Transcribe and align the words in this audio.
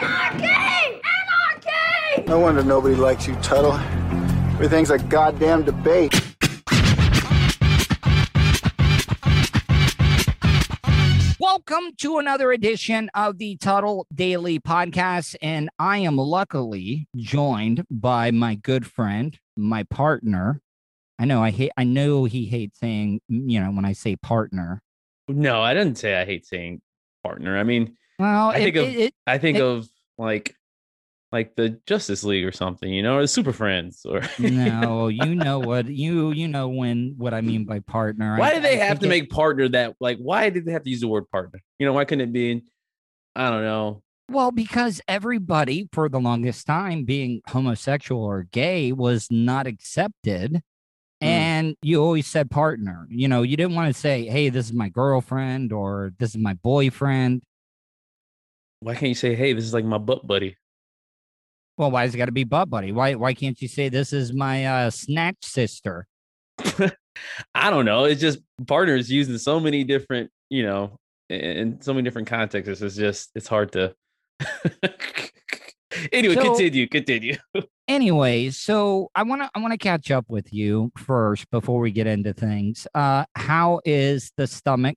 Anarchy! 0.00 0.44
Anarchy! 0.44 1.70
Anarchy! 2.14 2.28
No 2.28 2.38
wonder 2.38 2.62
nobody 2.62 2.94
likes 2.94 3.26
you, 3.26 3.34
Tuttle. 3.36 3.74
Everything's 4.52 4.90
a 4.90 4.98
goddamn 4.98 5.64
debate. 5.64 6.14
Welcome 11.40 11.96
to 11.96 12.18
another 12.18 12.52
edition 12.52 13.10
of 13.12 13.38
the 13.38 13.56
Tuttle 13.56 14.06
Daily 14.14 14.60
Podcast. 14.60 15.34
And 15.42 15.68
I 15.80 15.98
am 15.98 16.16
luckily 16.16 17.08
joined 17.16 17.84
by 17.90 18.30
my 18.30 18.54
good 18.54 18.86
friend, 18.86 19.36
my 19.56 19.82
partner. 19.82 20.60
I 21.18 21.24
know 21.24 21.42
I 21.42 21.50
hate 21.50 21.72
I 21.76 21.82
know 21.82 22.24
he 22.24 22.46
hates 22.46 22.78
saying, 22.78 23.20
you 23.28 23.58
know, 23.58 23.72
when 23.72 23.84
I 23.84 23.94
say 23.94 24.14
partner. 24.14 24.80
No, 25.26 25.60
I 25.60 25.74
didn't 25.74 25.98
say 25.98 26.14
I 26.20 26.24
hate 26.24 26.46
saying 26.46 26.82
partner. 27.24 27.58
I 27.58 27.64
mean, 27.64 27.96
Well, 28.18 28.50
I 28.50 28.56
it- 28.58 28.62
think 28.64 28.76
of 28.76 28.84
it- 28.84 28.98
it- 28.98 29.14
I 29.26 29.38
think 29.38 29.58
of 29.58 29.88
like 30.16 30.54
like 31.30 31.54
the 31.56 31.78
Justice 31.86 32.24
League 32.24 32.44
or 32.46 32.52
something, 32.52 32.90
you 32.90 33.02
know, 33.02 33.16
or 33.16 33.20
the 33.20 33.28
Super 33.28 33.52
Friends 33.52 34.06
or 34.08 34.22
no, 34.38 35.08
you 35.08 35.34
know 35.34 35.58
what 35.58 35.86
you 35.86 36.30
you 36.32 36.48
know 36.48 36.68
when 36.68 37.14
what 37.18 37.34
I 37.34 37.42
mean 37.42 37.64
by 37.64 37.80
partner. 37.80 38.36
I- 38.36 38.38
why 38.38 38.54
did 38.54 38.62
they 38.62 38.80
I 38.80 38.84
have 38.86 39.00
to 39.00 39.08
make 39.08 39.28
partner 39.30 39.68
that 39.68 39.94
like 40.00 40.18
why 40.18 40.48
did 40.50 40.64
they 40.64 40.72
have 40.72 40.84
to 40.84 40.90
use 40.90 41.00
the 41.00 41.08
word 41.08 41.28
partner? 41.30 41.60
You 41.78 41.86
know, 41.86 41.92
why 41.92 42.04
couldn't 42.04 42.28
it 42.28 42.32
be 42.32 42.64
I 43.36 43.50
don't 43.50 43.62
know. 43.62 44.02
Well, 44.30 44.50
because 44.50 45.00
everybody 45.08 45.88
for 45.92 46.08
the 46.08 46.18
longest 46.20 46.66
time 46.66 47.04
being 47.04 47.40
homosexual 47.46 48.22
or 48.22 48.42
gay 48.42 48.92
was 48.92 49.28
not 49.30 49.66
accepted. 49.66 50.54
Mm. 51.22 51.26
And 51.26 51.76
you 51.82 52.02
always 52.02 52.26
said 52.26 52.50
partner. 52.50 53.06
You 53.10 53.28
know, 53.28 53.42
you 53.42 53.56
didn't 53.56 53.74
want 53.74 53.94
to 53.94 53.98
say, 53.98 54.26
hey, 54.26 54.48
this 54.50 54.66
is 54.66 54.72
my 54.72 54.88
girlfriend 54.88 55.72
or 55.72 56.12
this 56.18 56.30
is 56.30 56.36
my 56.38 56.54
boyfriend. 56.54 57.42
Why 58.80 58.94
can't 58.94 59.08
you 59.08 59.14
say, 59.14 59.34
hey, 59.34 59.52
this 59.52 59.64
is 59.64 59.74
like 59.74 59.84
my 59.84 59.98
butt 59.98 60.26
buddy? 60.26 60.56
Well, 61.76 61.90
why 61.90 62.02
has 62.02 62.14
it 62.14 62.18
got 62.18 62.26
to 62.26 62.32
be 62.32 62.44
butt 62.44 62.68
buddy? 62.70 62.92
Why 62.92 63.14
why 63.14 63.34
can't 63.34 63.60
you 63.62 63.68
say 63.68 63.88
this 63.88 64.12
is 64.12 64.32
my 64.32 64.66
uh 64.66 64.90
snatch 64.90 65.36
sister? 65.42 66.06
I 67.54 67.70
don't 67.70 67.84
know. 67.84 68.04
It's 68.04 68.20
just 68.20 68.40
partners 68.66 69.10
used 69.10 69.30
in 69.30 69.38
so 69.38 69.58
many 69.60 69.84
different, 69.84 70.30
you 70.50 70.64
know, 70.64 70.96
in, 71.28 71.80
so 71.80 71.92
many 71.92 72.02
different 72.04 72.28
contexts. 72.28 72.82
It's 72.82 72.96
just 72.96 73.30
it's 73.34 73.46
hard 73.48 73.72
to 73.72 73.94
anyway, 76.12 76.34
So- 76.34 76.42
continue, 76.42 76.88
continue. 76.88 77.36
Anyways, 77.88 78.58
so 78.58 79.10
I 79.14 79.22
want 79.22 79.40
to 79.40 79.50
I 79.54 79.60
want 79.60 79.72
to 79.72 79.78
catch 79.78 80.10
up 80.10 80.26
with 80.28 80.52
you 80.52 80.92
first 80.98 81.50
before 81.50 81.80
we 81.80 81.90
get 81.90 82.06
into 82.06 82.34
things. 82.34 82.86
Uh 82.94 83.24
how 83.34 83.80
is 83.86 84.30
the 84.36 84.46
stomach? 84.46 84.96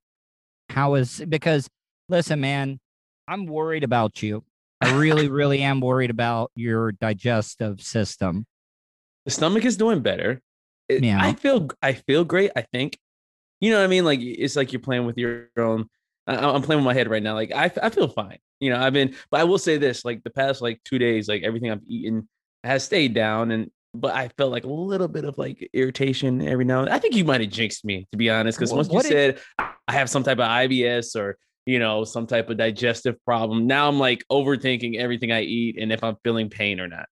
How 0.70 0.96
is 0.96 1.24
because 1.30 1.70
listen, 2.10 2.42
man, 2.42 2.81
I'm 3.32 3.46
worried 3.46 3.84
about 3.84 4.22
you. 4.22 4.44
I 4.82 4.98
really 5.00 5.30
really 5.40 5.62
am 5.62 5.80
worried 5.80 6.10
about 6.10 6.52
your 6.56 6.92
digestive 6.92 7.82
system. 7.82 8.46
the 9.26 9.32
stomach 9.32 9.64
is 9.66 9.78
doing 9.78 10.02
better. 10.02 10.42
It- 10.90 11.04
Yeah. 11.04 11.20
I 11.22 11.34
feel 11.34 11.70
I 11.82 11.94
feel 11.94 12.26
great. 12.26 12.52
I 12.56 12.64
think, 12.74 12.98
you 13.62 13.72
know 13.72 13.78
what 13.78 13.86
I 13.86 13.88
mean. 13.88 14.04
Like 14.06 14.20
it's 14.22 14.56
like 14.56 14.74
you're 14.74 14.82
playing 14.82 15.06
with 15.06 15.18
your 15.18 15.50
own. 15.58 15.88
I, 16.28 16.36
I'm 16.36 16.62
playing 16.62 16.80
with 16.82 16.86
my 16.86 16.94
head 16.94 17.10
right 17.10 17.24
now. 17.24 17.36
Like 17.36 17.52
I, 17.54 17.72
I 17.82 17.90
feel 17.90 18.08
fine. 18.10 18.38
You 18.60 18.70
know, 18.72 18.80
I've 18.82 18.94
been, 18.94 19.16
but 19.32 19.40
I 19.40 19.44
will 19.46 19.58
say 19.58 19.78
this: 19.78 20.04
like 20.04 20.24
the 20.24 20.30
past 20.30 20.62
like 20.62 20.82
two 20.84 21.00
days, 21.00 21.28
like 21.30 21.44
everything 21.44 21.72
I've 21.72 21.82
eaten 21.88 22.28
has 22.64 22.84
stayed 22.84 23.14
down, 23.14 23.52
and 23.52 23.72
but 23.94 24.14
I 24.14 24.28
felt 24.38 24.52
like 24.52 24.66
a 24.66 24.70
little 24.70 25.08
bit 25.08 25.26
of 25.26 25.38
like 25.38 25.68
irritation 25.74 26.42
every 26.48 26.66
now. 26.66 26.82
and 26.82 26.90
I 26.90 27.00
think 27.00 27.16
you 27.16 27.26
might 27.26 27.42
have 27.42 27.50
jinxed 27.50 27.84
me, 27.86 28.08
to 28.12 28.18
be 28.18 28.30
honest, 28.30 28.58
because 28.60 28.72
once 28.74 28.90
you 28.92 29.02
said 29.02 29.40
I 29.60 29.94
have 29.94 30.10
some 30.10 30.24
type 30.24 30.38
of 30.40 30.46
IBS 30.48 31.16
or 31.16 31.38
you 31.66 31.80
know 31.80 32.04
some 32.04 32.28
type 32.28 32.50
of 32.50 32.58
digestive 32.58 33.16
problem, 33.26 33.68
now 33.68 33.88
I'm 33.88 34.00
like 34.00 34.24
overthinking 34.32 34.98
everything 34.98 35.32
I 35.32 35.42
eat 35.42 35.78
and 35.80 35.92
if 35.92 36.04
I'm 36.04 36.16
feeling 36.24 36.50
pain 36.50 36.80
or 36.80 36.88
not. 36.88 37.06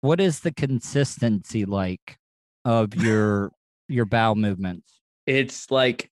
What 0.00 0.20
is 0.20 0.40
the 0.40 0.52
consistency 0.52 1.64
like 1.64 2.18
of 2.64 2.94
your 2.94 3.52
your 3.88 4.04
bowel 4.04 4.34
movements? 4.34 4.92
it's 5.26 5.70
like 5.70 6.10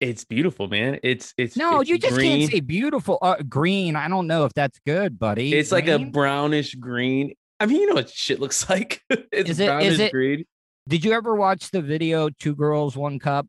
it's 0.00 0.24
beautiful, 0.24 0.66
man. 0.68 0.98
It's 1.02 1.32
it's 1.38 1.56
No, 1.56 1.80
it's 1.80 1.88
you 1.90 1.98
just 1.98 2.14
green. 2.14 2.40
can't 2.40 2.52
say 2.52 2.60
beautiful. 2.60 3.18
Uh, 3.22 3.36
green. 3.48 3.96
I 3.96 4.08
don't 4.08 4.26
know 4.26 4.44
if 4.44 4.52
that's 4.54 4.78
good, 4.86 5.18
buddy. 5.18 5.54
It's 5.54 5.72
like 5.72 5.88
a 5.88 5.98
brownish 5.98 6.74
green. 6.74 7.34
I 7.60 7.66
mean, 7.66 7.80
you 7.80 7.86
know 7.86 7.94
what 7.94 8.10
shit 8.10 8.40
looks 8.40 8.68
like. 8.70 9.00
it's 9.08 9.50
Is 9.50 9.60
it- 9.60 9.64
is 9.64 9.68
brownish 9.68 9.98
it- 9.98 10.12
green. 10.12 10.44
Did 10.88 11.04
you 11.04 11.12
ever 11.12 11.34
watch 11.34 11.70
the 11.70 11.80
video 11.80 12.28
Two 12.28 12.54
Girls, 12.54 12.96
One 12.96 13.18
Cup? 13.18 13.46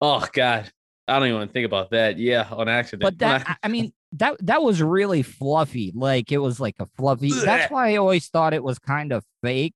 Oh 0.00 0.26
God, 0.32 0.70
I 1.08 1.18
don't 1.18 1.28
even 1.28 1.48
think 1.48 1.66
about 1.66 1.90
that. 1.90 2.18
Yeah, 2.18 2.46
on 2.50 2.68
accident. 2.68 3.02
But 3.02 3.18
that 3.18 3.58
I, 3.62 3.68
mean 3.68 3.92
that 4.12 4.36
that 4.46 4.62
was 4.62 4.82
really 4.82 5.22
fluffy. 5.22 5.92
Like 5.94 6.30
it 6.32 6.38
was 6.38 6.60
like 6.60 6.76
a 6.78 6.86
fluffy. 6.96 7.32
That's 7.32 7.70
why 7.70 7.92
I 7.92 7.96
always 7.96 8.28
thought 8.28 8.54
it 8.54 8.62
was 8.62 8.78
kind 8.78 9.12
of 9.12 9.24
fake. 9.42 9.74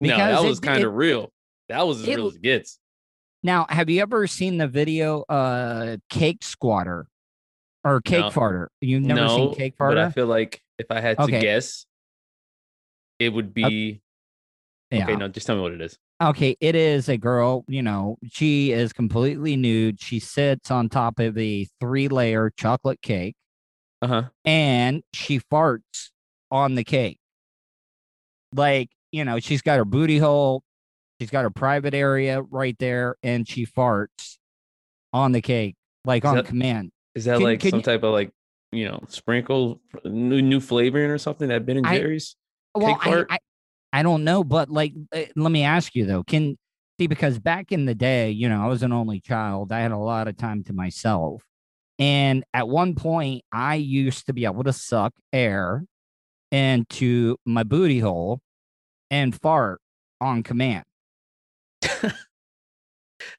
no, 0.00 0.16
that 0.16 0.44
it- 0.44 0.48
was 0.48 0.60
kind 0.60 0.84
of 0.84 0.94
real. 0.94 1.32
That 1.68 1.86
was 1.86 2.02
as 2.02 2.08
it 2.08 2.16
real 2.16 2.26
as 2.28 2.36
it 2.36 2.42
gets. 2.42 2.78
Now, 3.42 3.66
have 3.68 3.88
you 3.88 4.02
ever 4.02 4.26
seen 4.26 4.58
the 4.58 4.68
video 4.68 5.22
uh 5.22 5.96
Cake 6.08 6.42
Squatter 6.42 7.06
or 7.84 8.00
Cake 8.00 8.20
No. 8.20 8.30
Farter? 8.30 8.66
You've 8.80 9.02
never 9.02 9.20
no, 9.20 9.36
seen 9.36 9.54
Cake 9.54 9.76
Farter? 9.78 9.90
but 9.90 9.98
I 9.98 10.10
feel 10.10 10.26
like 10.26 10.60
if 10.78 10.86
I 10.90 11.00
had 11.00 11.18
to 11.18 11.26
guess, 11.28 11.86
it 13.18 13.30
would 13.30 13.54
be 13.54 14.00
Yeah. 14.90 15.04
okay. 15.04 15.16
No, 15.16 15.28
just 15.28 15.46
tell 15.46 15.56
me 15.56 15.62
what 15.62 15.72
it 15.72 15.80
is. 15.80 15.96
Okay, 16.22 16.56
it 16.60 16.74
is 16.74 17.08
a 17.08 17.16
girl, 17.16 17.64
you 17.68 17.82
know, 17.82 18.18
she 18.30 18.72
is 18.72 18.92
completely 18.92 19.56
nude. 19.56 20.00
She 20.00 20.18
sits 20.20 20.70
on 20.70 20.88
top 20.88 21.18
of 21.18 21.38
a 21.38 21.66
three 21.80 22.08
layer 22.08 22.50
chocolate 22.56 23.00
cake 23.00 23.36
Uh 24.02 24.06
huh. 24.06 24.22
and 24.44 25.02
she 25.14 25.40
farts 25.40 26.10
on 26.50 26.74
the 26.74 26.84
cake. 26.84 27.18
Like, 28.54 28.90
you 29.12 29.24
know, 29.24 29.38
she's 29.38 29.62
got 29.62 29.78
her 29.78 29.84
booty 29.84 30.18
hole, 30.18 30.62
she's 31.20 31.30
got 31.30 31.42
her 31.44 31.50
private 31.50 31.94
area 31.94 32.42
right 32.42 32.76
there, 32.78 33.16
and 33.22 33.48
she 33.48 33.64
farts 33.66 34.36
on 35.12 35.32
the 35.32 35.40
cake, 35.40 35.76
like 36.04 36.24
Is 36.24 36.28
on 36.30 36.36
that- 36.36 36.46
command. 36.46 36.90
Is 37.14 37.24
that 37.24 37.34
Can- 37.38 37.42
like 37.44 37.60
can 37.60 37.70
some 37.70 37.78
you- 37.80 37.84
type 37.84 38.02
of 38.02 38.12
like 38.12 38.30
you 38.72 38.86
know 38.88 39.00
sprinkle 39.08 39.80
new 40.04 40.40
new 40.42 40.60
flavoring 40.60 41.10
or 41.10 41.18
something 41.18 41.48
that 41.48 41.66
Ben 41.66 41.78
and 41.78 41.86
I- 41.86 41.98
Jerry's? 41.98 42.36
Well, 42.74 42.96
Cake 42.98 43.26
I. 43.30 43.34
I, 43.34 43.38
I 43.92 44.02
don't 44.02 44.24
know, 44.24 44.44
but 44.44 44.70
like, 44.70 44.92
uh, 45.14 45.22
let 45.36 45.50
me 45.52 45.64
ask 45.64 45.94
you 45.94 46.06
though, 46.06 46.22
can 46.22 46.56
see 46.98 47.06
because 47.06 47.38
back 47.38 47.72
in 47.72 47.86
the 47.86 47.94
day, 47.94 48.30
you 48.30 48.48
know, 48.48 48.62
I 48.62 48.66
was 48.68 48.82
an 48.82 48.92
only 48.92 49.20
child. 49.20 49.72
I 49.72 49.80
had 49.80 49.90
a 49.92 49.96
lot 49.98 50.28
of 50.28 50.36
time 50.36 50.62
to 50.64 50.72
myself, 50.72 51.42
and 51.98 52.44
at 52.54 52.68
one 52.68 52.94
point, 52.94 53.42
I 53.52 53.74
used 53.76 54.26
to 54.26 54.32
be 54.32 54.44
able 54.44 54.64
to 54.64 54.72
suck 54.72 55.12
air 55.32 55.84
into 56.52 57.36
my 57.44 57.62
booty 57.62 57.98
hole 58.00 58.40
and 59.10 59.34
fart 59.40 59.80
on 60.20 60.42
command. 60.42 60.84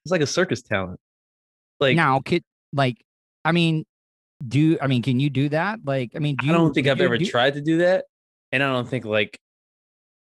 It's 0.04 0.12
like 0.12 0.22
a 0.22 0.28
circus 0.28 0.62
talent. 0.62 1.00
Like 1.80 1.96
now, 1.96 2.20
could 2.20 2.44
like, 2.74 3.04
I 3.44 3.52
mean, 3.52 3.84
do 4.48 4.78
I 4.81 4.88
mean, 4.88 5.02
can 5.02 5.20
you 5.20 5.30
do 5.30 5.50
that? 5.50 5.80
Like, 5.84 6.12
I 6.16 6.20
mean, 6.20 6.36
do 6.36 6.46
I 6.46 6.48
you, 6.48 6.54
don't 6.54 6.74
think 6.74 6.86
do 6.86 6.92
I've 6.92 7.00
you- 7.00 7.06
ever 7.06 7.18
do 7.18 7.25
you- 7.25 7.31
tried 7.31 7.56
to 7.56 7.62
do 7.62 7.78
that, 7.80 8.06
and 8.52 8.62
I 8.64 8.68
don't 8.72 8.88
think 8.88 9.06
like 9.06 9.40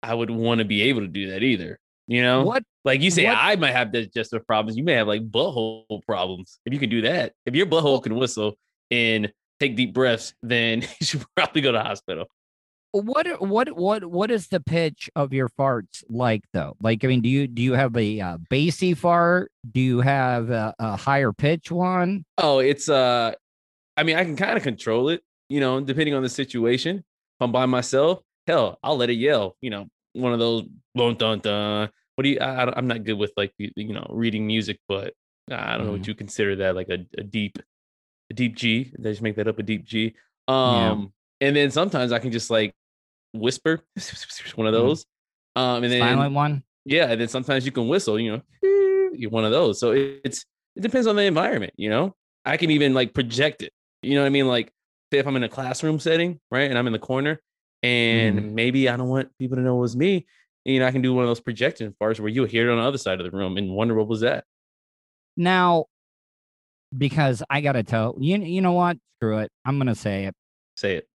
I 0.04 0.14
would 0.14 0.30
want 0.30 0.60
to 0.60 0.66
be 0.66 0.84
able 0.84 1.02
to 1.02 1.08
do 1.08 1.32
that 1.32 1.44
either. 1.44 1.80
You 2.08 2.22
know, 2.22 2.44
What 2.44 2.64
like 2.84 3.02
you 3.02 3.10
say, 3.10 3.26
what- 3.26 3.38
I 3.38 3.56
might 3.56 3.72
have 3.72 3.92
digestive 3.94 4.46
problems. 4.46 4.78
You 4.78 4.84
may 4.84 4.94
have 4.94 5.08
like 5.08 5.30
butthole 5.30 6.02
problems. 6.06 6.60
If 6.66 6.74
you 6.74 6.80
can 6.80 6.90
do 6.90 7.02
that, 7.02 7.34
if 7.46 7.56
your 7.56 7.66
butthole 7.66 8.04
can 8.04 8.16
whistle 8.16 8.56
and 8.92 9.32
take 9.60 9.76
deep 9.78 9.94
breaths, 9.94 10.34
then 10.44 10.82
you 11.00 11.06
should 11.06 11.24
probably 11.36 11.62
go 11.62 11.72
to 11.72 11.82
hospital. 11.82 12.26
what 12.92 13.26
what 13.42 13.72
what 13.78 14.04
what 14.06 14.30
is 14.32 14.50
the 14.50 14.60
pitch 14.60 15.10
of 15.16 15.32
your 15.34 15.48
farts 15.50 16.04
like 16.10 16.44
though? 16.52 16.76
Like, 16.82 17.06
I 17.06 17.08
mean, 17.08 17.22
do 17.22 17.30
you 17.30 17.48
do 17.48 17.62
you 17.62 17.74
have 17.74 17.96
a 17.96 18.20
uh, 18.20 18.38
bassy 18.50 18.94
fart? 18.94 19.50
Do 19.72 19.80
you 19.80 20.02
have 20.02 20.50
a, 20.50 20.74
a 20.80 20.98
higher 20.98 21.32
pitch 21.32 21.72
one? 21.72 22.26
Oh, 22.38 22.60
it's 22.60 22.90
uh, 22.90 23.32
I 23.96 24.04
mean, 24.04 24.18
I 24.18 24.26
can 24.26 24.36
kind 24.36 24.58
of 24.58 24.64
control 24.64 25.08
it, 25.08 25.22
you 25.48 25.62
know, 25.62 25.80
depending 25.80 26.16
on 26.16 26.22
the 26.24 26.30
situation. 26.30 26.98
If 26.98 27.40
I'm 27.40 27.52
by 27.54 27.66
myself, 27.66 28.20
hell, 28.48 28.80
I'll 28.84 28.98
let 28.98 29.10
it 29.10 29.13
yell. 29.18 29.56
You 29.62 29.69
know, 29.69 29.88
one 30.13 30.34
of 30.34 30.40
those 30.40 30.63
dun 30.95 31.16
dun 31.16 31.40
dun. 31.40 31.90
What 32.16 32.24
do 32.24 32.30
you? 32.30 32.40
I, 32.40 32.72
I'm 32.78 32.88
not 32.88 33.04
good 33.04 33.13
with 33.18 33.31
like 33.38 33.54
you 33.57 33.94
know 33.94 34.06
reading 34.10 34.45
music, 34.45 34.80
but 34.88 35.13
I 35.51 35.78
don't 35.78 35.86
know 35.88 35.92
what 35.94 36.07
you 36.07 36.16
consider 36.16 36.56
that 36.57 36.75
like 36.75 36.90
a, 36.90 37.06
a 37.18 37.24
deep, 37.24 37.57
a 38.30 38.34
deep 38.34 38.56
G. 38.56 38.92
They 39.00 39.12
just 39.12 39.22
make 39.22 39.36
that 39.38 39.48
up 39.48 39.60
a 39.60 39.63
deep 39.63 39.84
G. 39.86 40.16
Um, 40.48 41.13
and 41.42 41.56
then 41.56 41.72
sometimes 41.72 42.12
I 42.12 42.19
can 42.19 42.31
just 42.31 42.50
like 42.50 42.74
whisper, 43.34 43.81
one 44.56 44.68
of 44.68 44.74
Mhm. 44.74 44.78
those. 44.78 45.06
Um, 45.56 45.84
and 45.84 45.92
then 45.92 46.01
Silent 46.01 46.34
one. 46.34 46.63
yeah, 46.86 47.12
and 47.12 47.19
then 47.22 47.28
sometimes 47.28 47.66
you 47.66 47.72
can 47.72 47.88
whistle, 47.88 48.19
you 48.19 48.31
know, 48.34 48.42
you're 49.13 49.30
one 49.30 49.46
of 49.46 49.51
those. 49.51 49.80
So 49.80 49.92
it- 49.92 50.22
it's 50.24 50.46
it 50.75 50.81
depends 50.81 51.06
on 51.07 51.16
the 51.16 51.24
environment, 51.24 51.74
you 51.78 51.89
know. 51.89 52.16
I 52.46 52.57
can 52.57 52.72
even 52.72 52.94
like 52.94 53.13
project 53.13 53.62
it. 53.62 53.72
You 54.01 54.16
know 54.16 54.22
what 54.22 54.28
I 54.28 54.30
mean? 54.30 54.48
Like 54.48 54.72
say 55.12 55.19
if 55.19 55.28
I'm 55.28 55.36
in 55.36 55.44
a 55.44 55.50
classroom 55.50 56.00
setting, 56.00 56.39
right, 56.51 56.69
and 56.69 56.78
I'm 56.78 56.88
in 56.88 56.94
the 56.94 57.00
corner, 57.00 57.39
Mm-hmm. 57.84 58.38
and 58.38 58.56
maybe 58.56 58.88
I 58.88 58.96
don't 58.96 59.10
want 59.10 59.38
people 59.38 59.58
to 59.58 59.62
know 59.62 59.78
it 59.78 59.82
was 59.82 59.96
me. 59.96 60.26
You 60.66 60.80
know, 60.80 60.88
I 60.88 60.92
can 60.92 61.02
do 61.02 61.14
one 61.14 61.24
of 61.24 61.30
those 61.30 61.42
projection 61.42 61.94
farts 62.00 62.20
where 62.20 62.30
you'll 62.30 62.46
hear 62.46 62.70
it 62.70 62.72
on 62.72 62.80
the 62.80 62.88
other 62.88 62.98
side 62.98 63.20
of 63.20 63.30
the 63.30 63.38
room 63.38 63.58
and 63.58 63.72
wonder 63.72 63.94
what 63.94 64.08
was 64.08 64.22
that. 64.22 64.46
Now, 65.36 65.86
because 66.98 67.44
I 67.50 67.62
gotta 67.62 67.84
tell 67.84 68.16
you, 68.20 68.38
you 68.38 68.62
know 68.62 68.72
what? 68.72 68.98
Screw 69.18 69.40
it. 69.40 69.52
I'm 69.66 69.78
gonna 69.78 69.96
say 69.96 70.26
it. 70.26 70.36
Say 70.78 70.98
it. 70.98 71.08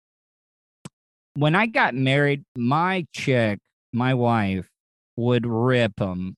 When 1.36 1.56
I 1.56 1.68
got 1.68 1.94
married, 1.94 2.44
my 2.56 3.06
chick, 3.14 3.60
my 3.94 4.14
wife, 4.14 4.68
would 5.16 5.46
rip 5.46 5.96
them 5.98 6.36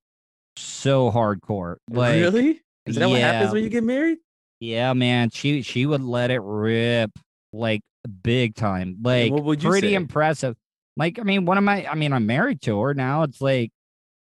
so 0.55 1.11
hardcore. 1.11 1.77
Like, 1.89 2.15
really? 2.15 2.61
Is 2.85 2.95
that 2.95 3.09
what 3.09 3.19
happens 3.21 3.53
when 3.53 3.63
you 3.63 3.69
get 3.69 3.83
married? 3.83 4.19
Yeah, 4.59 4.93
man. 4.93 5.29
She 5.31 5.61
she 5.61 5.85
would 5.85 6.03
let 6.03 6.31
it 6.31 6.41
rip 6.41 7.11
like 7.53 7.81
big 8.07 8.55
time. 8.55 8.97
Like 9.01 9.31
what 9.31 9.43
would 9.43 9.63
you 9.63 9.69
pretty 9.69 9.89
say? 9.89 9.93
impressive. 9.95 10.55
Like, 10.97 11.19
I 11.19 11.23
mean, 11.23 11.45
one 11.45 11.57
of 11.57 11.63
my 11.63 11.85
I 11.87 11.95
mean, 11.95 12.13
I'm 12.13 12.25
married 12.25 12.61
to 12.63 12.79
her 12.81 12.93
now. 12.93 13.23
It's 13.23 13.41
like, 13.41 13.71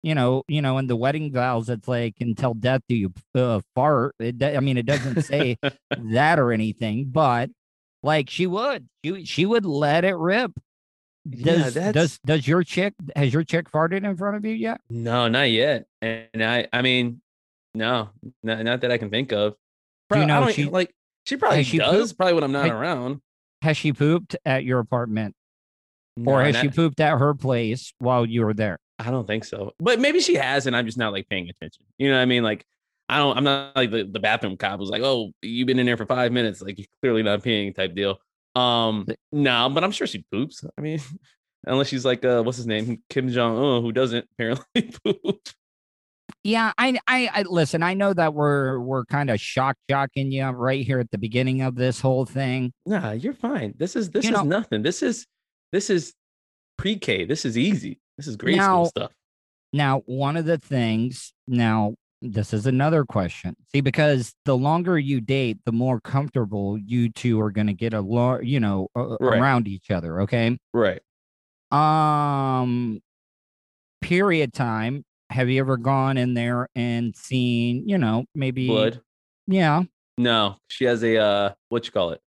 you 0.02 0.14
know, 0.14 0.44
you 0.48 0.62
know, 0.62 0.78
in 0.78 0.86
the 0.86 0.96
wedding 0.96 1.32
vows, 1.32 1.68
it's 1.68 1.88
like 1.88 2.14
until 2.20 2.54
death 2.54 2.82
do 2.88 2.94
you 2.94 3.12
uh, 3.34 3.60
fart. 3.74 4.14
It, 4.18 4.42
I 4.42 4.60
mean, 4.60 4.76
it 4.76 4.86
doesn't 4.86 5.22
say 5.22 5.58
that 5.90 6.38
or 6.38 6.52
anything, 6.52 7.06
but 7.06 7.50
like 8.02 8.30
she 8.30 8.46
would, 8.46 8.88
she 9.04 9.24
she 9.24 9.46
would 9.46 9.64
let 9.64 10.04
it 10.04 10.16
rip. 10.16 10.52
Does 11.28 11.74
that's- 11.74 11.92
does 11.92 12.18
does 12.24 12.46
your 12.46 12.62
chick 12.62 12.94
has 13.16 13.32
your 13.32 13.42
chick 13.42 13.70
farted 13.70 14.04
in 14.04 14.16
front 14.16 14.36
of 14.36 14.44
you 14.44 14.52
yet? 14.52 14.80
No, 14.88 15.26
not 15.28 15.50
yet. 15.50 15.86
And 16.00 16.42
I, 16.42 16.68
I 16.72 16.82
mean, 16.82 17.20
no, 17.74 18.10
not, 18.44 18.64
not 18.64 18.80
that 18.82 18.92
I 18.92 18.98
can 18.98 19.10
think 19.10 19.32
of. 19.32 19.56
Do 20.12 20.20
you 20.20 20.26
know 20.26 20.48
she- 20.50 20.66
like 20.66 20.94
she 21.24 21.36
probably 21.36 21.58
has 21.58 21.66
she 21.66 21.78
does. 21.78 22.12
Probably 22.12 22.34
when 22.34 22.44
I'm 22.44 22.52
not 22.52 22.70
around. 22.70 23.20
Has 23.66 23.76
she 23.76 23.92
pooped 23.92 24.36
at 24.44 24.62
your 24.62 24.78
apartment, 24.78 25.34
or 26.24 26.40
has 26.44 26.54
not- 26.54 26.62
she 26.62 26.68
pooped 26.68 27.00
at 27.00 27.18
her 27.18 27.34
place 27.34 27.92
while 27.98 28.24
you 28.24 28.44
were 28.44 28.54
there? 28.54 28.78
I 29.00 29.10
don't 29.10 29.26
think 29.26 29.44
so. 29.44 29.72
But 29.80 29.98
maybe 29.98 30.20
she 30.20 30.34
has, 30.36 30.68
and 30.68 30.76
I'm 30.76 30.86
just 30.86 30.96
not 30.96 31.12
like 31.12 31.28
paying 31.28 31.48
attention. 31.48 31.84
You 31.98 32.10
know 32.10 32.16
what 32.16 32.22
I 32.22 32.26
mean? 32.26 32.44
Like 32.44 32.64
I 33.08 33.18
don't. 33.18 33.36
I'm 33.36 33.42
not 33.42 33.74
like 33.74 33.90
the, 33.90 34.04
the 34.04 34.20
bathroom 34.20 34.56
cop 34.56 34.78
was 34.78 34.88
like, 34.88 35.02
"Oh, 35.02 35.32
you've 35.42 35.66
been 35.66 35.80
in 35.80 35.86
there 35.86 35.96
for 35.96 36.06
five 36.06 36.30
minutes. 36.30 36.62
Like 36.62 36.78
you're 36.78 36.86
clearly 37.02 37.24
not 37.24 37.42
peeing." 37.42 37.74
Type 37.74 37.96
deal. 37.96 38.18
Um, 38.54 39.04
no, 39.32 39.68
but 39.68 39.82
I'm 39.82 39.90
sure 39.90 40.06
she 40.06 40.24
poops. 40.30 40.64
I 40.78 40.80
mean, 40.80 41.00
unless 41.66 41.88
she's 41.88 42.04
like, 42.04 42.24
uh, 42.24 42.42
what's 42.42 42.56
his 42.56 42.68
name, 42.68 43.02
Kim 43.10 43.28
Jong 43.30 43.58
Un, 43.58 43.82
who 43.82 43.90
doesn't 43.90 44.26
apparently 44.32 44.92
poop. 45.04 45.40
Yeah, 46.46 46.72
I, 46.78 46.96
I, 47.08 47.28
I 47.34 47.42
listen. 47.42 47.82
I 47.82 47.94
know 47.94 48.14
that 48.14 48.32
we're 48.32 48.78
we're 48.78 49.04
kind 49.06 49.30
of 49.30 49.40
shock 49.40 49.76
jocking 49.90 50.30
you 50.30 50.44
right 50.46 50.86
here 50.86 51.00
at 51.00 51.10
the 51.10 51.18
beginning 51.18 51.62
of 51.62 51.74
this 51.74 52.00
whole 52.00 52.24
thing. 52.24 52.72
Nah, 52.86 53.10
you're 53.10 53.32
fine. 53.34 53.74
This 53.76 53.96
is 53.96 54.10
this 54.10 54.24
You 54.24 54.30
is 54.30 54.36
know- 54.36 54.44
nothing. 54.44 54.82
This 54.82 55.02
is 55.02 55.26
this 55.72 55.90
is 55.90 56.14
pre-K. 56.78 57.24
This 57.24 57.44
is 57.44 57.58
easy. 57.58 57.98
This 58.16 58.28
is 58.28 58.36
grade 58.36 58.56
Now- 58.58 58.84
school 58.84 58.86
stuff. 58.86 59.12
Now, 59.72 60.02
one 60.06 60.36
of 60.36 60.44
the 60.44 60.58
things. 60.58 61.32
Now, 61.48 61.94
this 62.22 62.54
is 62.54 62.64
another 62.66 63.04
question. 63.04 63.56
See, 63.74 63.80
because 63.80 64.32
the 64.44 64.56
longer 64.56 64.96
you 64.98 65.20
date, 65.20 65.58
the 65.66 65.72
more 65.72 66.00
comfortable 66.00 66.78
you 66.78 67.10
two 67.10 67.40
are 67.40 67.50
going 67.50 67.66
to 67.66 67.74
get 67.74 67.92
a 67.92 68.00
lot, 68.00 68.46
you 68.46 68.60
know, 68.60 68.86
uh, 68.96 69.16
Right. 69.20 69.40
around 69.40 69.66
each 69.66 69.90
other. 69.90 70.20
Okay. 70.22 70.56
Right. 70.72 71.02
Um, 71.72 73.00
period 74.00 74.52
time. 74.52 75.02
Have 75.36 75.50
you 75.50 75.60
ever 75.60 75.76
gone 75.76 76.16
in 76.16 76.32
there 76.32 76.70
and 76.74 77.14
seen, 77.14 77.86
you 77.86 77.98
know, 77.98 78.24
maybe 78.34 78.68
Blood. 78.68 79.02
Yeah, 79.46 79.82
No, 80.16 80.56
she 80.66 80.86
has 80.86 81.04
a 81.04 81.18
uh, 81.18 81.52
what 81.68 81.84
you 81.84 81.92
call 81.92 82.12
it? 82.12 82.22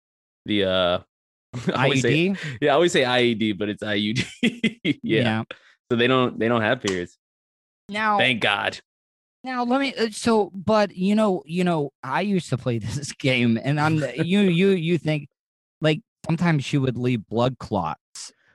The 0.44 0.64
uh, 0.64 0.98
I 1.74 1.94
say- 1.94 2.34
yeah, 2.60 2.72
I 2.72 2.74
always 2.74 2.90
say 2.90 3.02
IED, 3.02 3.56
but 3.58 3.68
it's 3.68 3.84
IUD. 3.84 4.26
yeah. 5.04 5.44
So 5.88 5.96
they 5.96 6.08
don't 6.08 6.36
they 6.36 6.48
don't 6.48 6.62
have 6.62 6.80
periods. 6.82 7.16
Now, 7.88 8.18
Thank 8.18 8.40
God. 8.40 8.80
Now 9.44 9.62
let 9.62 9.80
me 9.80 9.94
uh, 9.94 10.08
so 10.10 10.50
but 10.52 10.96
you 10.96 11.14
know 11.14 11.44
you 11.46 11.62
know 11.62 11.92
I 12.02 12.22
used 12.22 12.48
to 12.48 12.58
play 12.58 12.78
this 12.80 13.12
game 13.12 13.56
and 13.62 13.80
I'm 13.80 14.02
you 14.16 14.40
you 14.40 14.70
you 14.70 14.98
think 14.98 15.28
like 15.80 16.00
sometimes 16.26 16.64
she 16.64 16.76
would 16.76 16.98
leave 16.98 17.24
blood 17.28 17.56
clots 17.58 18.00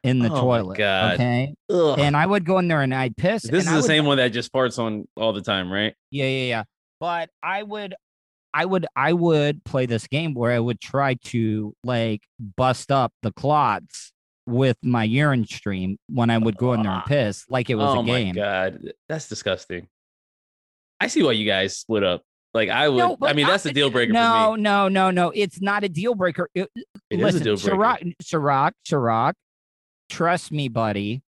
in 0.04 0.20
the 0.20 0.32
Oh 0.32 0.42
toilet 0.42 0.80
okay 0.80 1.54
Ugh. 1.70 2.00
and 2.00 2.18
I 2.18 2.26
would 2.26 2.44
go 2.46 2.58
in 2.58 2.68
there 2.68 2.82
and 2.82 2.94
I'd 2.94 3.16
piss 3.18 3.44
this 3.44 3.64
is 3.64 3.68
I 3.68 3.72
the 3.72 3.78
would- 3.78 3.86
same 3.86 4.06
one 4.06 4.18
that 4.18 4.30
just 4.30 4.52
farts 4.52 4.80
on 4.80 5.08
all 5.16 5.32
the 5.34 5.42
time, 5.42 5.72
right? 5.72 5.94
yeah 6.10 6.26
yeah 6.26 6.46
yeah 6.48 6.64
but 7.00 7.30
I 7.44 7.64
would 7.64 7.94
I 8.54 8.66
would 8.66 8.86
I 8.96 9.14
would 9.14 9.64
play 9.64 9.86
this 9.86 10.08
game 10.08 10.34
where 10.34 10.52
I 10.52 10.60
would 10.60 10.82
try 10.82 11.14
to 11.26 11.74
like 11.84 12.22
bust 12.58 12.92
up 12.92 13.14
the 13.22 13.32
clots 13.32 14.12
with 14.48 14.76
my 14.84 15.04
urine 15.04 15.46
stream 15.46 15.98
when 16.10 16.30
I 16.30 16.38
would 16.38 16.58
go 16.58 16.74
in 16.74 16.82
there 16.84 16.92
and 16.92 17.06
piss 17.06 17.46
like 17.50 17.70
it 17.70 17.76
was 17.76 17.96
oh 17.96 18.02
a 18.02 18.04
game 18.04 18.36
Oh 18.38 18.42
my 18.42 18.46
God, 18.70 18.92
that's 19.08 19.30
disgusting. 19.30 19.88
I 21.00 21.08
see 21.08 21.24
why 21.24 21.32
you 21.34 21.46
guys 21.46 21.78
split 21.78 22.04
up. 22.04 22.24
Like 22.54 22.70
I 22.70 22.90
would. 22.90 22.98
No, 22.98 23.18
I 23.22 23.34
mean, 23.34 23.48
that's 23.48 23.64
the 23.64 23.72
deal 23.72 23.90
breaker 23.96 24.12
no 24.14 24.52
for 24.52 24.58
me. 24.58 24.64
no 24.64 24.88
no 24.90 25.10
no 25.12 25.32
it's 25.34 25.62
not 25.62 25.84
a 25.86 25.90
deal 25.90 26.16
breaker 26.16 26.50
It- 26.54 26.70
It 26.76 27.20
is 27.20 27.22
Listen, 27.22 27.42
a 27.42 27.44
deal 27.46 27.56
breaker. 27.58 28.14
Serak, 28.26 29.34
trust 30.12 30.52
me, 30.52 30.68
buddy. 30.68 31.24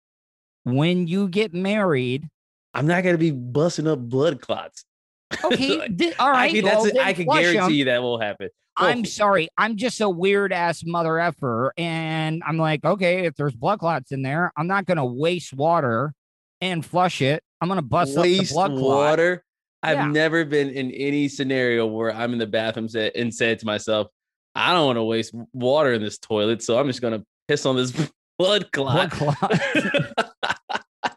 When 0.63 1.07
you 1.07 1.27
get 1.27 1.53
married, 1.53 2.27
I'm 2.73 2.87
not 2.87 3.03
gonna 3.03 3.17
be 3.17 3.31
busting 3.31 3.87
up 3.87 3.99
blood 3.99 4.41
clots. 4.41 4.85
okay, 5.43 5.87
di- 5.87 6.13
all 6.15 6.27
I 6.27 6.31
right. 6.31 6.51
can, 6.53 6.65
well, 6.65 6.83
that's 6.83 6.95
then 6.95 7.03
I 7.05 7.13
can 7.13 7.27
guarantee 7.27 7.75
you 7.75 7.85
that 7.85 8.01
will 8.01 8.19
happen. 8.19 8.49
I'm 8.77 9.03
sorry. 9.03 9.49
I'm 9.57 9.75
just 9.75 9.99
a 9.99 10.09
weird 10.09 10.53
ass 10.53 10.83
mother 10.85 11.19
effer, 11.19 11.73
and 11.77 12.41
I'm 12.47 12.57
like, 12.57 12.83
okay, 12.85 13.25
if 13.25 13.35
there's 13.35 13.53
blood 13.55 13.79
clots 13.79 14.11
in 14.11 14.21
there, 14.21 14.51
I'm 14.57 14.67
not 14.67 14.85
gonna 14.85 15.05
waste 15.05 15.53
water 15.53 16.13
and 16.61 16.83
flush 16.85 17.21
it. 17.21 17.43
I'm 17.61 17.67
gonna 17.67 17.81
bust 17.81 18.17
up 18.17 18.23
the 18.23 18.39
waste 18.39 18.53
blood 18.53 18.71
clot. 18.77 18.81
water. 18.81 19.43
I've 19.83 19.97
Yeah. 19.97 20.07
never 20.07 20.43
been 20.45 20.69
in 20.69 20.91
any 20.91 21.27
scenario 21.29 21.85
where 21.87 22.13
I'm 22.13 22.33
in 22.33 22.39
the 22.39 22.47
bathroom 22.47 22.89
set 22.89 23.15
and 23.15 23.33
said 23.33 23.59
to 23.59 23.65
myself, 23.65 24.07
I 24.55 24.73
don't 24.73 24.85
want 24.87 24.97
to 24.97 25.03
waste 25.03 25.33
water 25.53 25.93
in 25.93 26.01
this 26.01 26.17
toilet, 26.17 26.61
so 26.63 26.77
I'm 26.79 26.87
just 26.87 27.01
gonna 27.01 27.23
piss 27.47 27.65
on 27.65 27.75
this 27.75 27.91
blood 28.39 28.71
Blood 28.73 29.11
clot. 29.11 29.11
clot. 29.11 29.59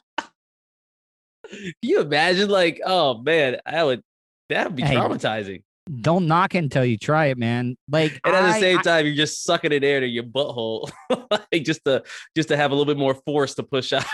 Can 1.50 1.72
you 1.82 2.00
imagine? 2.00 2.48
Like, 2.48 2.80
oh 2.84 3.18
man, 3.18 3.58
I 3.66 3.84
would 3.84 4.02
that 4.48 4.66
would 4.68 4.76
be 4.76 4.82
Hey, 4.82 4.94
traumatizing. 4.96 5.62
Don't 6.00 6.26
knock 6.28 6.54
it 6.54 6.58
until 6.58 6.84
you 6.84 6.96
try 6.96 7.26
it, 7.26 7.38
man. 7.38 7.76
Like, 7.90 8.20
And 8.24 8.34
at 8.34 8.42
the 8.54 8.60
same 8.60 8.78
I- 8.78 8.82
time, 8.82 9.06
you're 9.06 9.14
just 9.16 9.42
sucking 9.44 9.72
it 9.72 9.82
air 9.84 10.00
to 10.00 10.06
your 10.06 10.22
butthole, 10.24 10.90
like 11.30 11.64
just 11.64 11.84
to 11.86 12.02
just 12.36 12.48
to 12.48 12.56
have 12.56 12.70
a 12.70 12.74
little 12.74 12.92
bit 12.92 12.98
more 12.98 13.14
force 13.14 13.54
to 13.56 13.62
push 13.62 13.92
out, 13.92 14.04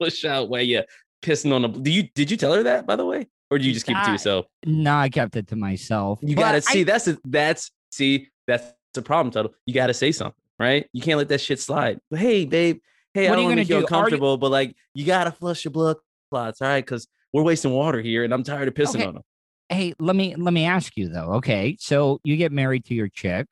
push 0.00 0.24
out 0.24 0.48
while 0.48 0.62
you 0.62 0.82
pissing 1.22 1.52
on 1.54 1.62
the. 1.62 1.68
Do 1.68 1.90
you 1.90 2.04
did 2.14 2.30
you 2.30 2.36
tell 2.36 2.52
her 2.52 2.62
that 2.64 2.86
by 2.86 2.96
the 2.96 3.06
way, 3.06 3.28
or 3.50 3.58
do 3.58 3.64
you 3.66 3.72
just 3.72 3.86
keep 3.86 3.96
it 3.96 4.04
to 4.04 4.12
yourself? 4.12 4.46
no, 4.66 4.94
I 4.96 5.08
kept 5.08 5.36
it 5.36 5.48
to 5.48 5.56
myself. 5.56 6.18
You 6.22 6.36
gotta 6.36 6.58
I- 6.58 6.60
see. 6.60 6.82
that's 6.82 7.08
a, 7.08 7.16
that's 7.24 7.70
see. 7.92 8.28
That's 8.46 8.64
the 8.92 9.00
problem, 9.02 9.32
Tuttle. 9.32 9.54
You 9.66 9.72
gotta 9.74 9.94
say 9.94 10.12
something, 10.12 10.34
right? 10.58 10.86
You 10.92 11.02
can't 11.02 11.18
let 11.18 11.28
that 11.28 11.40
shit 11.40 11.60
slide. 11.60 11.98
But 12.10 12.20
hey, 12.20 12.44
babe. 12.44 12.78
Hey, 13.14 13.28
What 13.28 13.34
I 13.34 13.36
don't 13.36 13.44
want 13.44 13.50
to 13.50 13.50
gonna 13.52 13.56
make 13.56 13.68
you 13.68 13.74
do? 13.74 13.74
Are 13.74 13.78
you- 13.78 13.84
uncomfortable, 13.86 14.36
but 14.38 14.50
like 14.50 14.74
you 14.94 15.04
gotta 15.06 15.30
flush 15.32 15.64
your 15.64 15.72
blood 15.72 15.96
clots, 16.30 16.60
all 16.60 16.68
right? 16.68 16.84
Because 16.84 17.06
we're 17.32 17.42
wasting 17.44 17.70
water 17.72 18.00
here, 18.00 18.24
and 18.24 18.32
I'm 18.34 18.42
tired 18.42 18.68
of 18.68 18.74
pissing 18.74 18.96
Okay. 18.96 19.06
on 19.06 19.14
them. 19.14 19.22
hey, 19.70 19.94
let 19.98 20.14
me 20.14 20.34
let 20.36 20.52
me 20.52 20.64
ask 20.66 20.96
you 20.96 21.08
though. 21.08 21.32
Okay, 21.34 21.76
so 21.80 22.20
you 22.24 22.36
get 22.36 22.52
married 22.52 22.84
to 22.86 22.94
your 22.94 23.08
chick. 23.08 23.46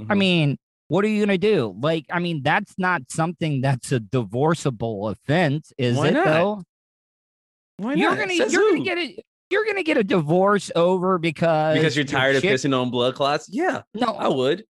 I 0.00 0.14
Mhm. 0.14 0.18
mean, 0.18 0.58
what 0.88 1.04
are 1.04 1.08
you 1.08 1.24
gonna 1.24 1.36
do? 1.38 1.74
Like, 1.80 2.04
I 2.10 2.18
mean, 2.20 2.42
that's 2.42 2.74
not 2.78 3.02
something 3.10 3.60
that's 3.62 3.90
a 3.90 3.98
divorceable 4.00 5.08
offense, 5.08 5.72
is 5.78 5.96
Why 5.96 6.08
it 6.08 6.12
not? 6.14 6.24
though? 6.26 6.62
Why 7.78 7.94
You're 7.94 8.10
not? 8.10 8.18
gonna 8.18 8.34
you're 8.34 8.70
gonna 8.70 8.84
get 8.84 8.98
a 8.98 9.18
you're 9.50 9.64
gonna 9.66 9.82
get 9.82 9.96
a 9.96 10.04
divorce 10.04 10.70
over 10.76 11.18
because 11.18 11.76
because 11.76 11.96
you're 11.96 12.04
your 12.04 12.10
tired 12.12 12.36
of 12.36 12.42
pissing 12.42 12.78
on 12.78 12.90
blood 12.90 13.14
clots. 13.14 13.48
Yeah, 13.50 13.82
no, 13.94 14.08
I 14.08 14.28
would. 14.28 14.64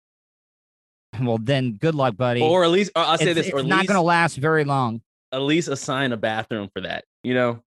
Well, 1.20 1.38
then 1.38 1.72
good 1.72 1.94
luck, 1.94 2.16
buddy. 2.16 2.40
or 2.40 2.64
at 2.64 2.70
least 2.70 2.92
or 2.96 3.02
I'll 3.02 3.18
say 3.18 3.26
it's, 3.26 3.34
this, 3.34 3.46
it's 3.46 3.54
or 3.54 3.62
not 3.62 3.80
least, 3.80 3.88
going 3.88 3.98
to 3.98 4.02
last 4.02 4.36
very 4.36 4.64
long. 4.64 5.00
at 5.32 5.40
least 5.42 5.68
assign 5.68 6.12
a 6.12 6.16
bathroom 6.16 6.68
for 6.72 6.82
that. 6.82 7.04
You 7.22 7.34
know, 7.34 7.62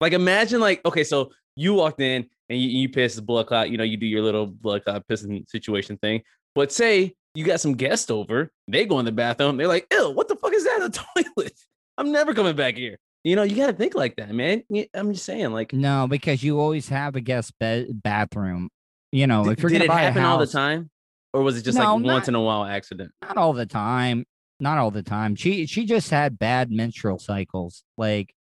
like 0.00 0.12
imagine 0.12 0.60
like 0.60 0.84
okay, 0.84 1.04
so 1.04 1.30
you 1.56 1.74
walked 1.74 2.00
in 2.00 2.26
and 2.48 2.58
you, 2.60 2.68
you 2.68 2.88
piss 2.88 3.14
the 3.14 3.22
blood 3.22 3.46
clot. 3.46 3.70
You 3.70 3.78
know, 3.78 3.84
you 3.84 3.96
do 3.96 4.06
your 4.06 4.22
little 4.22 4.46
blood 4.46 4.84
clot 4.84 5.06
pissing 5.08 5.48
situation 5.48 5.96
thing. 5.98 6.22
But 6.54 6.72
say 6.72 7.14
you 7.34 7.44
got 7.44 7.60
some 7.60 7.74
guests 7.74 8.10
over, 8.10 8.50
they 8.68 8.84
go 8.84 8.98
in 8.98 9.04
the 9.04 9.12
bathroom, 9.12 9.56
they're 9.56 9.68
like, 9.68 9.86
"Ew, 9.92 10.10
what 10.10 10.28
the 10.28 10.36
fuck 10.36 10.52
is 10.52 10.64
that 10.64 10.76
in 10.76 10.90
the 10.90 11.24
toilet? 11.34 11.52
I'm 11.96 12.12
never 12.12 12.34
coming 12.34 12.56
back 12.56 12.76
here." 12.76 12.98
You 13.24 13.36
know, 13.36 13.44
you 13.44 13.54
got 13.54 13.68
to 13.68 13.72
think 13.72 13.94
like 13.94 14.16
that, 14.16 14.30
man. 14.34 14.64
I'm 14.94 15.12
just 15.12 15.24
saying, 15.24 15.52
like, 15.52 15.72
No, 15.72 16.08
because 16.10 16.42
you 16.42 16.58
always 16.58 16.88
have 16.88 17.14
a 17.14 17.20
guest 17.20 17.52
bed 17.60 18.02
bathroom. 18.02 18.68
You 19.12 19.28
know, 19.28 19.48
if 19.48 19.62
you're 19.62 19.70
did 19.70 19.78
going 19.78 19.80
to 19.82 19.84
it 19.84 19.88
buy 19.88 20.02
a 20.02 20.04
happen 20.06 20.24
all 20.24 20.38
the 20.38 20.46
time, 20.46 20.90
or 21.32 21.42
was 21.42 21.56
it 21.58 21.62
just 21.62 21.78
No, 21.78 21.96
like 21.96 22.04
once 22.04 22.28
in 22.28 22.34
a 22.34 22.40
while 22.40 22.64
accident? 22.64 23.12
not 23.22 23.36
all 23.36 23.52
the 23.52 23.66
time 23.66 24.24
not 24.60 24.78
all 24.78 24.90
the 24.90 25.02
time 25.02 25.34
she 25.34 25.66
she 25.66 25.84
just 25.84 26.10
had 26.10 26.38
bad 26.38 26.70
menstrual 26.70 27.18
cycles 27.18 27.82
like 27.98 28.34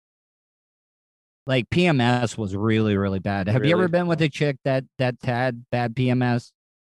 like 1.45 1.69
pms 1.69 2.37
was 2.37 2.55
really 2.55 2.97
really 2.97 3.19
bad 3.19 3.47
have 3.47 3.65
you 3.65 3.71
ever 3.71 3.87
been 3.87 4.07
with 4.07 4.21
a 4.21 4.29
chick 4.29 4.57
that 4.65 4.83
that 4.97 5.15
had 5.23 5.65
bad 5.71 5.95
pms 5.95 6.51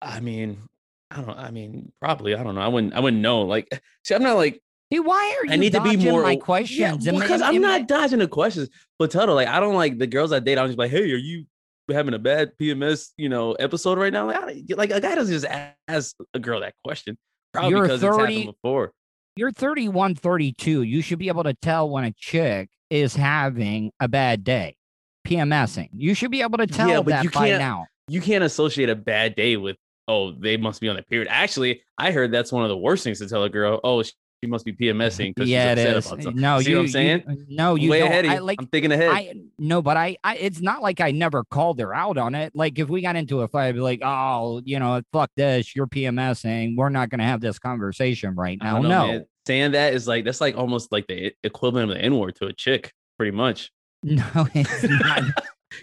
I 0.01 0.22
mean, 0.22 0.60
I 1.12 1.19
don't. 1.22 1.38
I 1.38 1.51
mean, 1.51 1.91
probably. 2.00 2.34
I 2.34 2.41
don't 2.41 2.55
know. 2.55 2.62
I 2.62 2.69
wouldn't. 2.69 2.93
I 2.93 3.01
wouldn't 3.01 3.22
know. 3.22 3.41
Like, 3.41 3.67
see, 4.05 4.15
I'm 4.15 4.24
not 4.24 4.38
like 4.38 4.62
Dude, 4.89 5.05
why 5.05 5.36
are 5.41 5.46
you 5.46 5.51
I 5.51 5.55
need 5.58 5.74
to 5.74 5.81
be 5.81 5.98
more 5.98 6.24
my 6.24 6.38
questions 6.38 7.05
Yeah, 7.05 7.12
I- 7.12 7.19
because 7.19 7.41
I'm 7.41 7.55
am 7.55 7.62
not 7.62 7.81
I- 7.81 7.84
dodging 7.84 8.19
the 8.19 8.27
questions. 8.29 8.69
But 8.98 9.12
Tuttle, 9.12 9.36
like 9.36 9.50
I 9.50 9.60
don't 9.60 9.75
like 9.75 9.98
the 9.98 10.08
girls 10.08 10.31
I 10.31 10.39
date. 10.39 10.58
I'm 10.58 10.67
just 10.67 10.79
like, 10.79 10.89
hey, 10.91 11.01
are 11.12 11.17
you 11.17 11.46
having 11.91 12.13
a 12.13 12.19
bad 12.19 12.51
PMS, 12.62 13.10
you 13.17 13.29
know, 13.29 13.53
episode 13.53 13.98
right 13.98 14.13
now? 14.13 14.27
Like, 14.27 14.63
like 14.75 14.91
a 14.91 15.01
guy 15.01 15.15
doesn't 15.15 15.34
just 15.34 15.46
ask 15.88 16.15
a 16.34 16.39
girl 16.39 16.60
that 16.62 16.74
question. 16.84 17.17
Probably 17.53 17.72
You're 17.72 17.81
because 17.84 18.03
it's 18.03 18.15
happened 18.17 18.46
before. 18.46 18.91
you're 19.36 19.51
31 19.51 20.15
32 20.15 20.84
you 20.84 21.01
should 21.01 21.17
be 21.17 21.27
able 21.29 21.43
to 21.43 21.53
tell 21.55 21.89
when 21.89 22.03
a 22.03 22.12
chick 22.12 22.69
is 22.91 23.15
having 23.15 23.91
a 24.00 24.08
bad 24.08 24.43
day 24.43 24.75
pmsing 25.27 25.89
you 25.93 26.13
should 26.13 26.29
be 26.31 26.41
able 26.41 26.58
to 26.60 26.67
tell 26.67 26.88
Yeah, 26.88 26.98
but 27.01 27.10
that 27.10 27.24
you 27.24 27.29
by 27.31 27.50
can't- 27.50 27.60
now 27.60 27.86
You 28.08 28.22
can't 28.22 28.43
associate 28.43 28.89
a 28.89 28.96
bad 28.96 29.36
day 29.36 29.58
with 29.58 29.77
oh, 30.08 30.31
they 30.31 30.58
must 30.58 30.81
be 30.81 30.89
on 30.89 30.96
their 30.96 31.03
period. 31.03 31.27
Actually, 31.29 31.84
I 31.98 32.12
heard 32.12 32.31
that's 32.31 32.51
one 32.51 32.63
of 32.63 32.69
the 32.69 32.77
worst 32.77 33.03
things 33.03 33.19
to 33.19 33.29
tell 33.29 33.43
a 33.43 33.50
girl. 33.50 33.79
Oh, 33.84 34.01
she 34.41 34.48
she 34.48 34.50
must 34.50 34.65
be 34.65 34.74
PMSing 34.74 35.34
because 35.36 35.50
yeah 35.50 35.75
she's 35.75 35.84
it 35.84 35.88
upset 35.88 35.98
is 35.98 36.05
about 36.08 36.24
something. 36.24 36.41
no 36.41 36.60
See 36.62 36.69
you 36.72 36.75
what 36.77 36.79
I'm 36.81 36.86
you- 36.86 36.91
saying? 36.91 37.46
no 37.50 37.75
you 37.75 37.89
Way 37.91 38.00
don't 38.00 38.08
ahead 38.10 38.25
I, 38.25 38.38
like, 38.39 38.58
I'm 38.62 38.67
thinking 38.67 38.91
ahead. 38.91 39.10
I 39.12 39.34
no, 39.58 39.81
but 39.81 39.98
I, 39.98 40.17
I 40.24 40.36
it's 40.38 40.62
not 40.62 40.81
like 40.81 41.01
I 41.01 41.12
never 41.12 41.43
called 41.43 41.79
her 41.79 41.93
out 41.93 42.17
on 42.17 42.36
it. 42.36 42.55
Like 42.55 42.79
if 42.79 42.88
we 42.89 43.01
got 43.01 43.15
into 43.15 43.41
a 43.41 43.48
fight, 43.48 43.67
I'd 43.67 43.75
be 43.75 43.81
like, 43.81 44.00
oh, 44.03 44.62
you 44.63 44.79
know, 44.79 45.01
fuck 45.12 45.29
this, 45.36 45.75
you're 45.75 45.88
PMSing. 45.88 46.75
We're 46.77 46.89
not 46.89 47.10
gonna 47.10 47.24
have 47.25 47.41
this 47.41 47.60
conversation 47.60 48.36
right 48.36 48.58
now. 48.62 48.81
know, 48.81 48.88
No, 48.89 49.08
man. 49.08 49.25
saying 49.46 49.72
that 49.74 49.93
is 49.93 50.08
like 50.08 50.25
that's 50.25 50.41
like 50.41 50.55
almost 50.58 50.91
like 50.91 51.08
the 51.08 51.34
equivalent 51.43 51.91
of 51.91 51.98
the 51.98 52.03
N 52.03 52.17
word 52.17 52.36
to 52.38 52.46
a 52.48 52.53
chick, 52.53 52.93
pretty 53.17 53.31
much. 53.36 53.72
no, 54.03 54.24
it's 54.53 54.84
not. 54.84 55.24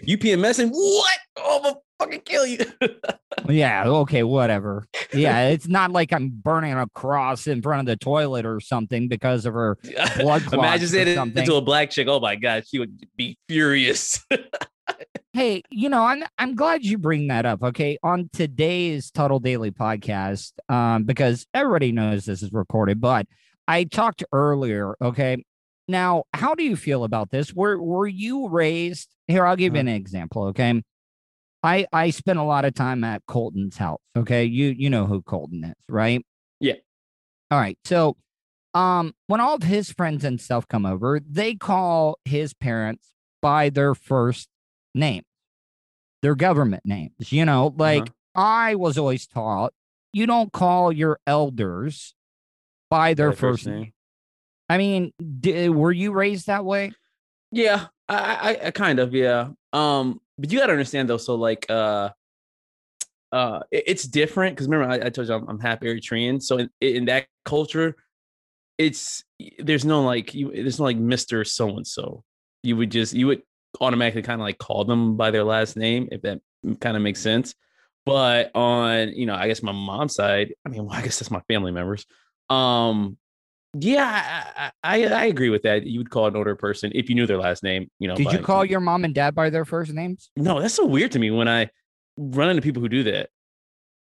You 0.03 0.17
PMSing? 0.17 0.69
What? 0.71 1.17
Oh, 1.37 1.57
I'm 1.57 1.63
gonna 1.63 1.75
fucking 1.99 2.21
kill 2.21 2.45
you. 2.45 2.59
yeah, 3.49 3.85
okay, 3.85 4.23
whatever. 4.23 4.87
Yeah, 5.13 5.49
it's 5.49 5.67
not 5.67 5.91
like 5.91 6.13
I'm 6.13 6.29
burning 6.29 6.73
a 6.73 6.87
cross 6.89 7.47
in 7.47 7.61
front 7.61 7.81
of 7.81 7.85
the 7.85 7.95
toilet 7.97 8.45
or 8.45 8.59
something 8.59 9.07
because 9.07 9.45
of 9.45 9.53
her 9.53 9.77
blood 10.17 10.43
clots 10.43 10.53
Imagine 10.53 10.87
saying 10.87 11.07
it 11.09 11.15
something. 11.15 11.45
to 11.45 11.55
a 11.55 11.61
black 11.61 11.89
chick. 11.89 12.07
Oh 12.07 12.19
my 12.19 12.35
god, 12.35 12.67
she 12.67 12.79
would 12.79 13.05
be 13.15 13.37
furious. 13.47 14.23
Hey, 15.33 15.61
you 15.69 15.87
know, 15.89 16.03
I'm 16.03 16.23
I'm 16.39 16.55
glad 16.55 16.83
you 16.83 16.97
bring 16.97 17.27
that 17.27 17.45
up. 17.45 17.61
Okay, 17.61 17.99
on 18.01 18.27
today's 18.33 19.11
Tuttle 19.11 19.39
Daily 19.39 19.69
podcast, 19.69 20.53
um, 20.67 21.03
because 21.03 21.45
everybody 21.53 21.91
knows 21.91 22.25
this 22.25 22.41
is 22.41 22.51
recorded, 22.51 22.99
but 22.99 23.27
I 23.67 23.83
talked 23.83 24.23
earlier. 24.31 24.95
Okay, 24.99 25.43
now 25.87 26.23
how 26.33 26.55
do 26.55 26.63
you 26.63 26.75
feel 26.75 27.03
about 27.03 27.29
this? 27.29 27.53
Were 27.53 27.79
were 27.79 28.07
you 28.07 28.49
raised? 28.49 29.09
Here, 29.27 29.45
I'll 29.45 29.55
give 29.57 29.75
you 29.75 29.79
an 29.79 29.87
example. 29.87 30.45
Okay, 30.45 30.81
I 31.63 31.87
I 31.91 32.09
spent 32.11 32.39
a 32.39 32.43
lot 32.43 32.65
of 32.65 32.73
time 32.73 33.03
at 33.03 33.23
Colton's 33.27 33.77
house. 33.77 33.99
Okay, 34.17 34.45
you 34.45 34.67
you 34.77 34.89
know 34.89 35.05
who 35.05 35.21
Colton 35.21 35.63
is, 35.63 35.73
right? 35.89 36.25
Yeah. 36.59 36.75
All 37.51 37.59
right, 37.59 37.77
so. 37.85 38.17
Um, 38.73 39.15
when 39.25 39.41
all 39.41 39.55
of 39.55 39.63
his 39.63 39.91
friends 39.91 40.23
and 40.23 40.39
stuff 40.39 40.67
come 40.67 40.85
over, 40.85 41.19
they 41.27 41.55
call 41.55 42.19
his 42.25 42.53
parents 42.53 43.07
by 43.41 43.69
their 43.69 43.95
first 43.95 44.49
name, 44.93 45.23
their 46.21 46.35
government 46.35 46.83
names. 46.85 47.31
You 47.31 47.45
know, 47.45 47.73
like 47.75 48.03
Uh-huh. 48.03 48.41
I 48.69 48.75
was 48.75 48.99
always 48.99 49.25
taught, 49.25 49.73
you 50.13 50.27
don't 50.27 50.51
call 50.53 50.91
your 50.91 51.17
elders 51.25 52.13
by 52.91 53.15
their 53.15 53.29
By 53.31 53.35
first, 53.35 53.65
name. 53.65 53.93
I 54.69 54.77
mean, 54.77 55.11
d- 55.39 55.69
were 55.69 55.93
you 55.93 56.11
raised 56.11 56.45
that 56.45 56.63
way? 56.63 56.91
Yeah, 57.51 57.87
I, 58.09 58.15
I, 58.15 58.67
I 58.67 58.71
kind 58.71 58.99
of, 58.99 59.13
yeah. 59.13 59.49
Um, 59.73 60.21
but 60.37 60.51
you 60.51 60.59
gotta 60.59 60.71
understand 60.73 61.09
though. 61.09 61.17
So 61.17 61.35
like, 61.35 61.65
uh, 61.69 62.09
uh, 63.31 63.59
it- 63.71 63.83
it's 63.87 64.03
different 64.03 64.55
because 64.55 64.67
remember 64.67 64.91
I, 64.91 65.07
I 65.07 65.09
told 65.09 65.27
you 65.27 65.33
I'm, 65.33 65.47
I'm 65.49 65.59
half 65.59 65.81
Eritrean. 65.81 66.41
So 66.41 66.57
in, 66.57 66.69
in 66.81 67.05
that 67.05 67.27
culture, 67.45 67.95
it's 68.77 69.23
there's 69.59 69.85
no 69.85 70.03
like 70.03 70.33
you 70.33 70.51
there's 70.51 70.79
no 70.79 70.85
like 70.85 70.97
Mister 70.97 71.43
So 71.43 71.75
and 71.77 71.85
So. 71.87 72.23
You 72.63 72.77
would 72.77 72.91
just 72.91 73.13
you 73.13 73.27
would 73.27 73.41
automatically 73.81 74.21
kind 74.21 74.39
of 74.41 74.45
like 74.45 74.57
call 74.57 74.85
them 74.85 75.17
by 75.17 75.31
their 75.31 75.43
last 75.43 75.75
name 75.77 76.07
if 76.11 76.21
that 76.21 76.39
kind 76.79 76.95
of 76.95 77.03
makes 77.03 77.19
sense. 77.19 77.53
But 78.05 78.51
on 78.55 79.09
you 79.09 79.25
know, 79.25 79.35
I 79.35 79.47
guess 79.47 79.61
my 79.63 79.71
mom's 79.71 80.15
side, 80.15 80.53
I 80.65 80.69
mean, 80.69 80.85
well, 80.85 80.95
I 80.95 81.01
guess 81.01 81.19
that's 81.19 81.31
my 81.31 81.41
family 81.49 81.71
members. 81.71 82.05
Um, 82.49 83.17
yeah, 83.73 84.43
I, 84.57 84.71
I 84.83 85.03
I 85.05 85.25
agree 85.25 85.49
with 85.49 85.63
that. 85.63 85.85
You 85.85 85.99
would 85.99 86.09
call 86.09 86.27
an 86.27 86.35
older 86.35 86.55
person 86.55 86.91
if 86.95 87.09
you 87.09 87.15
knew 87.15 87.27
their 87.27 87.37
last 87.37 87.63
name. 87.63 87.89
You 87.99 88.07
know, 88.07 88.15
Did 88.15 88.31
you 88.31 88.39
call 88.39 88.65
your 88.65 88.79
mom 88.79 89.03
and 89.05 89.13
dad 89.13 89.35
by 89.35 89.49
their 89.49 89.65
first 89.65 89.93
names? 89.93 90.29
No, 90.35 90.59
that's 90.61 90.73
so 90.73 90.85
weird 90.85 91.11
to 91.13 91.19
me 91.19 91.31
when 91.31 91.47
I 91.47 91.69
run 92.17 92.49
into 92.49 92.61
people 92.61 92.81
who 92.81 92.89
do 92.89 93.03
that. 93.03 93.29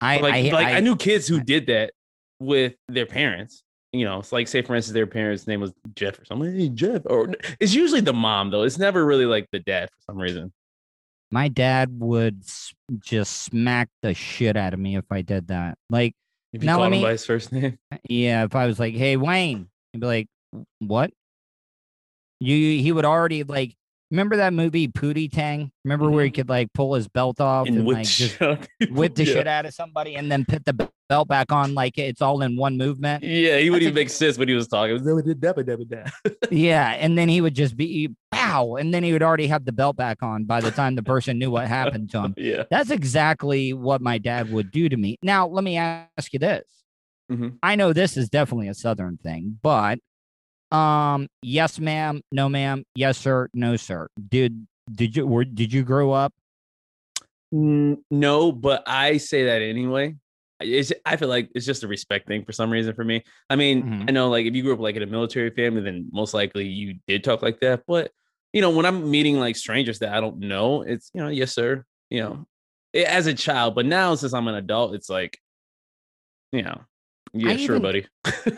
I 0.01 0.19
Like, 0.19 0.35
I, 0.35 0.41
like 0.51 0.67
I, 0.67 0.77
I- 0.77 0.81
knew 0.81 0.97
kids 0.97 1.27
who 1.27 1.41
did 1.41 1.67
that 1.69 1.93
with 2.41 2.75
their 2.89 3.07
parents. 3.07 3.63
You 3.93 4.05
know, 4.05 4.19
it's 4.19 4.33
like 4.33 4.49
say 4.49 4.61
for 4.63 4.75
instance, 4.75 4.93
their 4.95 5.07
parents' 5.07 5.47
name 5.47 5.61
was 5.61 5.73
Jeff 5.95 6.19
or 6.19 6.25
something. 6.25 6.53
Hey, 6.57 6.69
Jeff, 6.69 7.03
or 7.07 7.33
it's 7.61 7.75
usually 7.75 8.01
the 8.01 8.13
mom 8.13 8.51
though. 8.51 8.63
It's 8.65 8.79
never 8.79 9.05
really 9.05 9.27
like 9.27 9.47
the 9.53 9.61
dad 9.61 9.89
for 9.91 10.13
some 10.13 10.19
reason. 10.21 10.53
my 11.31 11.49
dad 11.49 11.91
would 12.01 12.43
just 13.01 13.43
smack 13.43 13.89
the 14.03 14.13
shit 14.15 14.57
out 14.57 14.75
of 14.75 14.81
me 14.81 14.97
if 14.97 15.05
I 15.11 15.23
did 15.23 15.49
that. 15.49 15.79
Like, 15.91 16.15
If 16.55 16.63
you 16.63 16.67
Now, 16.67 16.77
call 16.77 16.85
let 16.85 16.93
him 16.93 17.03
by 17.03 17.11
his 17.11 17.27
first 17.27 17.51
name, 17.53 17.77
uh, 17.91 17.97
yeah, 18.09 18.45
if 18.45 18.55
I 18.55 18.67
was 18.67 18.79
like, 18.79 18.95
"Hey, 18.95 19.17
Wayne," 19.17 19.69
he'd 19.93 20.01
be 20.01 20.07
like, 20.07 20.29
"What?" 20.79 21.11
You 22.39 22.57
he 22.57 22.93
would 22.93 23.05
already 23.05 23.43
like 23.43 23.75
remember 24.11 24.37
that 24.37 24.53
movie 24.53 24.89
Pootie 24.89 25.31
Tang? 25.31 25.71
Remember 25.85 26.11
where 26.11 26.25
he 26.25 26.31
could 26.31 26.49
like 26.49 26.73
pull 26.73 26.95
his 26.95 27.09
belt 27.09 27.41
off 27.41 27.67
and, 27.67 27.79
and 27.79 27.87
whip 27.87 27.97
like 27.99 28.07
the 28.07 28.13
just 28.13 28.39
shit 28.39 28.43
out 28.43 28.69
of 28.83 28.91
whip 28.91 29.15
the 29.15 29.25
yeah. 29.25 29.33
shit 29.33 29.47
out 29.47 29.67
of 29.67 29.75
somebody 29.75 30.17
and 30.17 30.31
then 30.31 30.45
put 30.45 30.65
the 30.65 30.89
belt 31.09 31.29
back 31.29 31.53
on 31.53 31.75
like 31.75 31.99
it's 31.99 32.23
all 32.23 32.43
in 32.43 32.57
one 32.57 32.77
movement. 32.77 33.23
Yeah, 33.23 33.59
he 33.59 33.71
wouldn't 33.71 33.83
even 33.83 33.95
make 33.95 34.11
sense 34.11 34.39
when 34.39 34.49
he 34.49 34.55
was 34.55 34.69
talking. 34.69 34.91
It 34.91 34.95
was 34.95 35.03
Yeah, 36.51 36.91
and 36.93 37.17
then 37.19 37.29
he 37.29 37.41
would 37.41 37.55
just 37.55 37.77
be 37.77 38.11
pow, 38.33 38.77
and 38.77 38.93
then 38.93 39.03
he 39.03 39.13
would 39.13 39.23
already 39.23 39.47
have 39.47 39.65
the 39.65 39.73
belt 39.73 39.97
back 39.97 40.23
on 40.23 40.45
by 40.45 40.61
the 40.61 40.71
time 40.71 40.95
the 40.95 41.03
person 41.03 41.39
knew 41.39 41.51
what 41.51 41.69
happened 41.81 42.11
to 42.11 42.23
him. 42.23 42.35
Yeah. 42.37 42.65
That's 42.71 42.91
exactly 42.91 43.73
what 43.73 44.01
my 44.01 44.19
dad 44.19 44.53
would 44.53 44.71
do 44.71 44.89
to 44.89 44.97
me. 44.97 45.19
Now, 45.23 45.47
let 45.47 45.65
me 45.65 45.77
ask 45.77 46.33
you 46.33 46.39
this. 46.39 46.65
Mhm. 47.31 47.59
I 47.63 47.77
know 47.77 47.93
this 47.93 48.17
is 48.17 48.29
definitely 48.29 48.69
a 48.69 48.75
southern 48.75 49.17
thing, 49.17 49.59
but 49.63 49.99
um 50.75 51.29
yes 51.43 51.79
ma'am, 51.79 52.21
no 52.33 52.49
ma'am, 52.49 52.85
yes 52.95 53.19
sir, 53.19 53.49
no 53.55 53.77
sir. 53.77 54.09
Did 54.29 54.67
did 54.93 55.17
you 55.17 55.27
were 55.27 55.45
did 55.45 55.73
you 55.73 55.83
grow 55.85 56.13
up? 56.13 56.33
No, 57.53 58.51
but 58.53 58.83
I 58.87 59.19
say 59.19 59.45
that 59.45 59.63
anyway. 59.63 60.17
It's, 60.61 60.93
I 61.05 61.17
feel 61.17 61.29
like 61.29 61.51
it's 61.55 61.67
just 61.67 61.85
a 61.85 61.89
respect 61.89 62.27
thing 62.27 62.45
for 62.45 62.53
some 62.53 62.71
reason 62.71 62.95
for 62.95 63.05
me. 63.05 63.23
I 63.51 63.57
mean, 63.57 63.83
Mhm. 63.83 64.09
I 64.09 64.13
know 64.13 64.29
like 64.29 64.47
if 64.47 64.55
you 64.55 64.63
grew 64.63 64.73
up 64.75 64.81
like 64.81 64.97
in 64.97 65.03
a 65.03 65.07
military 65.07 65.51
family, 65.51 65.83
then 65.83 66.09
most 66.13 66.35
likely 66.35 66.67
you 66.67 66.99
did 67.07 67.23
talk 67.23 67.43
like 67.43 67.61
that. 67.61 67.83
But 67.87 68.11
you 68.53 68.61
know, 68.61 68.71
when 68.71 68.87
I'm 68.87 69.11
meeting 69.11 69.39
like 69.39 69.57
strangers 69.57 69.99
that 70.01 70.15
I 70.15 70.21
don't 70.21 70.39
know, 70.39 70.83
it's 70.83 71.11
you 71.15 71.21
know, 71.21 71.29
yes 71.29 71.53
sir, 71.55 71.85
you 72.11 72.21
know, 72.23 72.47
as 72.95 73.27
a 73.27 73.35
child. 73.35 73.75
But 73.75 73.87
now 73.87 74.15
since 74.15 74.33
I'm 74.33 74.49
an 74.49 74.55
adult, 74.55 74.95
it's 74.95 75.11
like, 75.11 75.39
you 76.53 76.63
know, 76.63 76.81
yeah, 77.35 77.51
I 77.51 77.57
sure, 77.57 77.77
even- 77.77 77.83
buddy. 77.83 78.07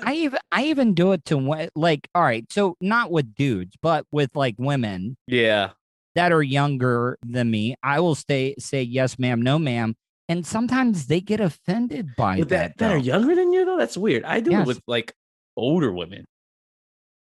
I 0.04 0.12
even 0.14 0.38
I 0.52 0.64
even 0.64 0.94
do 0.94 1.12
it 1.12 1.24
to 1.26 1.68
like 1.74 2.08
all 2.14 2.22
right, 2.22 2.44
so 2.52 2.76
not 2.80 3.10
with 3.10 3.34
dudes, 3.34 3.74
but 3.82 4.06
with 4.12 4.30
like 4.34 4.54
women 4.58 5.16
Yeah, 5.26 5.70
that 6.14 6.30
are 6.32 6.42
younger 6.42 7.18
than 7.24 7.50
me. 7.50 7.74
I 7.82 8.00
will 8.00 8.14
stay 8.14 8.54
say 8.58 8.82
yes 8.82 9.18
ma'am, 9.18 9.42
no 9.42 9.58
ma'am, 9.58 9.94
and 10.28 10.46
sometimes 10.46 11.06
they 11.06 11.20
get 11.20 11.40
offended 11.40 12.14
by 12.16 12.36
that. 12.38 12.48
that 12.48 12.78
that 12.78 12.92
are 12.92 12.98
younger 12.98 13.34
than 13.34 13.52
you 13.52 13.64
though, 13.64 13.78
that's 13.78 13.96
weird. 13.96 14.24
I 14.24 14.40
do 14.40 14.50
Yes. 14.52 14.62
it 14.62 14.66
with 14.66 14.80
like 14.86 15.12
older 15.56 15.92
women. 15.92 16.24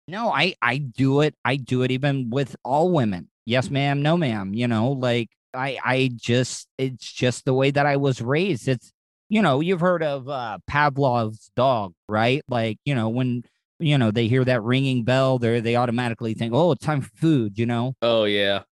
No, 0.07 0.29
I 0.31 0.55
I 0.61 0.77
do 0.77 1.21
it. 1.21 1.33
I 1.43 1.57
do 1.57 1.83
it 1.83 1.91
even 1.91 2.29
with 2.29 2.55
all 2.63 2.91
women. 2.91 3.29
Yes, 3.45 3.69
ma'am. 3.69 4.01
No, 4.01 4.15
ma'am. 4.17 4.53
You 4.53 4.67
know, 4.67 4.91
like 4.91 5.29
I 5.53 5.77
I 5.83 6.09
just 6.15 6.67
it's 6.77 7.11
just 7.11 7.45
the 7.45 7.53
way 7.53 7.71
that 7.71 7.85
I 7.85 7.97
was 7.97 8.21
raised. 8.21 8.67
It's 8.67 8.91
you 9.29 9.41
know, 9.41 9.59
you've 9.59 9.81
heard 9.81 10.03
of 10.03 10.27
uh, 10.29 10.57
Pavlov's 10.67 11.51
dog, 11.55 11.93
right? 12.07 12.41
Like, 12.47 12.77
you 12.85 12.95
know, 12.95 13.09
when 13.09 13.43
you 13.79 13.97
know 13.97 14.11
they 14.11 14.27
hear 14.27 14.43
that 14.45 14.63
ringing 14.63 15.03
bell, 15.03 15.37
they 15.39 15.59
they 15.59 15.75
automatically 15.75 16.33
think, 16.33 16.53
oh, 16.53 16.71
it's 16.71 16.83
time 16.85 17.01
for 17.01 17.11
food. 17.15 17.57
You 17.59 17.65
know. 17.65 17.93
Oh 18.01 18.23
yeah. 18.25 18.63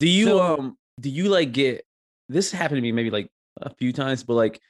Do 0.00 0.08
you 0.08 0.26
So- 0.26 0.42
um 0.42 0.76
do 1.00 1.10
you 1.10 1.28
like 1.28 1.52
get 1.52 1.84
this 2.28 2.52
happened 2.52 2.78
to 2.78 2.82
me 2.82 2.92
maybe 2.92 3.10
like 3.10 3.28
a 3.60 3.74
few 3.74 3.92
times, 3.92 4.22
but 4.24 4.34
like 4.34 4.60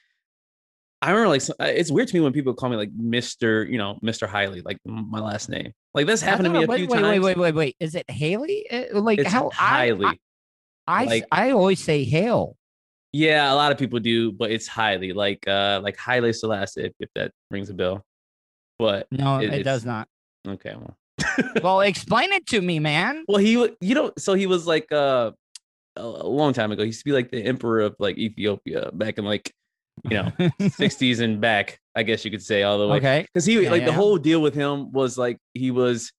I 1.03 1.11
remember 1.11 1.29
like 1.29 1.43
uh, 1.61 1.65
it's 1.65 1.91
weird 1.91 2.09
to 2.09 2.15
me 2.15 2.21
when 2.21 2.33
people 2.33 2.55
call 2.55 2.71
me 2.71 2.77
like 2.77 2.91
Mr. 2.97 3.69
You 3.71 3.77
know 3.79 3.99
Mr. 4.03 4.29
Haley, 4.29 4.63
like 4.63 4.79
my 4.87 5.21
last 5.21 5.49
name. 5.51 5.73
Like 5.93 6.07
that's 6.07 6.23
happened 6.23 6.47
to 6.47 6.51
me 6.51 6.65
a 6.65 6.67
wait, 6.67 6.79
few 6.79 6.89
wait, 6.89 7.01
times. 7.01 7.25
Wait, 7.25 7.37
wait, 7.37 7.37
wait, 7.37 7.55
wait. 7.55 7.77
Is 7.79 7.95
it 7.95 8.09
Haley? 8.11 8.67
Uh, 8.71 9.01
Like 9.01 9.19
It's 9.19 9.31
how 9.31 9.51
I- 9.59 9.91
I 9.93 10.19
I, 10.87 11.05
like- 11.05 11.25
I 11.31 11.51
always 11.51 11.83
say 11.83 12.05
Hale. 12.05 12.57
Yeah, 13.15 13.53
a 13.53 13.55
lot 13.55 13.71
of 13.71 13.79
people 13.79 14.01
do, 14.01 14.33
but 14.33 14.51
it's 14.51 14.67
highly 14.67 15.13
like 15.13 15.47
uh 15.47 15.81
like 15.83 15.97
Haile 15.97 16.33
Selassie 16.33 16.87
if, 16.87 16.93
if 16.99 17.09
that 17.15 17.31
rings 17.51 17.71
a 17.71 17.75
bell. 17.75 18.05
But 18.79 19.07
No, 19.13 19.39
It- 19.39 19.55
it, 19.55 19.63
does 19.63 19.85
not. 19.85 20.09
okay, 20.49 20.75
well. 20.75 20.97
Well, 21.63 21.81
explain 21.93 22.33
it 22.33 22.45
to 22.49 22.61
me, 22.61 22.81
man. 22.81 23.25
Well, 23.29 23.39
he 23.39 23.53
you 23.81 23.95
know, 23.95 24.11
so 24.19 24.35
he 24.35 24.47
was 24.47 24.67
like 24.67 24.91
uh 24.91 25.31
a 25.97 26.07
long 26.07 26.53
time 26.53 26.73
ago. 26.73 26.83
He 26.83 26.89
used 26.89 26.99
to 27.01 27.05
be 27.05 27.13
like 27.13 27.31
the 27.31 27.41
emperor 27.45 27.81
of 27.83 27.95
like 28.01 28.19
Ethiopia 28.19 28.91
back 28.93 29.17
in 29.19 29.25
like 29.25 29.53
you 30.11 30.17
know 30.19 30.25
60s 30.61 31.21
and 31.21 31.41
back, 31.41 31.79
I 31.95 32.03
guess 32.03 32.25
you 32.25 32.33
could 32.33 32.43
say 32.43 32.65
all 32.65 32.79
the 32.79 32.89
way. 32.89 32.97
okay. 32.97 33.21
Because 33.33 33.45
he 33.47 33.63
Yeah, 33.63 33.71
like 33.71 33.85
the 33.85 33.93
whole 33.93 34.19
deal 34.19 34.43
with 34.43 34.55
him 34.57 34.91
was 34.91 35.17
like 35.17 35.39
he 35.55 35.71
was 35.71 36.11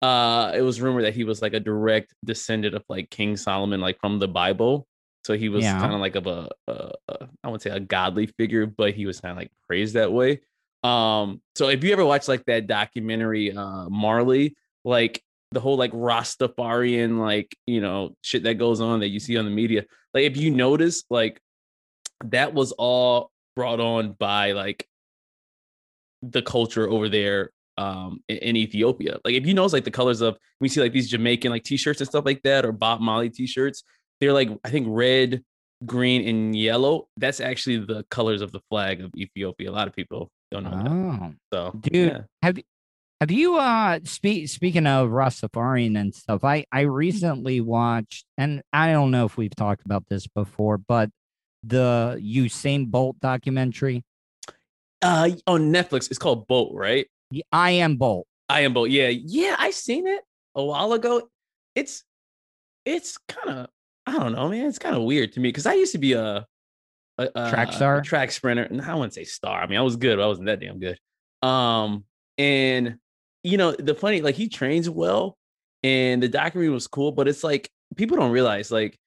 uh 0.00 0.52
it 0.54 0.62
was 0.62 0.80
rumored 0.80 1.04
that 1.04 1.14
he 1.14 1.24
was 1.24 1.42
like 1.42 1.52
a 1.52 1.60
direct 1.60 2.14
descendant 2.24 2.74
of 2.74 2.82
like 2.88 3.10
King 3.10 3.36
Solomon, 3.36 3.80
like 3.82 3.98
from 4.00 4.18
the 4.18 4.28
Bible. 4.28 4.86
So 5.24 5.36
he 5.36 5.48
was 5.48 5.64
Yeah. 5.64 5.78
kind 5.80 5.92
of 5.94 6.00
like 6.00 6.16
of 6.16 6.26
a, 6.26 6.48
a, 6.66 6.92
a 7.08 7.28
I 7.44 7.48
wouldn't 7.48 7.62
say 7.62 7.70
a 7.70 7.80
godly 7.80 8.26
figure, 8.26 8.66
but 8.66 8.94
he 8.94 9.06
was 9.06 9.20
kind 9.20 9.32
of 9.32 9.36
like 9.38 9.50
praised 9.66 9.94
that 9.94 10.12
way. 10.12 10.40
Um, 10.82 11.42
so 11.56 11.68
if 11.68 11.84
you 11.84 11.92
ever 11.92 12.04
watch 12.06 12.26
like 12.26 12.44
that 12.46 12.66
documentary, 12.66 13.52
uh 13.54 13.88
Marley, 13.90 14.56
like 14.84 15.22
the 15.52 15.60
whole 15.60 15.76
like 15.76 15.92
Rastafarian, 15.92 17.18
like 17.18 17.54
you 17.66 17.80
know, 17.80 18.16
shit 18.22 18.44
that 18.44 18.54
goes 18.54 18.80
on 18.80 19.00
that 19.00 19.08
you 19.08 19.20
see 19.20 19.36
on 19.36 19.44
the 19.44 19.50
media, 19.50 19.84
like 20.14 20.24
if 20.24 20.36
you 20.36 20.50
notice, 20.50 21.04
like 21.10 21.40
that 22.24 22.54
was 22.54 22.72
all 22.72 23.30
brought 23.56 23.80
on 23.80 24.12
by 24.12 24.52
like 24.52 24.86
the 26.22 26.42
culture 26.42 26.88
over 26.88 27.08
there 27.08 27.50
um 27.78 28.22
in, 28.28 28.36
in 28.38 28.56
Ethiopia. 28.56 29.18
Like 29.24 29.34
if 29.34 29.46
you 29.46 29.54
notice 29.54 29.72
like 29.72 29.84
the 29.84 29.90
colors 29.90 30.20
of 30.20 30.36
we 30.60 30.68
see 30.68 30.80
like 30.80 30.92
these 30.92 31.10
Jamaican 31.10 31.50
like 31.50 31.64
t-shirts 31.64 32.00
and 32.00 32.08
stuff 32.08 32.24
like 32.24 32.42
that 32.42 32.64
or 32.64 32.72
Bob 32.72 33.00
Marley 33.00 33.30
t-shirts, 33.30 33.82
they're 34.20 34.32
like 34.32 34.50
I 34.64 34.70
think 34.70 34.86
red, 34.90 35.42
green, 35.86 36.28
and 36.28 36.56
yellow. 36.56 37.08
That's 37.16 37.40
actually 37.40 37.78
the 37.78 38.04
colors 38.10 38.42
of 38.42 38.52
the 38.52 38.60
flag 38.70 39.00
of 39.00 39.12
Ethiopia. 39.16 39.70
A 39.70 39.72
lot 39.72 39.88
of 39.88 39.94
people 39.94 40.30
don't 40.50 40.64
know 40.64 40.70
that. 40.70 40.90
Oh, 40.90 41.32
So 41.52 41.72
dude, 41.80 41.94
yeah. 42.12 42.20
have 42.42 42.58
you 42.58 42.64
have 43.20 43.30
you 43.30 43.56
uh 43.56 44.00
speak 44.04 44.48
speaking 44.48 44.86
of 44.86 45.10
Rastafarian 45.10 45.98
and 45.98 46.14
stuff? 46.14 46.44
I 46.44 46.64
I 46.72 46.82
recently 46.82 47.60
watched, 47.60 48.24
and 48.38 48.62
I 48.72 48.92
don't 48.92 49.10
know 49.10 49.26
if 49.26 49.36
we've 49.36 49.54
talked 49.54 49.84
about 49.84 50.04
this 50.08 50.26
before, 50.26 50.78
but 50.78 51.10
the 51.62 52.18
Usain 52.22 52.90
Bolt 52.90 53.20
documentary. 53.20 54.02
Uh 55.02 55.30
on 55.46 55.72
Netflix, 55.72 56.10
it's 56.10 56.18
called 56.18 56.46
Bolt, 56.46 56.74
right? 56.74 57.06
I 57.52 57.70
am 57.72 57.96
Bolt. 57.96 58.26
I 58.48 58.60
am 58.62 58.72
Bolt. 58.74 58.90
Yeah, 58.90 59.08
yeah, 59.08 59.54
I 59.58 59.70
seen 59.70 60.06
it 60.06 60.22
a 60.54 60.64
while 60.64 60.92
ago. 60.92 61.28
It's 61.74 62.02
it's 62.84 63.16
kind 63.28 63.58
of 63.60 63.66
I 64.10 64.18
don't 64.18 64.32
know, 64.32 64.48
man. 64.48 64.66
It's 64.66 64.78
kind 64.78 64.96
of 64.96 65.02
weird 65.02 65.32
to 65.34 65.40
me 65.40 65.48
because 65.48 65.66
I 65.66 65.74
used 65.74 65.92
to 65.92 65.98
be 65.98 66.12
a, 66.14 66.46
a, 67.18 67.28
a 67.34 67.50
Track 67.50 67.68
a 67.70 67.72
star? 67.72 68.00
track 68.02 68.30
sprinter. 68.32 68.62
And 68.64 68.80
I 68.82 68.94
wouldn't 68.94 69.14
say 69.14 69.24
star. 69.24 69.62
I 69.62 69.66
mean, 69.66 69.78
I 69.78 69.82
was 69.82 69.96
good, 69.96 70.16
but 70.16 70.24
I 70.24 70.26
wasn't 70.26 70.46
that 70.46 70.60
damn 70.60 70.78
good. 70.78 70.98
Um, 71.42 72.04
and 72.38 72.96
you 73.42 73.56
know, 73.56 73.72
the 73.72 73.94
funny 73.94 74.20
like 74.20 74.34
he 74.34 74.48
trains 74.48 74.88
well, 74.90 75.38
and 75.82 76.22
the 76.22 76.28
documentary 76.28 76.70
was 76.72 76.86
cool, 76.86 77.12
but 77.12 77.28
it's 77.28 77.42
like 77.44 77.70
people 77.96 78.16
don't 78.16 78.32
realize 78.32 78.70
like. 78.70 78.98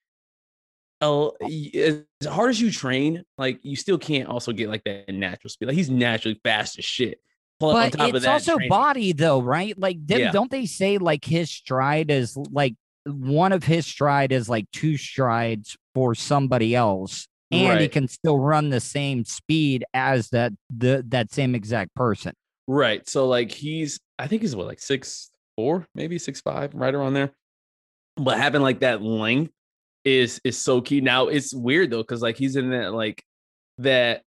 Oh, 1.01 1.33
as 1.75 2.03
hard 2.25 2.51
as 2.51 2.61
you 2.61 2.71
train, 2.71 3.23
like 3.37 3.59
you 3.61 3.75
still 3.75 3.97
can't 3.97 4.29
also 4.29 4.53
get 4.53 4.69
like 4.69 4.85
that 4.85 5.09
natural 5.13 5.49
speed. 5.49 5.65
Like 5.65 5.75
he's 5.75 5.89
naturally 5.89 6.39
fast 6.45 6.79
as 6.79 6.85
shit. 6.85 7.19
Plus, 7.59 7.93
But 7.93 8.15
it's 8.15 8.23
that, 8.23 8.31
also 8.31 8.55
training- 8.55 8.69
body 8.69 9.11
though, 9.11 9.41
right? 9.41 9.77
Like, 9.77 10.05
did, 10.05 10.19
Yeah. 10.19 10.31
don't 10.31 10.49
they 10.49 10.65
say 10.65 10.99
like 10.99 11.25
his 11.25 11.51
stride 11.51 12.09
is 12.09 12.37
like 12.37 12.75
one 13.05 13.51
of 13.51 13.63
his 13.63 13.85
stride 13.85 14.31
is 14.31 14.49
like 14.49 14.65
two 14.71 14.97
strides 14.97 15.77
for 15.93 16.15
somebody 16.15 16.75
else, 16.75 17.27
and 17.51 17.79
he 17.79 17.87
can 17.87 18.07
still 18.07 18.39
run 18.39 18.69
the 18.69 18.79
same 18.79 19.25
speed 19.25 19.85
as 19.93 20.29
that 20.29 20.53
the 20.69 21.03
that 21.09 21.31
same 21.31 21.55
exact 21.55 21.93
person. 21.95 22.33
Right. 22.67 23.07
So 23.07 23.27
like 23.27 23.51
he's 23.51 23.99
I 24.17 24.27
think 24.27 24.41
he's 24.41 24.55
what 24.55 24.67
like 24.67 24.79
six 24.79 25.29
four, 25.55 25.85
maybe 25.95 26.17
six 26.17 26.41
five, 26.41 26.73
right 26.73 26.93
around 26.93 27.13
there. 27.13 27.31
But 28.15 28.37
having 28.37 28.61
like 28.61 28.79
that 28.81 29.01
length 29.01 29.51
is 30.05 30.39
is 30.43 30.57
so 30.59 30.81
key. 30.81 31.01
Now 31.01 31.27
it's 31.27 31.53
weird 31.53 31.91
though, 31.91 32.01
because 32.01 32.21
like 32.21 32.37
he's 32.37 32.55
in 32.55 32.71
that 32.71 32.93
like 32.93 33.23
that 33.79 34.23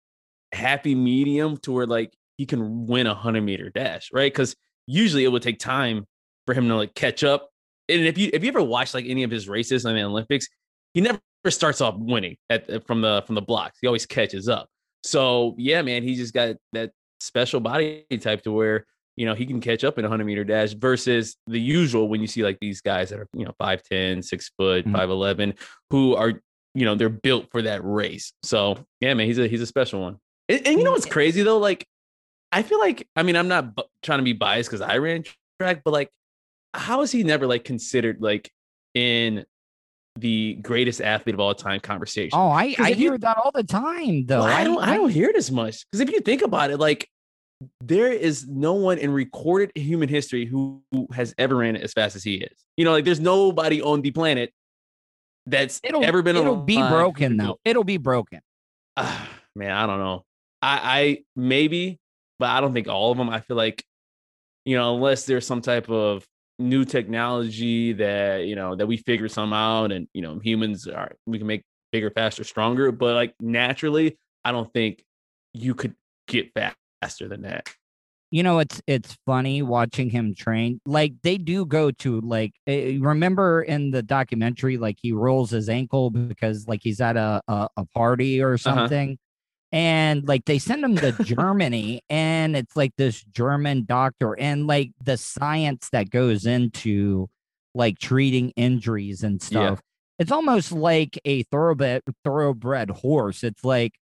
happy 0.53 0.95
medium 0.95 1.57
to 1.59 1.73
where 1.73 1.87
like 1.87 2.13
he 2.37 2.47
can 2.47 2.87
win 2.87 3.07
a 3.07 3.15
hundred 3.15 3.43
meter 3.43 3.71
dash, 3.71 4.11
right? 4.13 4.33
Because 4.33 4.55
usually 4.87 5.25
it 5.25 5.29
would 5.29 5.43
take 5.43 5.59
time 5.59 6.05
for 6.47 6.55
him 6.55 6.69
to 6.69 6.77
like 6.77 6.95
catch 6.95 7.25
up. 7.25 7.51
And 7.89 8.05
if 8.05 8.19
you 8.19 8.31
if 8.33 8.43
you 8.43 8.49
ever 8.49 8.63
watch 8.63 8.95
like 8.95 9.05
any 9.07 9.23
of 9.23 9.31
his 9.31 9.49
races 9.49 9.85
in 9.85 9.95
the 9.95 10.03
Olympics, 10.03 10.49
he 10.95 11.01
never 11.01 11.21
starts 11.49 11.81
off 11.81 11.95
winning 11.99 12.37
at 12.51 12.87
from 12.87 13.01
the 13.03 13.23
from 13.27 13.35
the 13.35 13.43
blocks. 13.43 13.79
He 13.81 13.87
always 13.87 14.07
catches 14.07 14.49
up. 14.49 14.69
So 15.05 15.55
yeah, 15.59 15.83
man, 15.83 16.03
he 16.03 16.17
just 16.17 16.35
got 16.35 16.57
that 16.73 16.91
special 17.21 17.61
body 17.61 18.05
type 18.21 18.43
to 18.43 18.53
where 18.53 18.85
you 19.17 19.25
know 19.25 19.35
he 19.35 19.47
can 19.47 19.61
catch 19.61 19.85
up 19.85 19.99
in 19.99 20.05
a 20.05 20.09
100 20.09 20.25
meter 20.25 20.45
dash 20.45 20.75
versus 20.75 21.37
the 21.47 21.59
usual 21.61 22.09
when 22.09 22.21
you 22.21 22.27
see 22.27 22.43
like 22.43 22.59
these 22.61 22.81
guys 22.83 23.09
that 23.11 23.19
are 23.21 23.29
you 23.33 23.45
know 23.47 23.55
5'10 23.61 24.23
6 24.23 24.51
foot 24.59 24.85
Mhm. 24.85 24.93
5'11 24.93 25.55
who 25.91 26.15
are 26.15 26.43
you 26.75 26.85
know 26.85 26.95
they're 26.95 27.09
built 27.09 27.47
for 27.51 27.63
that 27.63 27.83
race 27.83 28.35
so 28.43 28.77
yeah 29.01 29.15
man 29.15 29.27
he's 29.27 29.39
a 29.39 29.49
he's 29.49 29.63
a 29.63 29.67
special 29.67 30.03
one 30.03 30.19
and, 30.51 30.67
and 30.67 30.79
you 30.79 30.85
know 30.85 30.91
what's 30.93 31.07
crazy 31.07 31.43
though 31.43 31.57
like 31.57 31.87
i 32.53 32.63
feel 32.63 32.79
like 32.79 33.09
i 33.17 33.23
mean 33.23 33.35
i'm 33.37 33.49
not 33.49 33.75
bu- 33.75 33.85
trying 34.03 34.19
to 34.19 34.23
be 34.25 34.35
biased 34.35 34.69
because 34.69 34.83
i 34.83 34.99
ran 34.99 35.25
track 35.59 35.81
but 35.83 35.93
like 35.93 36.11
how 36.77 37.03
is 37.03 37.11
he 37.13 37.23
never 37.23 37.47
like 37.47 37.65
considered 37.65 38.19
like 38.21 38.51
in 38.95 39.45
the 40.19 40.55
greatest 40.63 41.01
athlete 41.03 41.35
of 41.35 41.41
all 41.41 41.55
time 41.55 41.81
conversation 41.81 42.39
Oh, 42.39 42.49
I 42.49 42.75
I 42.79 42.91
if 42.93 42.99
you- 42.99 43.11
hear 43.11 43.19
that 43.19 43.37
all 43.37 43.51
the 43.53 43.63
time 43.65 44.27
though. 44.27 44.41
well, 44.41 44.47
I 44.47 44.65
don't 44.65 44.83
I 44.83 44.95
don't 44.95 45.11
hear 45.11 45.29
it 45.29 45.37
as 45.37 45.51
much 45.51 45.85
because 45.91 46.01
if 46.01 46.11
you 46.11 46.21
think 46.21 46.43
about 46.43 46.71
it, 46.71 46.79
like 46.79 47.09
there 47.83 48.13
is 48.13 48.47
no 48.47 48.75
one 48.75 48.99
in 48.99 49.11
recorded 49.11 49.73
human 49.75 50.09
history 50.11 50.45
who, 50.45 50.83
who 50.93 51.07
has 51.13 51.35
ever 51.39 51.57
ran 51.57 51.75
as 51.77 51.93
fast 51.95 52.15
as 52.15 52.23
he 52.23 52.35
is. 52.37 52.53
You 52.77 52.85
know, 52.85 52.93
like 52.93 53.05
there's 53.07 53.21
nobody 53.21 53.81
on 53.81 54.03
the 54.03 54.11
planet 54.11 54.53
that's 55.47 55.81
It'll 55.85 56.05
ever 56.05 56.23
been. 56.23 56.37
It'll 56.37 56.57
be 56.57 56.77
broken 56.77 57.37
though. 57.37 57.53
it. 57.65 57.71
It'll 57.71 57.85
be 57.85 57.97
broken. 57.99 58.41
Ah, 58.97 59.29
man, 59.55 59.71
I 59.71 59.87
don't 59.87 59.99
know. 59.99 60.25
I 60.63 60.81
I 61.01 61.19
maybe, 61.35 61.99
but 62.39 62.49
I 62.51 62.61
don't 62.61 62.73
think 62.75 62.89
all 62.89 63.13
of 63.13 63.19
them. 63.19 63.29
I 63.31 63.41
feel 63.41 63.57
like 63.57 63.85
you 64.65 64.77
know, 64.77 64.95
unless 64.97 65.25
there's 65.27 65.47
some 65.47 65.61
type 65.63 65.89
of 65.89 66.27
new 66.59 66.85
technology 66.85 67.93
that 67.95 68.45
you 68.47 68.57
know 68.57 68.75
that 68.75 68.87
we 68.87 68.97
figure 68.97 69.29
some 69.29 69.53
out, 69.53 69.93
and 69.93 70.09
you 70.15 70.23
know, 70.23 70.39
humans 70.39 70.87
are 70.87 71.13
we 71.27 71.39
can 71.39 71.47
make 71.47 71.65
bigger, 71.93 72.11
faster, 72.11 72.45
stronger. 72.45 72.93
But 72.93 73.15
like 73.15 73.35
naturally, 73.41 74.19
I 74.45 74.53
don't 74.53 74.73
think 74.73 75.05
you 75.53 75.75
could 75.75 75.95
get 76.29 76.53
faster 76.55 77.29
than 77.29 77.43
that. 77.43 77.69
You 78.31 78.43
know, 78.43 78.59
it's 78.59 78.83
it's 78.87 79.17
funny 79.25 79.63
watching 79.63 80.11
him 80.11 80.35
train. 80.35 80.81
Like 80.85 81.15
they 81.23 81.39
do 81.39 81.65
go 81.65 81.91
to 81.93 82.21
like 82.23 82.53
eh, 82.67 82.99
remember 83.01 83.63
in 83.63 83.93
the 83.93 84.03
documentary, 84.03 84.79
like 84.79 84.99
he 85.01 85.13
rolls 85.13 85.51
his 85.51 85.69
ankle 85.69 86.11
because 86.11 86.67
like 86.67 86.81
he's 86.83 87.01
at 87.01 87.17
a 87.17 87.41
a, 87.47 87.69
a 87.77 87.85
party 87.87 88.43
or 88.43 88.59
something. 88.59 89.19
And 89.73 90.27
like 90.29 90.45
they 90.45 90.59
send 90.59 90.85
him 90.85 90.97
to 90.97 91.13
Germany, 91.25 92.03
and 92.09 92.57
it's 92.57 92.77
like 92.77 92.93
this 92.97 93.23
German 93.25 93.85
doctor, 93.85 94.39
and 94.39 94.67
like 94.67 94.93
the 95.05 95.17
science 95.17 95.89
that 95.91 96.11
goes 96.11 96.47
into 96.47 97.29
like 97.75 97.99
treating 97.99 98.51
injuries 98.51 99.23
and 99.23 99.41
Yeah. 99.43 99.47
stuff. 99.47 99.81
It's 100.19 100.31
almost 100.33 100.73
like 100.73 101.19
a 101.27 101.43
thoroughbred 101.45 102.03
thoroughbred 102.25 102.91
horse. 102.91 103.45
It's 103.45 103.65
like, 103.65 103.93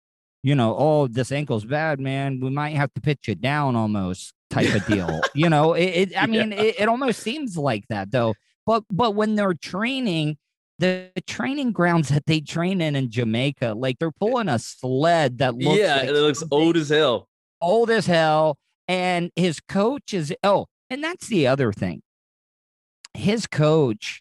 you 0.44 0.54
know, 0.54 0.76
oh, 0.78 1.06
this 1.08 1.32
ankle's 1.32 1.64
bad, 1.64 1.98
man. 1.98 2.38
We 2.40 2.50
might 2.50 2.76
have 2.76 2.92
to 2.94 3.00
pitch 3.00 3.28
it 3.28 3.40
down 3.40 3.74
almost 3.74 4.32
type 4.50 4.72
of 4.74 4.86
deal. 4.86 5.20
you 5.34 5.48
know, 5.48 5.72
it, 5.72 5.82
it 6.12 6.12
I 6.22 6.26
mean, 6.26 6.52
Yeah. 6.52 6.60
it, 6.60 6.74
it 6.80 6.88
almost 6.88 7.20
seems 7.20 7.56
like 7.56 7.84
that 7.88 8.10
though. 8.12 8.34
But 8.66 8.84
but 8.92 9.14
when 9.16 9.34
they're 9.34 9.54
training, 9.54 10.36
the 10.78 11.10
training 11.26 11.72
grounds 11.72 12.08
that 12.08 12.26
they 12.26 12.40
train 12.40 12.80
in 12.80 12.96
in 12.96 13.10
Jamaica, 13.10 13.74
like 13.76 13.98
they're 13.98 14.10
pulling 14.10 14.48
a 14.48 14.58
sled 14.58 15.38
that 15.38 15.54
looks 15.54 15.78
yeah, 15.78 15.96
like 15.96 16.08
it 16.08 16.12
looks 16.12 16.42
old 16.50 16.76
as 16.76 16.88
hell. 16.88 17.28
old 17.60 17.90
as 17.90 18.06
hell. 18.06 18.58
And 18.86 19.30
his 19.36 19.60
coach 19.60 20.12
is 20.12 20.34
oh, 20.42 20.66
and 20.90 21.02
that's 21.02 21.28
the 21.28 21.46
other 21.46 21.72
thing. 21.72 22.02
His 23.14 23.46
coach 23.46 24.20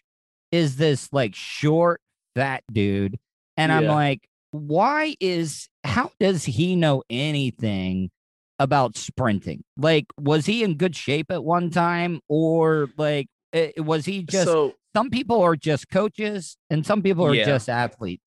is 0.52 0.76
this 0.76 1.12
like 1.12 1.34
short, 1.34 2.00
fat 2.34 2.62
dude. 2.72 3.18
And 3.56 3.70
I'm 3.70 3.86
like, 3.86 4.26
why 4.52 5.16
is 5.20 5.68
how 5.82 6.12
does 6.18 6.44
he 6.44 6.76
know 6.76 7.02
anything 7.10 8.10
about 8.58 8.96
sprinting? 8.96 9.64
Like, 9.76 10.06
was 10.18 10.46
he 10.46 10.62
in 10.62 10.76
good 10.76 10.96
shape 10.96 11.30
at 11.30 11.44
one 11.44 11.70
time, 11.70 12.20
or 12.28 12.88
like 12.96 13.26
eh, 13.54 13.70
was 13.78 14.04
he 14.04 14.22
just? 14.22 14.44
so 14.44 14.74
some 14.94 15.08
people 15.10 15.40
are 15.42 15.56
just 15.56 15.88
coaches, 15.90 16.56
and 16.70 16.84
some 16.84 17.02
people 17.02 17.24
are 17.26 17.34
Yeah. 17.34 17.44
just 17.46 17.68
athletes. 17.68 18.22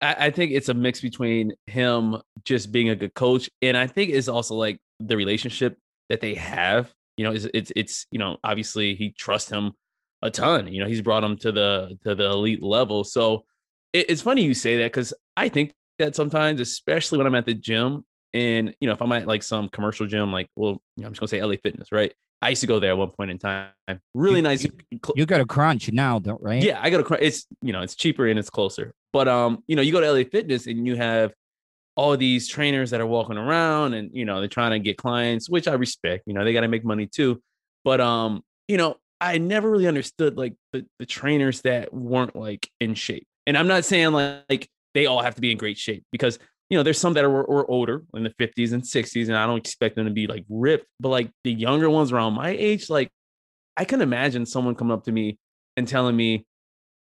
I, 0.00 0.26
I 0.26 0.30
think 0.30 0.52
it's 0.52 0.68
a 0.68 0.74
mix 0.74 1.00
between 1.00 1.52
him 1.66 2.16
just 2.44 2.70
being 2.70 2.90
a 2.90 2.96
good 2.96 3.14
coach, 3.14 3.50
and 3.62 3.76
I 3.76 3.86
think 3.86 4.10
it's 4.12 4.28
also 4.28 4.54
like 4.54 4.78
the 5.00 5.16
relationship 5.16 5.78
that 6.08 6.20
they 6.20 6.34
have. 6.34 6.92
You 7.16 7.24
know, 7.24 7.32
it's 7.32 7.46
it's, 7.54 7.72
it's 7.74 8.06
you 8.10 8.18
know 8.18 8.36
obviously 8.44 8.94
he 8.94 9.10
trusts 9.10 9.50
him 9.50 9.72
a 10.22 10.30
ton. 10.30 10.68
You 10.72 10.82
know, 10.82 10.86
he's 10.88 11.00
brought 11.02 11.24
him 11.24 11.36
to 11.38 11.50
the 11.52 11.98
to 12.04 12.14
the 12.14 12.26
elite 12.26 12.62
level. 12.62 13.04
So 13.04 13.44
it, 13.92 14.10
it's 14.10 14.22
funny 14.22 14.42
you 14.42 14.54
say 14.54 14.76
that 14.78 14.92
because 14.92 15.12
I 15.36 15.48
think 15.48 15.72
that 15.98 16.14
sometimes, 16.14 16.60
especially 16.60 17.16
when 17.18 17.26
I'm 17.26 17.34
at 17.34 17.46
the 17.46 17.54
gym, 17.54 18.04
and 18.34 18.74
you 18.80 18.86
know, 18.86 18.92
if 18.92 19.00
I'm 19.00 19.12
at 19.12 19.26
like 19.26 19.42
some 19.42 19.68
commercial 19.70 20.06
gym, 20.06 20.30
like 20.30 20.48
well, 20.56 20.82
you 20.96 21.02
know, 21.02 21.06
I'm 21.06 21.12
just 21.14 21.20
gonna 21.20 21.28
say 21.28 21.42
LA 21.42 21.56
Fitness, 21.62 21.90
right? 21.90 22.12
I 22.42 22.50
used 22.50 22.60
to 22.60 22.66
go 22.66 22.78
there 22.78 22.90
at 22.90 22.98
one 22.98 23.10
point 23.10 23.30
in 23.30 23.38
time. 23.38 23.70
Really 24.14 24.36
You- 24.36 24.42
nice. 24.42 24.60
cl- 24.62 25.14
You 25.16 25.26
got 25.26 25.40
a 25.40 25.46
crunch 25.46 25.90
now, 25.92 26.18
don't 26.18 26.40
right? 26.42 26.62
yeah, 26.62 26.78
I 26.82 26.90
got 26.90 27.00
a 27.00 27.04
cr- 27.04 27.14
It's 27.20 27.46
you 27.62 27.72
know, 27.72 27.82
it's 27.82 27.94
cheaper 27.94 28.26
and 28.26 28.38
it's 28.38 28.50
closer. 28.50 28.92
But 29.12 29.28
um, 29.28 29.62
you 29.66 29.76
know, 29.76 29.82
you 29.82 29.92
go 29.92 30.00
to 30.00 30.10
LA 30.12 30.24
Fitness 30.30 30.66
and 30.66 30.86
you 30.86 30.96
have 30.96 31.32
all 31.96 32.14
these 32.16 32.46
trainers 32.46 32.90
that 32.90 33.00
are 33.00 33.06
walking 33.06 33.38
around 33.38 33.94
and 33.94 34.10
you 34.12 34.24
know 34.26 34.40
they're 34.40 34.48
trying 34.48 34.72
to 34.72 34.78
get 34.78 34.98
clients, 34.98 35.48
which 35.48 35.66
I 35.66 35.72
respect. 35.74 36.24
You 36.26 36.34
know, 36.34 36.44
they 36.44 36.52
got 36.52 36.60
to 36.60 36.68
make 36.68 36.84
money 36.84 37.06
too. 37.06 37.40
But 37.84 38.00
um, 38.00 38.42
you 38.68 38.76
know, 38.76 38.96
I 39.20 39.38
never 39.38 39.70
really 39.70 39.86
understood 39.86 40.36
like 40.36 40.54
the 40.72 40.84
the 40.98 41.06
trainers 41.06 41.62
that 41.62 41.92
weren't 41.94 42.36
like 42.36 42.68
in 42.80 42.94
shape. 42.94 43.26
And 43.46 43.56
I'm 43.56 43.68
not 43.68 43.84
saying 43.86 44.12
like, 44.12 44.42
like 44.50 44.68
they 44.92 45.06
all 45.06 45.22
have 45.22 45.36
to 45.36 45.40
be 45.40 45.52
in 45.52 45.56
great 45.58 45.78
shape 45.78 46.04
because 46.12 46.38
you 46.70 46.76
know 46.76 46.82
there's 46.82 46.98
some 46.98 47.14
that 47.14 47.24
are, 47.24 47.30
were 47.30 47.70
older 47.70 48.02
in 48.14 48.24
the 48.24 48.30
50s 48.30 48.72
and 48.72 48.82
60s, 48.82 49.28
and 49.28 49.36
I 49.36 49.46
don't 49.46 49.58
expect 49.58 49.96
them 49.96 50.06
to 50.06 50.12
be 50.12 50.26
like 50.26 50.44
ripped. 50.48 50.86
But 50.98 51.10
like 51.10 51.30
the 51.44 51.52
younger 51.52 51.88
ones 51.88 52.12
around 52.12 52.34
my 52.34 52.50
age, 52.50 52.90
like 52.90 53.10
I 53.76 53.84
can 53.84 54.00
imagine 54.00 54.46
someone 54.46 54.74
coming 54.74 54.92
up 54.92 55.04
to 55.04 55.12
me 55.12 55.38
and 55.76 55.86
telling 55.86 56.16
me, 56.16 56.44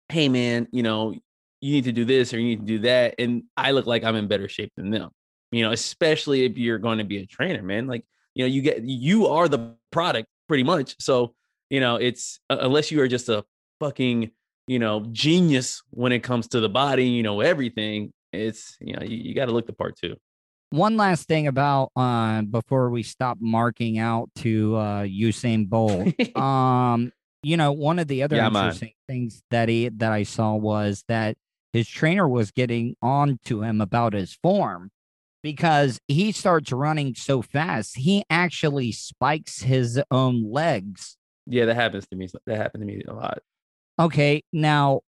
"Hey, 0.09 0.29
man, 0.29 0.67
you 0.71 0.83
know, 0.83 1.13
you 1.61 1.73
need 1.73 1.83
to 1.85 1.91
do 1.91 2.05
this 2.05 2.33
or 2.33 2.39
you 2.39 2.45
need 2.45 2.61
to 2.61 2.65
do 2.65 2.79
that," 2.79 3.15
and 3.19 3.43
I 3.55 3.71
look 3.71 3.85
like 3.85 4.03
I'm 4.03 4.15
in 4.15 4.27
better 4.27 4.49
shape 4.49 4.71
than 4.77 4.89
them. 4.89 5.11
You 5.51 5.63
know, 5.63 5.71
especially 5.71 6.45
if 6.45 6.57
you're 6.57 6.79
going 6.79 6.97
to 6.99 7.03
be 7.03 7.17
a 7.17 7.25
trainer, 7.25 7.61
man. 7.61 7.87
Like, 7.87 8.05
you 8.33 8.43
know, 8.43 8.47
you 8.47 8.61
get 8.61 8.83
you 8.83 9.27
are 9.27 9.47
the 9.47 9.75
product 9.91 10.27
pretty 10.47 10.63
much. 10.63 10.95
So, 10.99 11.35
you 11.69 11.81
know, 11.81 11.97
it's 11.97 12.39
unless 12.49 12.91
you 12.91 13.01
are 13.01 13.07
just 13.07 13.29
a 13.29 13.43
fucking 13.79 14.31
you 14.67 14.79
know 14.79 15.05
genius 15.11 15.81
when 15.89 16.11
it 16.11 16.23
comes 16.23 16.47
to 16.49 16.59
the 16.59 16.69
body, 16.69 17.05
you 17.05 17.21
know 17.21 17.41
everything. 17.41 18.11
It's 18.33 18.77
you 18.79 18.93
know 18.93 19.03
you, 19.03 19.17
you 19.17 19.35
got 19.35 19.45
to 19.45 19.51
look 19.51 19.67
the 19.67 19.73
part 19.73 19.97
too. 19.97 20.15
One 20.69 20.95
last 20.95 21.27
thing 21.27 21.47
about 21.47 21.91
uh, 21.97 22.43
before 22.43 22.89
we 22.89 23.03
stop 23.03 23.37
marking 23.41 23.97
out 23.99 24.29
to 24.37 24.75
uh, 24.77 25.03
Usain 25.03 25.67
Bolt. 25.67 26.07
um, 26.35 27.11
you 27.43 27.57
know, 27.57 27.73
one 27.73 27.99
of 27.99 28.07
the 28.07 28.23
other 28.23 28.37
Yeah, 28.37 28.49
man. 28.49 28.65
interesting 28.65 28.93
things 29.07 29.43
that 29.51 29.67
he 29.67 29.89
that 29.89 30.11
I 30.11 30.23
saw 30.23 30.55
was 30.55 31.03
that 31.07 31.35
his 31.73 31.87
trainer 31.89 32.27
was 32.27 32.51
getting 32.51 32.95
on 33.01 33.39
to 33.45 33.63
him 33.63 33.81
about 33.81 34.13
his 34.13 34.33
form 34.41 34.91
because 35.43 35.99
he 36.07 36.31
starts 36.31 36.71
running 36.71 37.15
so 37.15 37.41
fast, 37.41 37.97
he 37.97 38.23
actually 38.29 38.91
spikes 38.91 39.61
his 39.61 40.01
own 40.11 40.49
legs. 40.51 41.17
Yeah, 41.47 41.65
that 41.65 41.75
happens 41.75 42.07
to 42.07 42.15
me. 42.15 42.27
That 42.45 42.57
happened 42.57 42.81
to 42.81 42.85
me 42.85 43.01
a 43.07 43.13
lot. 43.13 43.39
Okay, 43.99 44.43
now 44.53 45.01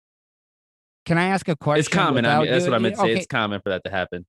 can 1.04 1.18
I 1.18 1.24
ask 1.26 1.48
a 1.48 1.56
question? 1.56 1.80
It's 1.80 1.88
common. 1.88 2.24
I 2.26 2.40
mean, 2.40 2.50
that's 2.50 2.64
what 2.64 2.74
I 2.74 2.78
meant 2.78 2.94
to 2.96 3.00
say. 3.00 3.10
okay, 3.10 3.18
It's 3.18 3.26
common 3.26 3.60
for 3.60 3.70
that 3.70 3.82
to 3.84 3.90
happen. 3.90 4.24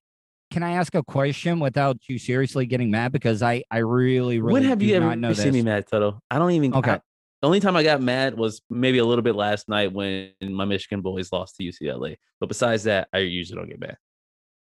can 0.52 0.64
I 0.64 0.74
ask 0.74 0.94
a 0.96 1.04
question 1.04 1.60
without 1.60 1.98
you 2.08 2.18
seriously 2.20 2.66
getting 2.66 2.92
mad? 2.92 3.12
Because 3.12 3.42
I, 3.44 3.64
I 3.72 3.80
really, 3.80 4.40
really 4.40 4.54
when 4.54 4.64
have 4.64 4.82
you 4.82 4.96
ever 4.96 5.34
seen 5.36 5.54
me 5.54 5.60
this. 5.60 5.66
mad, 5.66 5.88
Toto? 5.88 6.20
I 6.32 6.38
don't 6.40 6.52
even. 6.52 6.74
Okay. 6.76 6.92
I- 6.92 7.00
the 7.42 7.48
only 7.48 7.60
time 7.60 7.76
I 7.76 7.84
got 7.84 8.02
mad 8.02 8.38
was 8.38 8.62
maybe 8.70 9.00
a 9.00 9.06
little 9.06 9.22
bit 9.22 9.36
last 9.36 9.68
night 9.68 9.92
when 9.92 10.32
my 10.42 10.64
Michigan 10.64 11.02
boys 11.02 11.30
lost 11.34 11.58
to 11.58 11.64
UCLA. 11.64 12.16
But 12.40 12.48
besides 12.48 12.84
that, 12.84 13.10
I 13.12 13.18
usually 13.18 13.58
don't 13.60 13.68
get 13.68 13.82
mad. 13.82 13.98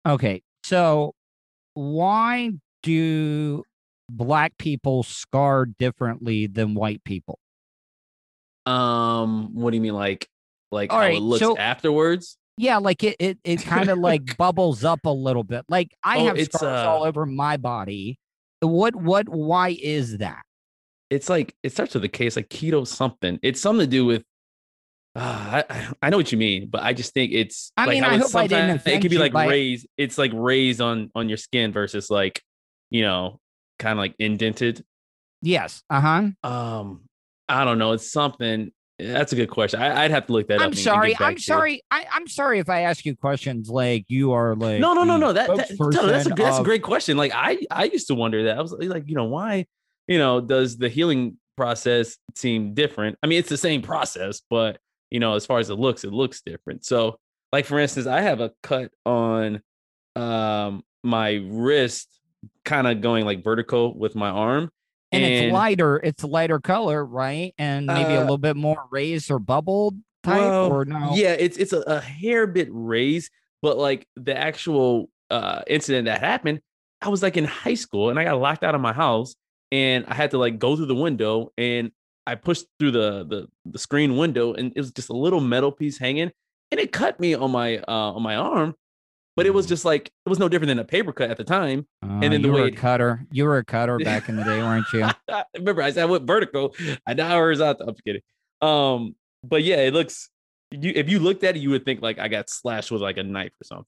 Okay, 0.06 0.42
so 0.62 1.14
why 1.72 2.50
do 2.82 3.62
black 4.10 4.58
people 4.58 5.04
scar 5.04 5.64
differently 5.64 6.48
than 6.48 6.74
white 6.74 7.02
people? 7.02 7.38
Um, 8.66 9.54
what 9.54 9.70
do 9.70 9.76
you 9.76 9.80
mean, 9.82 9.94
like, 9.94 10.28
like 10.76 10.92
All 10.92 10.98
how 11.00 11.06
right, 11.06 11.16
it 11.16 11.20
looks 11.20 11.40
so- 11.40 11.56
afterwards? 11.58 12.36
Yeah, 12.58 12.78
like 12.78 13.04
it, 13.04 13.16
it, 13.18 13.38
it 13.44 13.62
kind 13.62 13.90
of 13.90 13.98
like 13.98 14.36
bubbles 14.38 14.82
up 14.84 15.00
a 15.04 15.10
little 15.10 15.44
bit. 15.44 15.64
Like 15.68 15.90
I 16.02 16.18
Oh, 16.20 16.26
have 16.26 16.40
scars 16.42 16.62
uh, 16.62 16.88
all 16.90 17.02
over 17.04 17.26
my 17.26 17.56
body. 17.58 18.18
What, 18.60 18.96
what, 18.96 19.28
why 19.28 19.76
is 19.78 20.18
that? 20.18 20.42
It's 21.10 21.28
like 21.28 21.54
it 21.62 21.72
starts 21.72 21.92
with 21.94 22.04
a 22.04 22.08
case 22.08 22.34
like 22.34 22.48
keto 22.48 22.86
something. 22.86 23.38
It's 23.42 23.60
something 23.60 23.84
to 23.84 23.90
do 23.90 24.06
with. 24.06 24.22
Uh, 25.14 25.62
I 25.68 25.88
I 26.02 26.10
know 26.10 26.16
what 26.16 26.32
you 26.32 26.38
mean, 26.38 26.68
but 26.68 26.82
I 26.82 26.92
just 26.94 27.12
think 27.14 27.32
it's. 27.32 27.72
I 27.76 27.84
like 27.86 27.94
mean, 27.94 28.02
how 28.02 28.10
I 28.10 28.14
it's 28.16 28.32
hope 28.32 28.42
I 28.42 28.46
didn't 28.46 28.86
It 28.86 29.02
could 29.02 29.10
be 29.10 29.18
like 29.18 29.32
raised. 29.34 29.86
It's 29.96 30.18
like 30.18 30.32
raised 30.34 30.80
on 30.80 31.10
on 31.14 31.28
your 31.28 31.38
skin 31.38 31.72
versus 31.72 32.10
like, 32.10 32.42
you 32.90 33.02
know, 33.02 33.38
kind 33.78 33.92
of 33.92 33.98
like 33.98 34.14
indented. 34.18 34.84
Yes. 35.42 35.82
Uh 35.90 36.00
huh. 36.00 36.48
Um, 36.50 37.02
I 37.48 37.64
don't 37.64 37.78
know. 37.78 37.92
It's 37.92 38.10
something. 38.10 38.72
That's 38.98 39.32
a 39.32 39.36
good 39.36 39.50
question. 39.50 39.80
I, 39.80 40.04
I'd 40.04 40.10
have 40.10 40.26
to 40.26 40.32
look 40.32 40.48
that 40.48 40.56
up. 40.56 40.62
I'm 40.62 40.68
and 40.68 40.78
sorry. 40.78 41.14
I'm 41.18 41.38
sorry. 41.38 41.82
I, 41.90 42.06
I'm 42.10 42.26
sorry 42.26 42.60
if 42.60 42.70
I 42.70 42.82
ask 42.82 43.04
you 43.04 43.14
questions 43.14 43.68
like 43.68 44.06
you 44.08 44.32
are 44.32 44.54
like. 44.54 44.80
No, 44.80 44.94
no, 44.94 45.04
no, 45.04 45.18
no. 45.18 45.34
That, 45.34 45.54
that 45.54 45.76
Toto, 45.76 46.06
that's 46.06 46.26
a 46.26 46.30
spokesperson 46.30 46.36
that's 46.36 46.58
a 46.58 46.64
great 46.64 46.82
question. 46.82 47.16
Like 47.18 47.32
I 47.34 47.58
I 47.70 47.84
used 47.84 48.06
to 48.08 48.14
wonder 48.14 48.44
that. 48.44 48.56
I 48.56 48.62
was 48.62 48.72
like, 48.72 49.04
you 49.06 49.14
know, 49.14 49.24
why, 49.24 49.66
you 50.06 50.18
know, 50.18 50.40
does 50.40 50.78
the 50.78 50.88
healing 50.88 51.36
process 51.58 52.16
seem 52.34 52.72
different? 52.72 53.18
I 53.22 53.26
mean, 53.26 53.38
it's 53.38 53.50
the 53.50 53.58
same 53.58 53.82
process, 53.82 54.40
but 54.48 54.78
you 55.10 55.20
know, 55.20 55.34
as 55.34 55.44
far 55.44 55.58
as 55.58 55.68
it 55.68 55.74
looks, 55.74 56.04
it 56.04 56.12
looks 56.12 56.40
different. 56.40 56.86
So, 56.86 57.18
like 57.52 57.66
for 57.66 57.78
instance, 57.78 58.06
I 58.06 58.22
have 58.22 58.40
a 58.40 58.52
cut 58.62 58.90
on 59.04 59.60
um 60.14 60.82
my 61.04 61.42
wrist, 61.46 62.08
kind 62.64 62.86
of 62.86 63.02
going 63.02 63.26
like 63.26 63.44
vertical 63.44 63.96
with 63.96 64.14
my 64.14 64.30
arm. 64.30 64.70
And, 65.24 65.44
it's 65.46 65.52
lighter. 65.52 65.96
It's 65.98 66.22
a 66.22 66.26
lighter 66.26 66.58
color, 66.60 67.04
right? 67.04 67.54
And 67.58 67.86
maybe 67.86 68.14
a 68.14 68.18
Uh, 68.18 68.20
little 68.22 68.38
bit 68.38 68.56
more 68.56 68.84
raised 68.90 69.30
or 69.30 69.38
bubbled 69.38 69.96
type, 70.22 70.40
Well, 70.40 70.72
or 70.72 70.84
no? 70.84 71.12
Yeah, 71.14 71.32
it's 71.32 71.56
it's 71.56 71.72
a, 71.72 71.80
a 71.80 72.00
hair 72.00 72.46
bit 72.46 72.68
raised, 72.70 73.30
but 73.62 73.78
like 73.78 74.06
the 74.16 74.36
actual 74.36 75.08
uh 75.30 75.62
incident 75.66 76.06
that 76.06 76.20
happened, 76.20 76.60
I 77.02 77.08
was 77.08 77.22
like 77.22 77.36
in 77.36 77.44
high 77.44 77.74
school 77.74 78.10
and 78.10 78.18
I 78.18 78.24
got 78.24 78.38
locked 78.40 78.62
out 78.64 78.74
of 78.74 78.80
my 78.80 78.92
house 78.92 79.34
and 79.72 80.04
I 80.06 80.14
had 80.14 80.30
to 80.32 80.38
like 80.38 80.58
go 80.58 80.76
through 80.76 80.86
the 80.86 80.94
window 80.94 81.50
and 81.58 81.90
I 82.26 82.34
pushed 82.36 82.66
through 82.78 82.92
the 82.92 83.24
the 83.24 83.48
the 83.64 83.78
screen 83.78 84.16
window 84.16 84.52
and 84.54 84.72
it 84.74 84.80
was 84.80 84.92
just 84.92 85.08
a 85.08 85.12
little 85.16 85.40
metal 85.40 85.72
piece 85.72 85.98
hanging 85.98 86.30
and 86.70 86.80
it 86.80 86.90
cut 86.92 87.18
me 87.20 87.34
on 87.34 87.50
my 87.52 87.78
uh 87.78 88.12
on 88.14 88.22
my 88.22 88.36
arm, 88.36 88.74
but 89.36 89.46
it 89.46 89.54
was 89.54 89.66
just 89.66 89.84
like 89.84 90.10
it 90.24 90.28
was 90.28 90.38
no 90.38 90.48
different 90.48 90.68
than 90.68 90.78
a 90.78 90.84
paper 90.84 91.12
cut 91.12 91.30
at 91.30 91.36
the 91.36 91.44
time. 91.44 91.86
Uh, 92.02 92.20
then 92.20 92.30
the 92.32 92.38
you 92.40 92.48
were 92.48 92.54
way 92.54 92.62
a 92.62 92.66
it- 92.66 92.76
cutter. 92.76 93.24
You 93.30 93.44
were 93.44 93.58
a 93.58 93.64
cutter 93.64 93.98
back 93.98 94.28
in 94.28 94.36
the 94.36 94.44
day, 94.44 94.58
weren't 94.62 94.86
you? 94.92 95.06
Remember, 95.56 95.82
I 95.82 95.90
said 95.92 96.02
I 96.02 96.06
went 96.06 96.26
vertical. 96.26 96.74
I 97.06 97.14
now 97.14 97.28
horizontal. 97.30 97.88
I'm 97.90 97.94
kidding. 98.04 98.22
Um, 98.62 99.14
but 99.44 99.62
yeah, 99.62 99.76
it 99.76 99.92
looks. 99.94 100.30
You 100.72 100.92
if 100.96 101.08
you 101.08 101.18
looked 101.20 101.44
at 101.44 101.56
it, 101.56 101.60
you 101.60 101.70
would 101.70 101.84
think 101.84 102.02
like 102.02 102.18
I 102.18 102.28
got 102.28 102.50
slashed 102.50 102.90
with 102.90 103.02
like 103.02 103.18
a 103.18 103.22
knife 103.22 103.52
or 103.60 103.64
something. 103.64 103.86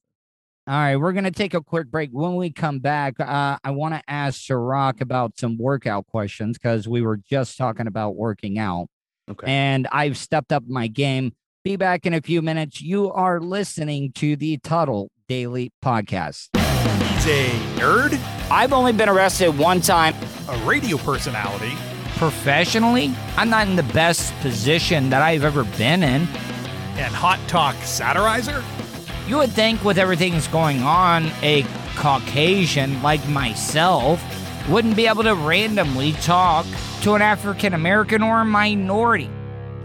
All 0.68 0.74
right, 0.74 0.96
we're 0.96 1.12
gonna 1.14 1.30
take 1.30 1.54
a 1.54 1.62
quick 1.62 1.90
break. 1.90 2.10
When 2.12 2.36
we 2.36 2.50
come 2.52 2.78
back, 2.78 3.18
uh, 3.18 3.56
I 3.64 3.70
want 3.70 3.94
to 3.94 4.02
ask 4.06 4.38
Serak 4.42 5.00
about 5.00 5.38
some 5.38 5.56
workout 5.56 6.06
questions 6.06 6.58
because 6.58 6.86
we 6.86 7.00
were 7.00 7.16
just 7.16 7.56
talking 7.56 7.86
about 7.86 8.16
working 8.16 8.58
out, 8.58 8.86
Okay. 9.30 9.46
and 9.50 9.88
I've 9.90 10.18
stepped 10.18 10.52
up 10.52 10.64
my 10.68 10.86
game. 10.86 11.32
Be 11.64 11.76
back 11.76 12.04
in 12.04 12.12
a 12.12 12.20
few 12.20 12.42
minutes. 12.42 12.82
You 12.82 13.10
are 13.10 13.40
listening 13.40 14.12
to 14.16 14.36
the 14.36 14.58
Tuttle 14.58 15.10
Daily 15.28 15.70
Podcast. 15.84 16.48
He's 16.56 17.26
a 17.26 17.48
nerd, 17.76 18.18
I've 18.50 18.72
only 18.72 18.92
been 18.92 19.10
arrested 19.10 19.56
one 19.58 19.82
time 19.82 20.14
a 20.48 20.56
radio 20.64 20.96
personality, 20.96 21.74
professionally. 22.16 23.14
I'm 23.36 23.50
not 23.50 23.68
in 23.68 23.76
the 23.76 23.82
best 23.82 24.34
position 24.40 25.10
that 25.10 25.20
I've 25.20 25.44
ever 25.44 25.64
been 25.64 26.02
in. 26.02 26.22
and 26.96 27.14
hot 27.14 27.38
talk 27.46 27.76
satirizer. 27.76 28.64
You 29.28 29.36
would 29.36 29.50
think, 29.50 29.84
with 29.84 29.98
everything 29.98 30.32
that's 30.32 30.48
going 30.48 30.82
on, 30.82 31.30
a 31.42 31.64
Caucasian 31.96 33.02
like 33.02 33.26
myself 33.28 34.22
wouldn't 34.68 34.96
be 34.96 35.06
able 35.06 35.24
to 35.24 35.34
randomly 35.34 36.12
talk 36.12 36.64
to 37.02 37.14
an 37.14 37.22
African 37.22 37.74
American 37.74 38.22
or 38.22 38.40
a 38.40 38.44
minority. 38.44 39.30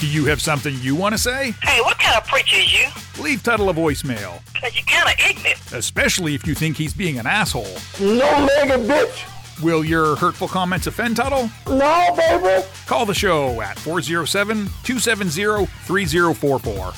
Do 0.00 0.06
you 0.06 0.26
have 0.26 0.40
something 0.40 0.76
you 0.80 0.94
want 0.94 1.14
to 1.14 1.18
say? 1.18 1.52
Hey, 1.62 1.80
what 1.80 1.98
kind 1.98 2.16
of 2.16 2.24
preacher 2.28 2.56
is 2.56 2.72
you? 2.72 2.86
Leave 3.22 3.42
Tuttle 3.42 3.68
a 3.68 3.74
voicemail, 3.74 4.40
Cause 4.60 4.72
you're 4.76 4.84
kind 4.86 5.08
of 5.08 5.14
ignorant. 5.28 5.58
especially 5.72 6.36
if 6.36 6.46
you 6.46 6.54
think 6.54 6.76
he's 6.76 6.94
being 6.94 7.18
an 7.18 7.26
asshole. 7.26 7.64
No 8.00 8.46
nigga, 8.46 8.86
bitch. 8.86 9.60
Will 9.60 9.84
your 9.84 10.14
hurtful 10.14 10.46
comments 10.46 10.86
offend 10.86 11.16
Tuttle? 11.16 11.50
No, 11.66 12.14
baby. 12.16 12.64
Call 12.86 13.06
the 13.06 13.14
show 13.14 13.60
at 13.60 13.76
407 13.80 14.66
270 14.84 15.66
3044. 15.66 16.92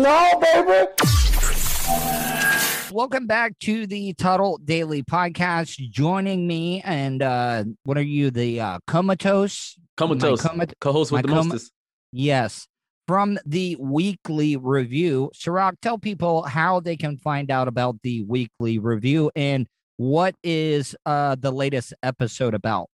No, 0.00 0.40
baby. 0.40 0.86
Welcome 2.90 3.26
back 3.26 3.58
to 3.60 3.86
the 3.86 4.14
Tuttle 4.14 4.56
Daily 4.64 5.02
Podcast. 5.02 5.76
Joining 5.90 6.46
me 6.46 6.80
and 6.86 7.22
uh 7.22 7.64
what 7.82 7.98
are 7.98 8.02
you, 8.02 8.30
the 8.30 8.60
uh 8.62 8.78
comatose? 8.86 9.76
Comatose. 9.96 10.44
My 10.44 10.50
comat- 10.50 10.74
Co-host 10.80 11.12
with 11.12 11.22
the 11.22 11.28
coma- 11.28 11.44
mostest. 11.44 11.72
Yes. 12.12 12.68
From 13.06 13.38
the 13.46 13.76
weekly 13.78 14.56
review. 14.56 15.30
Serak, 15.34 15.74
tell 15.80 15.96
people 15.98 16.42
how 16.42 16.80
they 16.80 16.96
can 16.96 17.18
find 17.18 17.50
out 17.50 17.68
about 17.68 18.02
the 18.02 18.22
weekly 18.24 18.78
review 18.78 19.30
and 19.36 19.66
what 19.96 20.34
is 20.42 20.94
uh 21.06 21.36
the 21.38 21.50
latest 21.50 21.94
episode 22.02 22.52
about. 22.54 22.88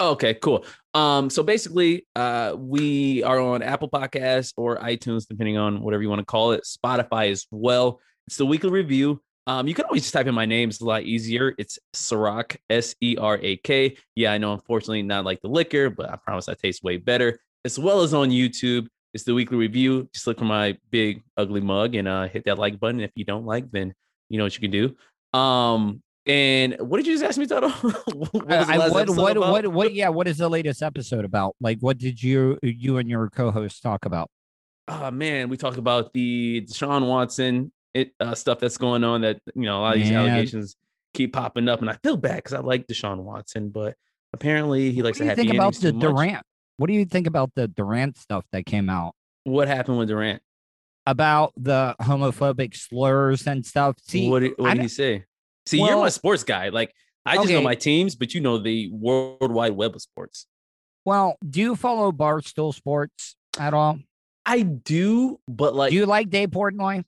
Okay, 0.00 0.34
cool. 0.34 0.64
Um, 0.94 1.28
so 1.28 1.42
basically, 1.42 2.06
uh, 2.16 2.54
we 2.56 3.22
are 3.22 3.38
on 3.38 3.62
Apple 3.62 3.90
Podcasts 3.90 4.54
or 4.56 4.78
iTunes, 4.78 5.26
depending 5.28 5.58
on 5.58 5.82
whatever 5.82 6.02
you 6.02 6.08
want 6.08 6.20
to 6.20 6.24
call 6.24 6.52
it. 6.52 6.64
Spotify 6.64 7.30
as 7.30 7.46
well. 7.50 8.00
It's 8.26 8.36
the 8.38 8.46
weekly 8.46 8.70
review. 8.70 9.20
Um, 9.46 9.66
you 9.66 9.74
can 9.74 9.84
always 9.86 10.02
just 10.02 10.12
type 10.14 10.26
in 10.26 10.34
my 10.34 10.46
name; 10.46 10.68
it's 10.68 10.80
a 10.80 10.84
lot 10.84 11.02
easier. 11.02 11.54
It's 11.58 11.78
Serak, 11.94 12.56
S 12.68 12.94
E 13.00 13.16
R 13.18 13.38
A 13.42 13.56
K. 13.56 13.96
Yeah, 14.14 14.32
I 14.32 14.38
know. 14.38 14.52
Unfortunately, 14.52 15.02
not 15.02 15.24
like 15.24 15.40
the 15.40 15.48
liquor, 15.48 15.90
but 15.90 16.10
I 16.10 16.16
promise 16.16 16.48
I 16.48 16.54
taste 16.54 16.82
way 16.84 16.98
better. 16.98 17.38
As 17.64 17.78
well 17.78 18.02
as 18.02 18.14
on 18.14 18.30
YouTube, 18.30 18.86
it's 19.12 19.24
the 19.24 19.34
weekly 19.34 19.56
review. 19.56 20.08
Just 20.12 20.26
look 20.26 20.38
for 20.38 20.44
my 20.44 20.76
big 20.90 21.22
ugly 21.36 21.60
mug 21.60 21.94
and 21.94 22.06
uh, 22.06 22.28
hit 22.28 22.44
that 22.44 22.58
like 22.58 22.78
button. 22.78 23.00
If 23.00 23.10
you 23.16 23.24
don't 23.24 23.44
like, 23.46 23.70
then 23.70 23.92
you 24.28 24.38
know 24.38 24.44
what 24.44 24.54
you 24.54 24.60
can 24.60 24.70
do. 24.70 25.38
Um, 25.38 26.02
and 26.26 26.76
what 26.78 26.98
did 26.98 27.06
you 27.06 27.14
just 27.14 27.24
ask 27.24 27.38
me, 27.38 27.46
Toto? 27.46 27.68
what 28.14 28.52
I- 28.52 28.88
what 28.88 29.08
what, 29.10 29.38
what 29.38 29.66
what 29.68 29.94
yeah, 29.94 30.10
what 30.10 30.28
is 30.28 30.38
the 30.38 30.48
latest 30.48 30.82
episode 30.82 31.24
about? 31.24 31.56
Like 31.60 31.78
what 31.80 31.98
did 31.98 32.22
you 32.22 32.58
you 32.62 32.98
and 32.98 33.08
your 33.08 33.28
co-host 33.30 33.82
talk 33.82 34.04
about? 34.04 34.30
oh 34.88 35.10
man, 35.10 35.48
we 35.48 35.56
talked 35.56 35.78
about 35.78 36.12
the 36.12 36.66
Deshaun 36.68 37.06
Watson 37.06 37.70
it 37.94 38.12
uh, 38.20 38.34
stuff 38.34 38.58
that's 38.60 38.78
going 38.78 39.04
on. 39.04 39.22
That 39.22 39.40
you 39.54 39.62
know 39.62 39.78
a 39.78 39.80
lot 39.80 39.94
of 39.96 40.00
these 40.02 40.10
Man. 40.10 40.28
allegations 40.28 40.76
keep 41.14 41.32
popping 41.32 41.68
up, 41.68 41.80
and 41.80 41.90
I 41.90 41.96
feel 42.02 42.16
bad 42.16 42.36
because 42.36 42.52
I 42.52 42.60
like 42.60 42.86
Deshaun 42.86 43.18
Watson, 43.18 43.70
but 43.70 43.96
apparently 44.32 44.92
he 44.92 45.02
likes 45.02 45.18
What 45.18 45.18
do 45.18 45.18
to 45.18 45.24
you 45.24 45.28
have 45.30 45.36
think 45.36 45.54
about 45.54 45.74
the 45.74 45.92
too 45.92 45.98
much. 45.98 46.02
Durant? 46.16 46.46
What 46.76 46.86
do 46.86 46.92
you 46.94 47.04
think 47.04 47.26
about 47.26 47.50
the 47.56 47.68
Durant 47.68 48.16
stuff 48.16 48.44
that 48.52 48.64
came 48.64 48.88
out 48.88 49.14
What 49.44 49.68
happened 49.68 49.98
with 49.98 50.08
Durant? 50.08 50.40
about 51.06 51.52
the 51.56 51.96
homophobic 52.00 52.76
slurs 52.76 53.46
and 53.46 53.64
stuff? 53.66 53.96
See, 54.06 54.28
what 54.30 54.40
did, 54.40 54.52
what 54.56 54.74
did 54.74 54.82
he 54.82 54.88
say? 54.88 55.24
See, 55.66 55.78
you're 55.78 55.96
my 55.96 56.08
sports 56.10 56.44
guy. 56.44 56.68
Like 56.68 56.94
I 57.26 57.36
just 57.36 57.48
know 57.50 57.62
my 57.62 57.74
teams, 57.74 58.14
but 58.14 58.32
you 58.34 58.40
know 58.40 58.58
the 58.58 58.88
world 58.92 59.50
wide 59.52 59.72
web 59.72 59.94
of 59.94 60.02
sports. 60.02 60.46
well, 61.04 61.36
do 61.48 61.60
you 61.60 61.74
follow 61.76 62.12
Barstool 62.12 62.72
Sports 62.72 63.34
at 63.58 63.74
all? 63.74 63.98
I 64.46 64.62
do, 64.62 65.38
but 65.48 65.74
like 65.74 65.90
do 65.90 65.96
you 65.96 66.06
like 66.06 66.30
Dave 66.30 66.50
Portnoy? 66.50 67.04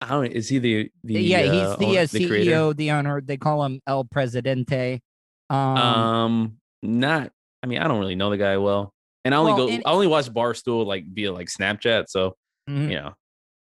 I 0.00 0.08
don't. 0.10 0.26
Is 0.26 0.48
he 0.48 0.58
the 0.58 0.90
the 1.04 1.14
yeah, 1.20 1.42
he's 1.42 1.62
uh, 1.62 1.76
the, 1.76 1.98
uh, 1.98 2.06
the 2.10 2.26
creator? 2.26 2.50
CEO, 2.50 2.76
the 2.76 2.90
owner. 2.92 3.20
They 3.20 3.36
call 3.36 3.64
him 3.64 3.80
El 3.86 4.04
Presidente. 4.04 5.00
Um, 5.48 5.56
Um, 5.58 6.56
not. 6.82 7.32
I 7.62 7.66
mean, 7.66 7.78
I 7.78 7.88
don't 7.88 7.98
really 7.98 8.14
know 8.16 8.30
the 8.30 8.36
guy 8.36 8.58
well, 8.58 8.92
and 9.24 9.34
I 9.34 9.38
only 9.38 9.52
Well, 9.54 9.66
go. 9.68 9.72
and- 9.72 9.82
I 9.86 9.90
only 9.92 10.06
watch 10.06 10.28
Barstool 10.30 10.84
like 10.86 11.04
via 11.06 11.32
like 11.32 11.48
Snapchat. 11.48 12.04
So 12.08 12.36
mhm. 12.68 12.90
you 12.90 12.96
know, 12.96 13.12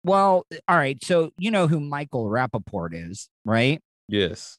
Well, 0.04 0.46
all 0.68 0.78
right. 0.78 1.04
So 1.04 1.32
you 1.38 1.52
know 1.52 1.68
who 1.68 1.80
Michael 1.80 2.26
Rapaport 2.30 2.89
is, 2.94 3.30
right? 3.46 3.82
yes, 4.08 4.58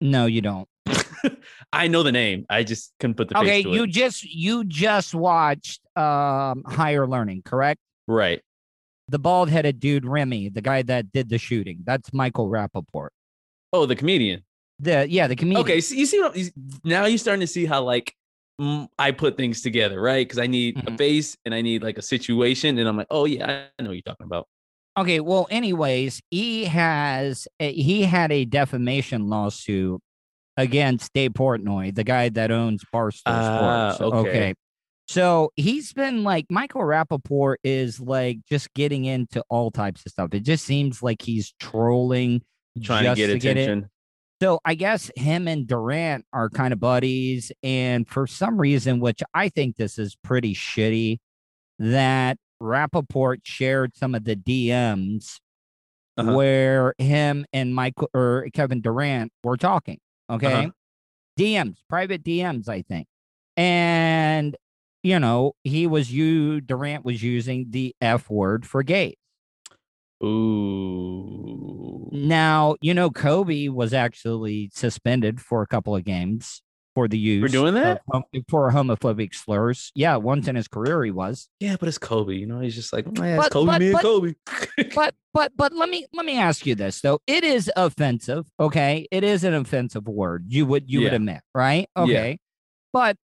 No, 0.00 0.26
you 0.26 0.40
don't. 0.40 0.68
I 1.72 1.88
know 1.88 2.02
the 2.04 2.12
name. 2.12 2.46
I 2.48 2.62
just 2.62 2.92
couldn't 3.00 3.16
put 3.16 3.28
the 3.28 3.34
face 3.34 3.42
Okay, 3.42 3.60
you 3.68 3.82
it. 3.84 3.90
just 3.90 4.24
you 4.24 4.64
just 4.64 5.14
watched 5.14 5.80
um 5.96 6.62
Higher 6.64 7.06
Learning, 7.06 7.42
correct? 7.44 7.80
Right. 8.06 8.40
The 9.08 9.18
bald 9.18 9.48
headed 9.48 9.80
dude 9.80 10.04
Remy, 10.04 10.50
the 10.50 10.60
guy 10.60 10.82
that 10.82 11.12
did 11.12 11.28
the 11.30 11.38
shooting. 11.38 11.80
That's 11.84 12.12
Michael 12.12 12.48
Rapaport. 12.50 13.08
Oh, 13.72 13.86
the 13.86 13.96
comedian. 13.96 14.42
The 14.80 15.06
yeah, 15.08 15.26
the 15.26 15.34
comedian. 15.36 15.60
Okay, 15.62 15.80
so 15.80 15.94
you 15.94 16.06
see 16.06 16.20
what 16.20 16.36
now 16.84 17.06
you're 17.06 17.18
starting 17.18 17.40
to 17.40 17.46
see 17.46 17.64
how 17.66 17.82
like 17.82 18.14
I 18.98 19.12
put 19.12 19.36
things 19.36 19.62
together, 19.62 20.00
right? 20.00 20.26
Because 20.26 20.38
I 20.38 20.46
need 20.46 20.78
a 20.86 20.90
Mhm. 20.90 20.98
face 20.98 21.36
and 21.44 21.54
I 21.54 21.62
need 21.62 21.82
like 21.82 21.96
a 21.98 22.02
situation, 22.02 22.78
and 22.78 22.88
I'm 22.88 22.96
like, 22.96 23.06
oh 23.10 23.24
yeah, 23.24 23.66
I 23.78 23.82
know 23.82 23.88
what 23.90 23.94
you're 23.94 24.02
talking 24.02 24.26
about. 24.26 24.46
Okay, 24.98 25.20
well, 25.20 25.46
anyways, 25.50 26.20
he 26.30 26.64
has 26.66 27.48
he 27.58 28.02
had 28.02 28.30
a 28.32 28.44
defamation 28.44 29.28
lawsuit 29.28 30.00
against 30.56 31.12
Dave 31.12 31.32
Portnoy, 31.32 31.94
the 31.94 32.04
guy 32.04 32.28
that 32.30 32.50
owns 32.50 32.82
Barstool 32.92 33.22
Ah, 33.26 33.92
Sports. 33.92 34.00
okay. 34.26 34.54
So 35.08 35.50
he's 35.56 35.92
been 35.94 36.22
like 36.22 36.44
Michael 36.50 36.82
Rapaport 36.82 37.56
is 37.64 37.98
like 37.98 38.38
just 38.48 38.72
getting 38.74 39.06
into 39.06 39.42
all 39.48 39.70
types 39.70 40.04
of 40.04 40.12
stuff. 40.12 40.34
It 40.34 40.40
just 40.40 40.64
seems 40.66 41.02
like 41.02 41.22
he's 41.22 41.54
trolling 41.58 42.42
Trying 42.82 43.04
just 43.04 43.16
to 43.20 43.38
get 43.38 43.56
it. 43.56 43.62
attention. 43.62 43.90
So 44.42 44.60
I 44.64 44.74
guess 44.74 45.10
him 45.16 45.48
and 45.48 45.66
Durant 45.66 46.24
are 46.32 46.48
kind 46.50 46.72
of 46.72 46.78
buddies. 46.78 47.50
And 47.62 48.06
for 48.08 48.26
some 48.26 48.60
reason, 48.60 49.00
which 49.00 49.22
I 49.34 49.48
think 49.48 49.76
this 49.76 49.98
is 49.98 50.14
pretty 50.22 50.54
shitty, 50.54 51.18
that 51.78 52.36
Rapaport 52.62 53.38
shared 53.44 53.96
some 53.96 54.14
of 54.14 54.24
the 54.24 54.36
DMs 54.36 55.38
Uh-huh. 56.18 56.34
where 56.34 56.94
him 56.98 57.46
and 57.52 57.74
Michael 57.74 58.10
or 58.12 58.46
Kevin 58.52 58.80
Durant 58.82 59.32
were 59.42 59.56
talking. 59.56 59.98
Okay. 60.28 60.52
Uh-huh. 60.52 60.70
DMs, 61.38 61.76
private 61.88 62.22
DMs, 62.22 62.68
I 62.68 62.82
think. 62.82 63.06
And, 63.56 64.54
you 65.08 65.18
know, 65.18 65.54
he 65.64 65.86
was 65.86 66.12
you, 66.12 66.60
Durant 66.60 67.02
was 67.04 67.22
using 67.22 67.66
the 67.70 67.94
F 68.00 68.28
word 68.28 68.66
for 68.66 68.82
gays. 68.82 69.14
Ooh. 70.22 72.08
Now, 72.12 72.76
you 72.80 72.92
know, 72.92 73.10
Kobe 73.10 73.68
was 73.68 73.94
actually 73.94 74.70
suspended 74.74 75.40
for 75.40 75.62
a 75.62 75.66
couple 75.66 75.96
of 75.96 76.04
games 76.04 76.60
for 76.94 77.06
the 77.08 77.18
use 77.18 77.52
doing 77.52 77.74
that? 77.74 78.02
of 78.12 78.24
for 78.48 78.70
homophobic 78.72 79.34
slurs. 79.34 79.92
Yeah, 79.94 80.16
once 80.16 80.48
in 80.48 80.56
his 80.56 80.68
career 80.68 81.04
he 81.04 81.10
was. 81.10 81.48
Yeah, 81.60 81.76
but 81.78 81.88
it's 81.88 81.98
Kobe. 81.98 82.34
You 82.34 82.46
know, 82.46 82.60
he's 82.60 82.74
just 82.74 82.92
like, 82.92 83.06
oh, 83.06 83.24
yeah, 83.24 83.36
But- 83.36 83.46
it's 83.46 83.52
Kobe, 83.52 83.66
but- 83.66 83.80
me 83.80 83.86
and 83.86 83.92
but- 83.94 84.02
Kobe. 84.02 84.34
But 84.94 85.14
but 85.34 85.52
but 85.56 85.72
let 85.72 85.88
me 85.88 86.06
let 86.12 86.24
me 86.26 86.38
ask 86.38 86.66
you 86.66 86.74
this 86.74 87.00
though. 87.00 87.20
It 87.26 87.44
is 87.44 87.70
offensive, 87.76 88.46
okay? 88.60 89.06
It 89.10 89.22
is 89.24 89.44
an 89.44 89.54
offensive 89.54 90.06
word. 90.06 90.46
You 90.48 90.66
would 90.66 90.90
you 90.90 91.02
would 91.02 91.12
admit, 91.14 91.40
right? 91.54 91.88
Yeah. 91.96 92.02
Okay. 92.02 92.38
But 92.92 93.16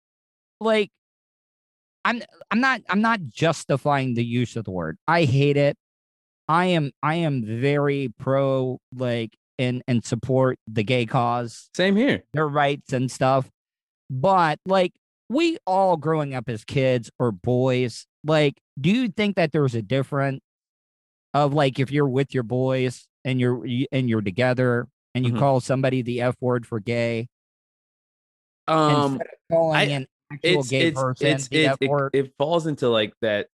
like 0.60 0.92
I'm 2.06 2.22
I'm 2.52 2.60
not 2.60 2.82
I'm 2.90 3.02
not 3.02 3.22
justifying 3.28 4.14
the 4.16 4.26
use 4.26 4.56
of 4.56 4.66
the 4.66 4.72
word. 4.72 4.98
I 5.08 5.24
hate 5.24 5.58
it. 5.58 5.78
I 6.48 6.66
am 6.68 6.92
I 7.02 7.16
am 7.16 7.44
very 7.46 8.14
pro 8.20 8.80
like 8.94 9.38
and 9.58 9.82
and 9.88 10.04
support 10.04 10.60
the 10.68 10.84
gay 10.84 11.06
cause. 11.06 11.70
Same 11.76 11.96
here. 11.96 12.24
their 12.34 12.48
rights 12.48 12.92
and 12.94 13.10
stuff. 13.10 13.50
But 14.10 14.60
like 14.66 14.92
we 15.30 15.58
all 15.66 15.96
growing 15.98 16.34
up 16.36 16.50
as 16.50 16.64
kids 16.66 17.10
or 17.18 17.32
boys, 17.32 18.06
like, 18.26 18.60
do 18.80 18.90
you 18.92 19.08
think 19.08 19.36
that 19.38 19.52
there's 19.52 19.74
a 19.74 19.82
difference 19.82 20.42
of 21.34 21.54
like 21.54 21.80
if 21.80 21.92
you're 21.92 22.08
with 22.10 22.34
your 22.34 22.44
boys 22.44 23.08
and 23.24 23.40
you're 23.40 23.66
and 23.92 24.10
you're 24.10 24.22
together 24.22 24.88
and 25.16 25.26
you 25.26 25.34
Mhm. 25.34 25.40
call 25.40 25.60
somebody 25.62 26.02
the 26.02 26.22
F 26.22 26.36
word 26.42 26.66
for 26.68 26.80
gay 26.80 27.28
Um, 28.68 29.22
calling 29.52 29.76
I- 29.78 29.84
an 29.84 30.08
actual 30.32 30.60
it's 30.62 30.70
gay 30.70 30.88
it's 30.88 31.00
person 31.02 31.28
it's 31.28 31.48
the 31.48 31.66
it, 31.66 31.78
it, 31.82 32.10
it 32.14 32.34
falls 32.38 32.68
into 32.68 32.90
like 32.90 33.14
that 33.22 33.48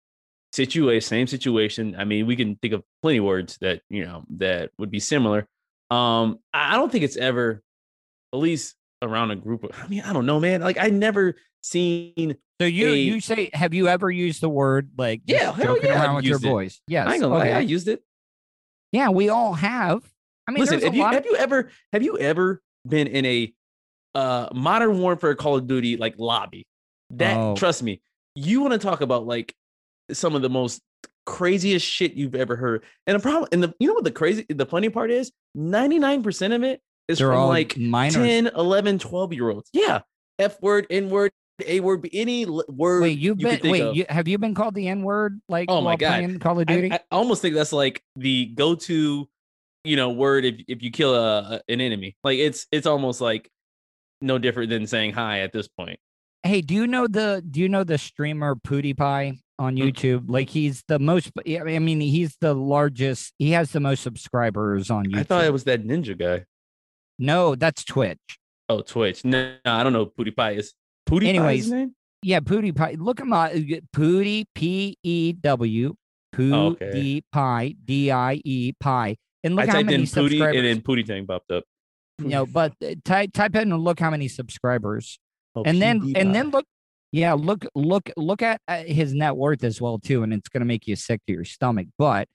situation, 0.52 1.00
same 1.07 1.26
situation. 1.26 1.94
I 1.98 2.05
mean, 2.05 2.26
we 2.26 2.35
can 2.37 2.57
think 2.57 2.72
of 2.74 2.83
plenty 3.02 3.18
of 3.18 3.24
words 3.24 3.59
that 3.61 3.83
you 3.90 4.05
know 4.05 4.24
that 4.38 4.70
would 4.79 4.90
be 4.90 5.00
similar. 5.00 5.46
Um, 5.90 6.38
I 6.52 6.74
I 6.74 6.76
don't 6.76 6.90
think 6.90 7.05
it's 7.05 7.16
ever, 7.16 7.62
at 8.33 8.38
least 8.38 8.74
around 9.02 9.31
a 9.31 9.37
group 9.37 9.64
of. 9.64 9.70
I 9.81 9.87
mean, 9.88 10.02
I 10.02 10.12
don't 10.12 10.26
know, 10.26 10.40
man. 10.40 10.61
Like 10.62 10.79
I 10.79 10.88
never 10.88 11.37
seen 11.62 12.37
So 12.61 12.66
you 12.66 12.88
a- 12.88 12.96
you 12.96 13.20
say 13.20 13.50
have 13.52 13.74
you 13.74 13.88
ever 13.88 14.11
used 14.11 14.40
the 14.40 14.48
word 14.48 14.90
like 14.96 15.22
Yeah, 15.26 15.52
hell 15.52 15.74
joking 15.74 15.90
yeah, 15.90 15.96
around 16.02 16.11
I've 16.11 16.16
with 16.16 16.24
your 16.24 16.35
used 16.37 16.44
it. 16.44 16.48
boys? 16.48 16.81
Yes. 16.88 17.07
I 17.09 17.12
ain't 17.14 17.22
gonna 17.22 17.35
lie, 17.35 17.40
okay. 17.48 17.52
I 17.55 17.61
used 17.61 17.88
it. 17.88 18.02
yeah, 18.92 19.11
we 19.11 19.29
all 19.29 19.52
have. 19.55 20.02
I 20.48 20.52
mean, 20.52 20.61
Listen, 20.61 20.81
have 20.81 20.94
you 20.94 21.02
have 21.05 21.26
you 21.26 21.37
ever 21.37 21.70
have 21.92 22.02
you 22.02 22.18
ever 22.18 22.62
been 22.88 23.09
in 23.09 23.26
a 23.26 23.52
uh 24.16 24.48
modern 24.55 24.98
warfare 24.98 25.35
Call 25.35 25.57
of 25.57 25.66
Duty 25.66 25.96
like 25.96 26.14
lobby? 26.18 26.66
That 27.11 27.37
Oh. 27.37 27.55
trust 27.57 27.83
me, 27.83 28.00
you 28.35 28.61
want 28.62 28.72
to 28.72 28.79
talk 28.79 29.00
about 29.00 29.26
like 29.26 29.55
some 30.12 30.35
of 30.35 30.42
the 30.42 30.48
most 30.50 30.81
craziest 31.26 31.85
shit 31.87 32.14
you've 32.14 32.35
ever 32.35 32.57
heard. 32.57 32.85
And 33.07 33.16
the 33.16 33.20
problem, 33.20 33.48
and 33.52 33.62
the 33.62 33.74
you 33.79 33.87
know 33.88 33.94
what 33.94 34.05
the 34.05 34.11
crazy 34.11 34.44
the 34.48 34.66
funny 34.66 34.88
part 34.88 35.11
is 35.11 35.33
99% 35.57 36.55
of 36.55 36.62
it 36.62 36.81
is 37.09 37.18
they're 37.18 37.29
from 37.33 37.48
like 37.48 37.76
minors. 37.76 38.14
10, 38.14 38.48
11, 38.57 38.98
12 38.98 39.33
year 39.33 39.50
olds. 39.50 39.68
Yeah. 39.72 40.00
F 40.38 40.61
word, 40.61 40.87
N 40.90 41.09
word, 41.09 41.31
A 41.64 41.81
word, 41.81 42.09
any 42.12 42.44
word. 42.46 43.02
Wait, 43.02 43.18
you've 43.18 43.40
you 43.40 43.46
been 43.46 43.70
wait. 43.70 43.94
You, 43.94 44.05
have 44.09 44.29
you 44.29 44.38
been 44.38 44.55
called 44.55 44.74
the 44.74 44.88
N 44.88 45.02
word 45.02 45.40
like 45.48 45.70
Oh 45.70 45.81
my 45.81 45.90
while 45.90 45.96
God. 45.96 46.09
playing 46.09 46.38
Call 46.40 46.61
of 46.61 46.68
I, 46.68 46.74
Duty? 46.74 46.92
I 46.92 47.00
almost 47.11 47.40
think 47.42 47.55
that's 47.55 47.72
like 47.72 48.02
the 48.16 48.46
go-to, 48.46 49.29
you 49.85 49.96
know, 49.96 50.11
word 50.11 50.44
if 50.44 50.57
if 50.68 50.83
you 50.83 50.90
kill 50.90 51.14
a, 51.14 51.38
a- 51.68 51.72
an 51.72 51.81
enemy. 51.81 52.16
Like 52.22 52.38
it's 52.38 52.66
it's 52.72 52.87
almost 52.87 53.20
like 53.20 53.48
no 54.20 54.38
different 54.38 54.70
than 54.70 54.87
saying 54.87 55.12
hi 55.12 55.40
at 55.40 55.52
this 55.52 55.68
point. 55.68 55.98
hey, 56.42 56.61
do 56.61 56.74
you 56.74 56.87
know 56.87 57.07
the 57.07 57.42
do 57.50 57.61
you 57.61 57.68
know 57.68 57.83
the 57.85 57.98
streamer 57.98 58.55
PewDiePie 58.55 59.38
on 59.59 59.76
Mm. 59.76 59.83
YouTube? 59.92 60.24
Like 60.29 60.48
he's 60.50 60.83
the 60.88 60.98
most. 60.98 61.31
yeah, 61.44 61.62
I 61.64 61.79
mean, 61.79 62.00
he's 62.00 62.37
the 62.40 62.55
largest. 62.55 63.33
He 63.38 63.50
has 63.52 63.72
the 63.72 63.81
most 63.81 64.02
subscribers 64.02 64.90
on 64.90 65.07
YouTube. 65.07 65.18
I 65.18 65.22
thought 65.24 65.44
it 65.44 65.52
was 65.52 65.64
that 65.64 65.83
ninja 65.85 66.16
guy. 66.18 66.44
no, 67.18 67.55
that's 67.55 67.85
Twitch. 67.85 68.18
Oh, 68.68 68.81
Twitch. 68.83 69.24
No, 69.24 69.55
no, 69.64 69.72
I 69.72 69.83
don't 69.83 69.92
know. 69.92 70.07
PewDiePie 70.07 70.57
is. 70.59 70.74
PewDiePie 71.09 71.26
Anyways, 71.29 71.70
name? 71.70 71.94
Yeah, 72.22 72.40
PewDiePie. 72.40 72.98
Look 72.98 73.20
him 73.20 73.33
up. 73.33 73.52
Pootie 73.94 74.44
P 74.55 74.96
E 75.02 75.33
W 75.33 75.94
Oh. 76.38 76.76
PewDiePie 76.83 77.76
D 77.85 78.11
I 78.11 78.40
E 78.44 78.72
Pie. 78.79 79.16
And 79.44 79.55
look 79.57 79.64
I 79.64 79.66
how 79.66 79.72
typed 79.74 79.87
many 79.87 79.96
in 79.96 80.02
Pootie 80.02 80.09
subscribers. 80.09 80.57
and 80.57 80.66
then 80.66 80.81
Pootie 80.81 81.07
Tang 81.07 81.26
popped 81.26 81.50
up. 81.52 81.64
You 82.18 82.29
know, 82.29 82.46
but 82.46 82.72
uh, 82.85 82.94
type 83.05 83.33
type 83.33 83.55
in 83.57 83.72
and 83.72 83.83
look 83.83 84.00
how 84.00 84.11
many 84.11 84.29
subscribers. 84.29 85.18
Oh, 85.55 85.62
and 85.64 85.81
then 85.81 86.12
and 86.14 86.35
then 86.35 86.50
look 86.50 86.66
yeah 87.12 87.33
look 87.33 87.64
look 87.74 88.11
look 88.16 88.42
at 88.42 88.61
uh, 88.68 88.83
his 88.83 89.14
net 89.14 89.37
worth 89.37 89.64
as 89.64 89.81
well 89.81 89.98
too 89.98 90.22
and 90.22 90.35
it's 90.35 90.48
going 90.48 90.61
to 90.61 90.66
make 90.66 90.87
you 90.87 90.96
sick 90.96 91.22
to 91.26 91.33
your 91.33 91.44
stomach 91.46 91.87
but 91.96 92.29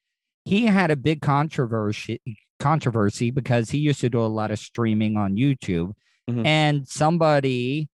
he 0.46 0.66
had 0.66 0.90
a 0.90 0.96
big 0.96 1.22
controversy 1.22 2.20
controversy 2.60 3.30
because 3.30 3.70
he 3.70 3.78
used 3.78 4.00
to 4.00 4.10
do 4.10 4.20
a 4.20 4.26
lot 4.26 4.50
of 4.50 4.58
streaming 4.58 5.18
on 5.18 5.36
youtube 5.36 5.92
Mhm. 6.28 6.46
and 6.48 6.88
somebody 6.88 7.90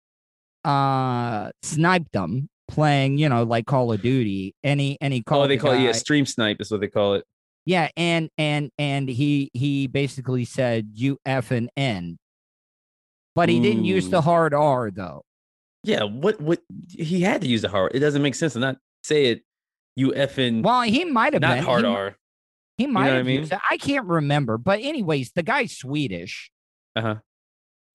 uh 0.63 1.49
sniped 1.63 2.15
him 2.15 2.47
playing 2.69 3.17
you 3.17 3.27
know 3.27 3.43
like 3.43 3.65
call 3.65 3.91
of 3.91 4.01
duty 4.01 4.55
Any 4.63 4.97
any 5.01 5.23
called 5.23 5.45
Oh, 5.45 5.47
they 5.47 5.57
the 5.57 5.61
call 5.63 5.73
it 5.73 5.81
yeah, 5.81 5.91
stream 5.93 6.25
snipe 6.25 6.61
is 6.61 6.71
what 6.71 6.79
they 6.79 6.87
call 6.87 7.15
it. 7.15 7.25
Yeah, 7.67 7.89
and 7.97 8.29
and 8.37 8.71
and 8.77 9.09
he 9.09 9.51
he 9.53 9.87
basically 9.87 10.45
said 10.45 10.87
you 10.93 11.19
f 11.25 11.51
and 11.51 11.69
n, 11.75 12.17
but 13.35 13.49
he 13.49 13.59
didn't 13.59 13.83
use 13.83 14.07
the 14.09 14.21
hard 14.21 14.53
R 14.53 14.89
though. 14.89 15.23
Yeah, 15.83 16.03
what 16.03 16.39
what 16.39 16.61
he 16.89 17.19
had 17.21 17.41
to 17.41 17.47
use 17.47 17.61
the 17.63 17.67
hard. 17.69 17.91
It 17.93 17.99
doesn't 17.99 18.21
make 18.21 18.35
sense 18.35 18.53
to 18.53 18.59
not 18.59 18.77
say 19.03 19.25
it. 19.25 19.41
You 19.97 20.11
effing 20.11 20.63
Well, 20.63 20.83
he 20.83 21.03
might 21.03 21.33
have 21.33 21.41
not 21.41 21.55
been. 21.57 21.63
hard 21.65 21.83
he, 21.83 21.91
R. 21.91 22.15
He 22.77 22.87
might 22.87 23.07
know 23.07 23.13
what 23.15 23.19
I 23.19 23.23
mean? 23.23 23.39
used 23.41 23.51
it. 23.51 23.59
I 23.69 23.75
can't 23.75 24.05
remember, 24.05 24.57
but 24.57 24.79
anyways, 24.79 25.31
the 25.33 25.43
guy's 25.43 25.75
Swedish, 25.75 26.49
Uh 26.95 27.01
huh. 27.01 27.15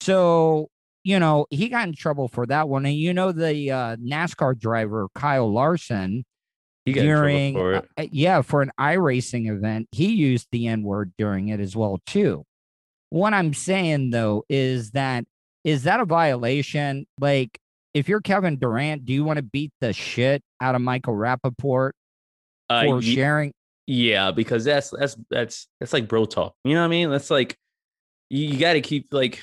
so 0.02 0.68
you 1.04 1.18
know 1.18 1.46
he 1.48 1.68
got 1.70 1.88
in 1.88 1.94
trouble 1.94 2.28
for 2.28 2.44
that 2.46 2.68
one. 2.68 2.84
And 2.84 2.94
you 2.94 3.14
know 3.14 3.32
the 3.32 3.70
uh, 3.70 3.96
NASCAR 3.96 4.58
driver 4.58 5.08
Kyle 5.14 5.50
Larson 5.50 6.10
He 6.10 6.12
got 6.12 6.20
in 6.20 6.31
during 6.86 7.54
for 7.54 7.74
it. 7.74 7.88
uh, 7.96 8.06
yeah 8.10 8.42
for 8.42 8.62
an 8.62 8.70
iRacing 8.78 9.50
event, 9.50 9.88
he 9.92 10.12
used 10.12 10.48
the 10.52 10.66
N 10.66 10.82
word 10.82 11.12
during 11.18 11.48
it 11.48 11.60
as 11.60 11.76
well 11.76 12.00
too. 12.06 12.44
What 13.10 13.34
I'm 13.34 13.54
saying 13.54 14.10
though 14.10 14.44
is 14.48 14.92
that 14.92 15.24
is 15.64 15.84
that 15.84 16.00
a 16.00 16.04
violation? 16.04 17.06
Like, 17.20 17.58
if 17.94 18.08
you're 18.08 18.20
Kevin 18.20 18.58
Durant, 18.58 19.04
do 19.04 19.12
you 19.12 19.22
want 19.22 19.36
to 19.36 19.42
beat 19.42 19.70
the 19.80 19.92
shit 19.92 20.42
out 20.60 20.74
of 20.74 20.80
Michael 20.80 21.14
Rapaport 21.14 21.92
Uh, 22.68 22.84
for 22.84 23.00
ye- 23.00 23.14
sharing? 23.14 23.52
Yeah, 23.86 24.30
because 24.30 24.64
that's 24.64 24.90
that's 24.90 25.16
that's 25.30 25.68
that's 25.78 25.92
like 25.92 26.08
bro 26.08 26.24
talk. 26.24 26.54
You 26.64 26.74
know 26.74 26.80
what 26.80 26.86
I 26.86 26.90
mean? 26.90 27.10
That's 27.10 27.30
like 27.30 27.56
you, 28.30 28.46
you 28.46 28.58
got 28.58 28.72
to 28.74 28.80
keep 28.80 29.08
like 29.12 29.42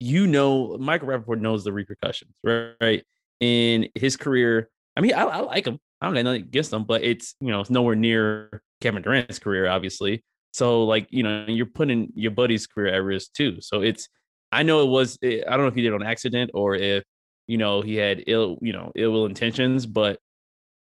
you 0.00 0.26
know 0.26 0.76
Michael 0.78 1.08
Rapaport 1.08 1.40
knows 1.40 1.64
the 1.64 1.72
repercussions, 1.72 2.34
right? 2.42 2.74
right? 2.80 3.04
In 3.40 3.88
his 3.94 4.16
career, 4.16 4.68
I 4.96 5.00
mean, 5.00 5.14
I, 5.14 5.22
I 5.22 5.40
like 5.40 5.66
him. 5.66 5.78
I 6.04 6.06
don't 6.08 6.14
got 6.14 6.24
nothing 6.24 6.42
against 6.42 6.72
him, 6.72 6.84
but 6.84 7.02
it's 7.02 7.34
you 7.40 7.48
know 7.48 7.60
it's 7.60 7.70
nowhere 7.70 7.96
near 7.96 8.62
Kevin 8.80 9.02
Durant's 9.02 9.38
career, 9.38 9.68
obviously. 9.68 10.22
So 10.52 10.84
like 10.84 11.08
you 11.10 11.22
know 11.22 11.46
you're 11.48 11.66
putting 11.66 12.12
your 12.14 12.30
buddy's 12.30 12.66
career 12.66 12.94
at 12.94 13.02
risk 13.02 13.32
too. 13.32 13.60
So 13.60 13.80
it's 13.82 14.08
I 14.52 14.62
know 14.62 14.82
it 14.82 14.88
was 14.88 15.18
eh, 15.22 15.40
I 15.46 15.50
don't 15.50 15.62
know 15.62 15.68
if 15.68 15.74
he 15.74 15.82
did 15.82 15.88
it 15.88 15.94
on 15.94 16.02
accident 16.02 16.50
or 16.54 16.74
if 16.74 17.02
you 17.46 17.58
know 17.58 17.80
he 17.82 17.96
had 17.96 18.24
ill 18.26 18.58
you 18.60 18.72
know 18.72 18.92
ill 18.94 19.26
intentions, 19.26 19.86
but 19.86 20.18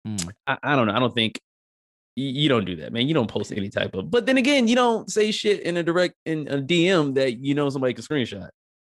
Hmm. 0.07 0.17
I, 0.47 0.59
I 0.63 0.77
don't 0.77 0.87
know. 0.87 0.95
I 0.95 0.99
don't 0.99 1.15
think 1.15 1.41
you, 2.17 2.49
don't 2.49 2.65
do 2.65 2.77
that, 2.77 2.93
man. 2.93 3.09
You 3.09 3.15
don't 3.15 3.29
post 3.31 3.53
any 3.53 3.71
type 3.71 3.95
of. 3.95 4.11
But 4.11 4.27
then 4.27 4.37
again, 4.37 4.69
you 4.69 4.75
don't 4.75 5.11
say 5.11 5.31
shit 5.31 5.61
in 5.61 5.77
a 5.77 5.83
direct 5.83 6.15
in 6.27 6.49
a 6.49 6.59
DM 6.59 7.15
that 7.15 7.39
you 7.39 7.55
know 7.55 7.69
somebody 7.71 7.95
can 7.95 8.05
screenshot. 8.05 8.43
Like, 8.43 8.51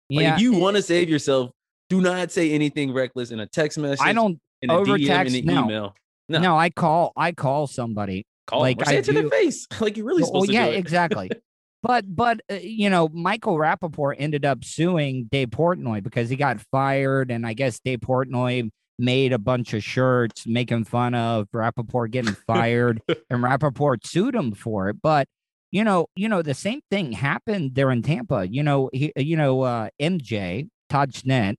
Yeah, 0.10 0.36
if 0.36 0.42
you 0.42 0.54
want 0.54 0.78
to 0.78 0.82
save 0.82 1.10
yourself, 1.10 1.52
do 1.90 2.00
not 2.00 2.32
say 2.32 2.52
anything 2.52 2.94
reckless 2.94 3.32
in 3.32 3.40
a 3.40 3.48
text 3.48 3.78
message. 3.78 4.06
I 4.06 4.14
don't. 4.14 4.40
in 4.62 4.70
a 4.70 4.76
over 4.76 4.98
DM 4.98 5.08
text, 5.08 5.36
in 5.36 5.50
an 5.50 5.56
no. 5.56 5.64
email. 5.66 5.96
No. 6.30 6.40
No, 6.40 6.58
I 6.58 6.70
call. 6.70 7.14
I 7.16 7.32
call 7.32 7.68
somebody. 7.68 8.26
call 8.48 8.60
like, 8.62 8.84
say 8.86 8.96
I 8.96 9.00
it 9.00 9.06
to 9.06 9.14
do- 9.14 9.22
their 9.22 9.30
face, 9.30 9.68
like 9.80 9.98
you're 9.98 10.06
really 10.06 10.24
Well, 10.24 10.28
supposed 10.42 10.52
yeah, 10.52 10.66
to. 10.68 10.72
Yeah, 10.74 10.78
exactly. 10.78 11.30
But 11.84 12.06
but 12.14 12.42
uh, 12.52 12.56
you 12.56 12.90
know, 12.90 13.08
Michael 13.14 13.56
Rapaport 13.56 14.16
ended 14.18 14.44
up 14.46 14.66
suing 14.66 15.30
Dave 15.32 15.50
Portnoy 15.52 16.02
because 16.04 16.28
he 16.28 16.36
got 16.36 16.60
fired, 16.72 17.30
and 17.30 17.46
I 17.46 17.54
guess 17.54 17.80
Dave 17.80 18.00
Portnoy 18.00 18.70
made 18.98 19.32
a 19.32 19.38
bunch 19.38 19.76
of 19.76 19.84
shirts 19.84 20.48
making 20.48 20.86
fun 20.86 21.14
of 21.14 21.48
Rapaport 21.56 22.10
getting 22.10 22.34
fired, 22.48 23.00
and 23.30 23.44
Rapaport 23.44 24.06
sued 24.08 24.34
him 24.34 24.54
for 24.54 24.90
it. 24.90 24.98
But 25.04 25.28
you 25.72 25.84
know, 25.84 26.08
you 26.16 26.28
know, 26.28 26.42
the 26.42 26.56
same 26.56 26.82
thing 26.90 27.12
happened 27.12 27.76
there 27.76 27.92
in 27.92 28.02
Tampa. 28.02 28.48
You 28.50 28.64
know, 28.64 28.90
he, 28.92 29.14
you 29.16 29.38
know, 29.38 29.62
uh, 29.62 29.90
MJ 30.02 30.68
Todd 30.90 31.12
Schnitt 31.14 31.56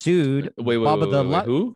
sued 0.00 0.52
Wait, 0.56 0.78
wait, 0.78 0.86
Bubba 0.86 1.00
wait, 1.02 1.10
the 1.10 1.22
wait, 1.22 1.26
Lu- 1.28 1.32
wait, 1.38 1.44
who? 1.44 1.74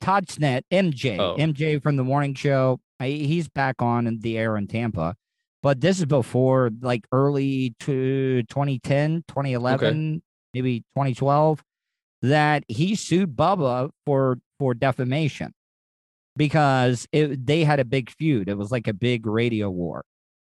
Todd 0.00 0.26
Schnitt, 0.26 0.62
MJ, 0.70 1.18
Oh. 1.18 1.36
MJ 1.38 1.82
from 1.82 1.96
the 1.96 2.04
morning 2.04 2.34
show. 2.34 2.80
I, 3.00 3.08
he's 3.08 3.48
back 3.48 3.80
on 3.80 4.06
in 4.06 4.20
the 4.20 4.36
air 4.38 4.56
in 4.56 4.66
Tampa. 4.66 5.14
But 5.62 5.80
this 5.80 5.98
is 5.98 6.06
before 6.06 6.70
like 6.80 7.04
early 7.12 7.74
to 7.80 8.42
2010, 8.44 9.24
2011, 9.28 10.22
maybe 10.54 10.80
2012, 10.94 11.62
that 12.22 12.64
he 12.68 12.94
sued 12.94 13.36
Bubba 13.36 13.90
for 14.06 14.38
for 14.58 14.74
defamation 14.74 15.52
because 16.36 17.06
it, 17.12 17.44
they 17.46 17.64
had 17.64 17.80
a 17.80 17.84
big 17.84 18.10
feud. 18.10 18.48
It 18.48 18.56
was 18.56 18.70
like 18.70 18.86
a 18.88 18.92
big 18.92 19.26
radio 19.26 19.68
war. 19.70 20.04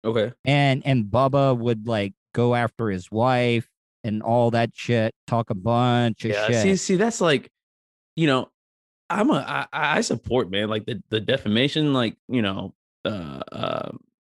Okay, 0.03 0.33
And 0.43 0.85
and 0.85 1.05
Bubba 1.05 1.57
would 1.57 1.87
like 1.87 2.13
go 2.33 2.53
after 2.53 2.89
his 2.89 3.09
wife 3.11 3.67
and 4.03 4.21
all 4.21 4.51
that 4.51 4.69
shit, 4.73 5.15
talk 5.25 5.49
a 5.49 5.55
bunch 5.55 6.25
of 6.25 6.31
yeah. 6.31 6.47
shit. 6.47 6.61
See, 6.61 6.75
see, 6.75 6.95
that's 6.95 7.21
like, 7.21 7.49
you 8.15 8.27
know, 8.27 8.49
I'm 9.09 9.29
a 9.29 9.67
I, 9.71 9.97
I 9.97 10.01
support 10.01 10.49
man, 10.49 10.69
like 10.69 10.85
the 10.85 11.01
the 11.09 11.19
defamation, 11.19 11.93
like 11.93 12.15
you 12.27 12.41
know, 12.41 12.73
uh, 13.05 13.41
uh 13.51 13.91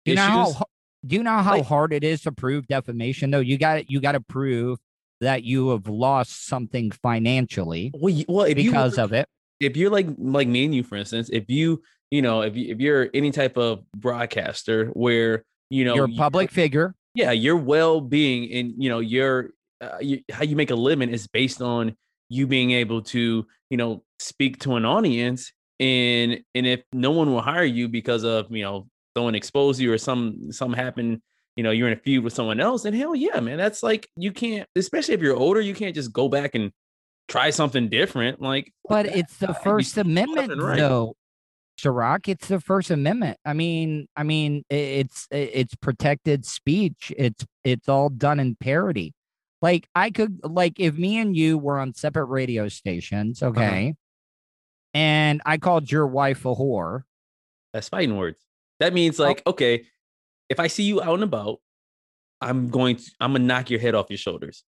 Do 0.05 0.11
you 0.11 0.15
know 0.15 0.21
how 0.23 0.65
do 1.05 1.15
you 1.15 1.23
know 1.23 1.37
how 1.37 1.57
Like- 1.57 1.65
hard 1.65 1.93
it 1.93 2.03
is 2.03 2.21
to 2.23 2.31
prove 2.31 2.67
defamation 2.67 3.31
though? 3.31 3.39
You 3.39 3.57
got 3.57 3.89
you 3.89 3.99
got 4.01 4.13
to 4.13 4.19
prove 4.21 4.79
that 5.21 5.43
you 5.43 5.69
have 5.69 5.87
lost 5.87 6.45
something 6.47 6.91
financially 6.91 7.91
Well, 7.95 8.13
you- 8.13 8.25
well, 8.27 8.47
you 8.47 8.55
because 8.55 8.97
work- 8.97 9.05
of 9.05 9.13
it. 9.13 9.27
if 9.59 9.75
you're 9.77 9.89
like 9.89 10.07
like 10.17 10.47
me 10.47 10.65
and 10.65 10.75
you, 10.75 10.83
for 10.83 10.95
instance, 10.95 11.29
if 11.31 11.49
you 11.49 11.81
you 12.11 12.21
know 12.21 12.41
if 12.41 12.55
you 12.57 12.71
if 12.73 12.79
you're 12.79 13.09
any 13.13 13.31
type 13.31 13.57
of 13.57 13.83
broadcaster 13.95 14.87
where 14.87 15.43
you 15.69 15.85
know 15.85 15.95
You're 15.95 16.05
a 16.05 16.09
you- 16.11 16.17
public 16.17 16.51
figure. 16.51 16.93
yeah, 17.13 17.31
your 17.31 17.55
well 17.57 18.01
being 18.01 18.51
and 18.51 18.73
you 18.77 18.89
know 18.89 18.99
your 18.99 19.51
uh, 19.81 19.97
you, 20.01 20.21
how 20.31 20.43
you 20.43 20.55
make 20.55 20.71
a 20.71 20.75
living 20.75 21.09
is 21.09 21.27
based 21.27 21.61
on 21.61 21.95
you 22.29 22.47
being 22.47 22.71
able 22.71 23.01
to 23.01 23.45
you 23.69 23.77
know 23.77 24.03
speak 24.19 24.59
to 24.59 24.75
an 24.75 24.85
audience 24.85 25.51
and 25.79 26.39
and 26.55 26.65
if 26.65 26.81
no 26.93 27.11
one 27.11 27.31
will 27.31 27.41
hire 27.41 27.63
you 27.63 27.87
because 27.87 28.23
of 28.23 28.47
you 28.49 28.63
know 28.63 28.87
someone 29.15 29.35
exposed 29.35 29.79
you 29.79 29.91
or 29.91 29.97
some 29.97 30.51
some 30.51 30.73
happened 30.73 31.21
you 31.55 31.63
know 31.63 31.71
you're 31.71 31.87
in 31.87 31.97
a 31.97 32.01
feud 32.01 32.23
with 32.23 32.33
someone 32.33 32.59
else 32.59 32.85
and 32.85 32.95
hell 32.95 33.15
yeah 33.15 33.39
man 33.39 33.57
that's 33.57 33.83
like 33.83 34.07
you 34.15 34.31
can't 34.31 34.67
especially 34.75 35.13
if 35.13 35.21
you're 35.21 35.35
older 35.35 35.61
you 35.61 35.73
can't 35.73 35.95
just 35.95 36.13
go 36.13 36.29
back 36.29 36.55
and 36.55 36.71
try 37.27 37.49
something 37.49 37.89
different 37.89 38.41
like 38.41 38.73
But 38.87 39.05
it's 39.05 39.37
the 39.37 39.53
First 39.53 39.97
Amendment, 39.97 40.61
right. 40.61 40.77
though, 40.77 41.15
Serak. 41.79 42.27
It's 42.27 42.47
the 42.47 42.59
First 42.59 42.89
Amendment. 42.89 43.37
I 43.45 43.53
mean, 43.53 44.07
I 44.15 44.23
mean, 44.23 44.63
it's 44.69 45.27
it's 45.31 45.75
protected 45.75 46.45
speech. 46.45 47.13
It's 47.17 47.45
it's 47.63 47.89
all 47.89 48.09
done 48.09 48.39
in 48.39 48.55
parody. 48.55 49.13
Like 49.61 49.87
I 49.95 50.11
could, 50.11 50.39
like, 50.43 50.79
if 50.79 50.95
me 50.97 51.17
and 51.19 51.35
you 51.35 51.57
were 51.57 51.79
on 51.79 51.93
separate 51.93 52.25
radio 52.25 52.67
stations, 52.69 53.41
Uh-huh. 53.41 53.49
okay, 53.51 53.95
and 54.93 55.41
I 55.45 55.57
called 55.57 55.91
your 55.91 56.05
wife 56.07 56.45
a 56.45 56.53
whore. 56.55 57.03
That's 57.73 57.89
fighting 57.89 58.15
words. 58.17 58.39
That 58.79 58.93
means 58.93 59.17
like, 59.19 59.41
okay, 59.47 59.85
if 60.49 60.59
I 60.59 60.67
see 60.67 60.83
you 60.83 61.01
out 61.01 61.15
and 61.15 61.23
about, 61.23 61.59
I'm 62.41 62.69
going 62.69 62.97
to 62.97 63.11
I'm 63.19 63.33
gonna 63.33 63.43
knock 63.45 63.69
your 63.71 63.79
head 63.79 63.95
off 63.95 64.07
your 64.09 64.17
shoulders. 64.17 64.63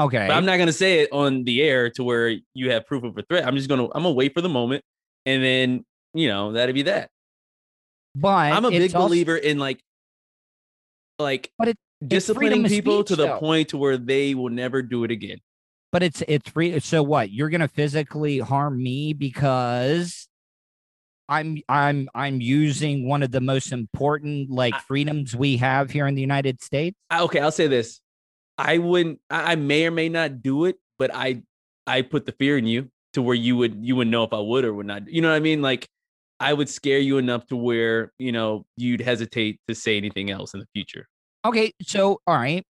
Okay. 0.00 0.26
But 0.26 0.34
I'm 0.34 0.44
not 0.44 0.56
gonna 0.56 0.72
say 0.72 1.00
it 1.00 1.10
on 1.12 1.44
the 1.44 1.62
air 1.62 1.88
to 1.90 2.02
where 2.02 2.34
you 2.54 2.70
have 2.72 2.86
proof 2.86 3.04
of 3.04 3.16
a 3.16 3.22
threat. 3.22 3.46
I'm 3.46 3.54
just 3.56 3.68
gonna 3.68 3.84
I'm 3.84 4.02
gonna 4.02 4.12
wait 4.12 4.34
for 4.34 4.40
the 4.40 4.48
moment, 4.48 4.84
and 5.24 5.42
then 5.44 5.84
you 6.14 6.26
know 6.28 6.52
that'd 6.52 6.74
be 6.74 6.82
that. 6.82 7.10
but 8.16 8.52
I'm 8.52 8.64
a 8.64 8.70
big 8.70 8.92
also- 8.94 9.06
believer 9.08 9.36
in 9.36 9.58
like, 9.58 9.80
like 11.18 11.52
But 11.58 11.68
it- 11.68 11.78
disciplining 12.08 12.64
people 12.64 13.04
to 13.04 13.16
the 13.16 13.26
though. 13.26 13.38
point 13.38 13.68
to 13.70 13.78
where 13.78 13.96
they 13.96 14.34
will 14.34 14.50
never 14.50 14.82
do 14.82 15.04
it 15.04 15.10
again. 15.10 15.38
But 15.90 16.02
it's 16.02 16.22
it's 16.26 16.50
free. 16.50 16.78
So 16.80 17.02
what? 17.02 17.30
You're 17.30 17.50
gonna 17.50 17.68
physically 17.68 18.38
harm 18.38 18.82
me 18.82 19.12
because 19.12 20.28
I'm 21.28 21.58
I'm 21.68 22.08
I'm 22.14 22.40
using 22.40 23.06
one 23.06 23.22
of 23.22 23.30
the 23.30 23.40
most 23.40 23.72
important 23.72 24.50
like 24.50 24.74
freedoms 24.80 25.36
we 25.36 25.58
have 25.58 25.90
here 25.90 26.06
in 26.06 26.14
the 26.14 26.20
United 26.20 26.62
States. 26.62 26.96
I- 27.10 27.22
okay, 27.22 27.40
I'll 27.40 27.52
say 27.52 27.66
this. 27.66 28.00
I 28.58 28.78
wouldn't 28.78 29.20
I, 29.30 29.52
I 29.52 29.54
may 29.56 29.86
or 29.86 29.90
may 29.90 30.08
not 30.08 30.42
do 30.42 30.64
it, 30.64 30.76
but 30.98 31.14
I 31.14 31.42
I 31.86 32.02
put 32.02 32.26
the 32.26 32.32
fear 32.32 32.58
in 32.58 32.66
you 32.66 32.90
to 33.12 33.22
where 33.22 33.34
you 33.34 33.56
would 33.56 33.78
you 33.82 33.96
would 33.96 34.08
know 34.08 34.24
if 34.24 34.32
I 34.32 34.40
would 34.40 34.64
or 34.64 34.72
would 34.74 34.86
not. 34.86 35.08
You 35.08 35.20
know 35.20 35.30
what 35.30 35.36
I 35.36 35.40
mean? 35.40 35.62
Like 35.62 35.88
I 36.40 36.52
would 36.52 36.68
scare 36.68 36.98
you 36.98 37.18
enough 37.18 37.46
to 37.48 37.56
where, 37.56 38.12
you 38.18 38.32
know, 38.32 38.66
you'd 38.76 39.00
hesitate 39.00 39.60
to 39.68 39.74
say 39.74 39.96
anything 39.96 40.30
else 40.30 40.54
in 40.54 40.60
the 40.60 40.66
future. 40.74 41.06
Okay, 41.44 41.72
so 41.82 42.20
all 42.26 42.36
right. 42.36 42.64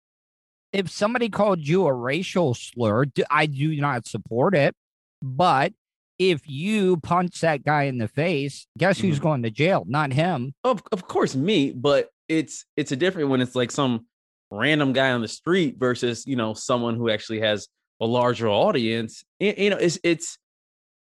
If 0.72 0.88
somebody 0.88 1.28
called 1.28 1.66
you 1.66 1.86
a 1.86 1.92
racial 1.92 2.54
slur, 2.54 3.06
do, 3.06 3.24
I 3.28 3.46
do 3.46 3.74
not 3.80 4.06
support 4.06 4.54
it. 4.54 4.74
But 5.20 5.72
if 6.18 6.48
you 6.48 6.98
punch 6.98 7.40
that 7.40 7.64
guy 7.64 7.84
in 7.84 7.98
the 7.98 8.06
face, 8.06 8.66
guess 8.78 8.98
who's 8.98 9.16
mm-hmm. 9.16 9.22
going 9.22 9.42
to 9.42 9.50
jail? 9.50 9.84
Not 9.88 10.12
him. 10.12 10.54
Of 10.62 10.82
of 10.92 11.08
course 11.08 11.34
me, 11.34 11.72
but 11.72 12.10
it's 12.28 12.64
it's 12.76 12.92
a 12.92 12.96
different 12.96 13.30
when 13.30 13.40
it's 13.40 13.56
like 13.56 13.70
some 13.70 14.06
random 14.50 14.92
guy 14.92 15.10
on 15.12 15.22
the 15.22 15.28
street 15.28 15.76
versus, 15.78 16.26
you 16.26 16.36
know, 16.36 16.54
someone 16.54 16.96
who 16.96 17.10
actually 17.10 17.40
has 17.40 17.68
a 18.00 18.06
larger 18.06 18.48
audience. 18.48 19.24
You 19.38 19.70
know, 19.70 19.76
it's 19.76 19.98
it's 20.04 20.38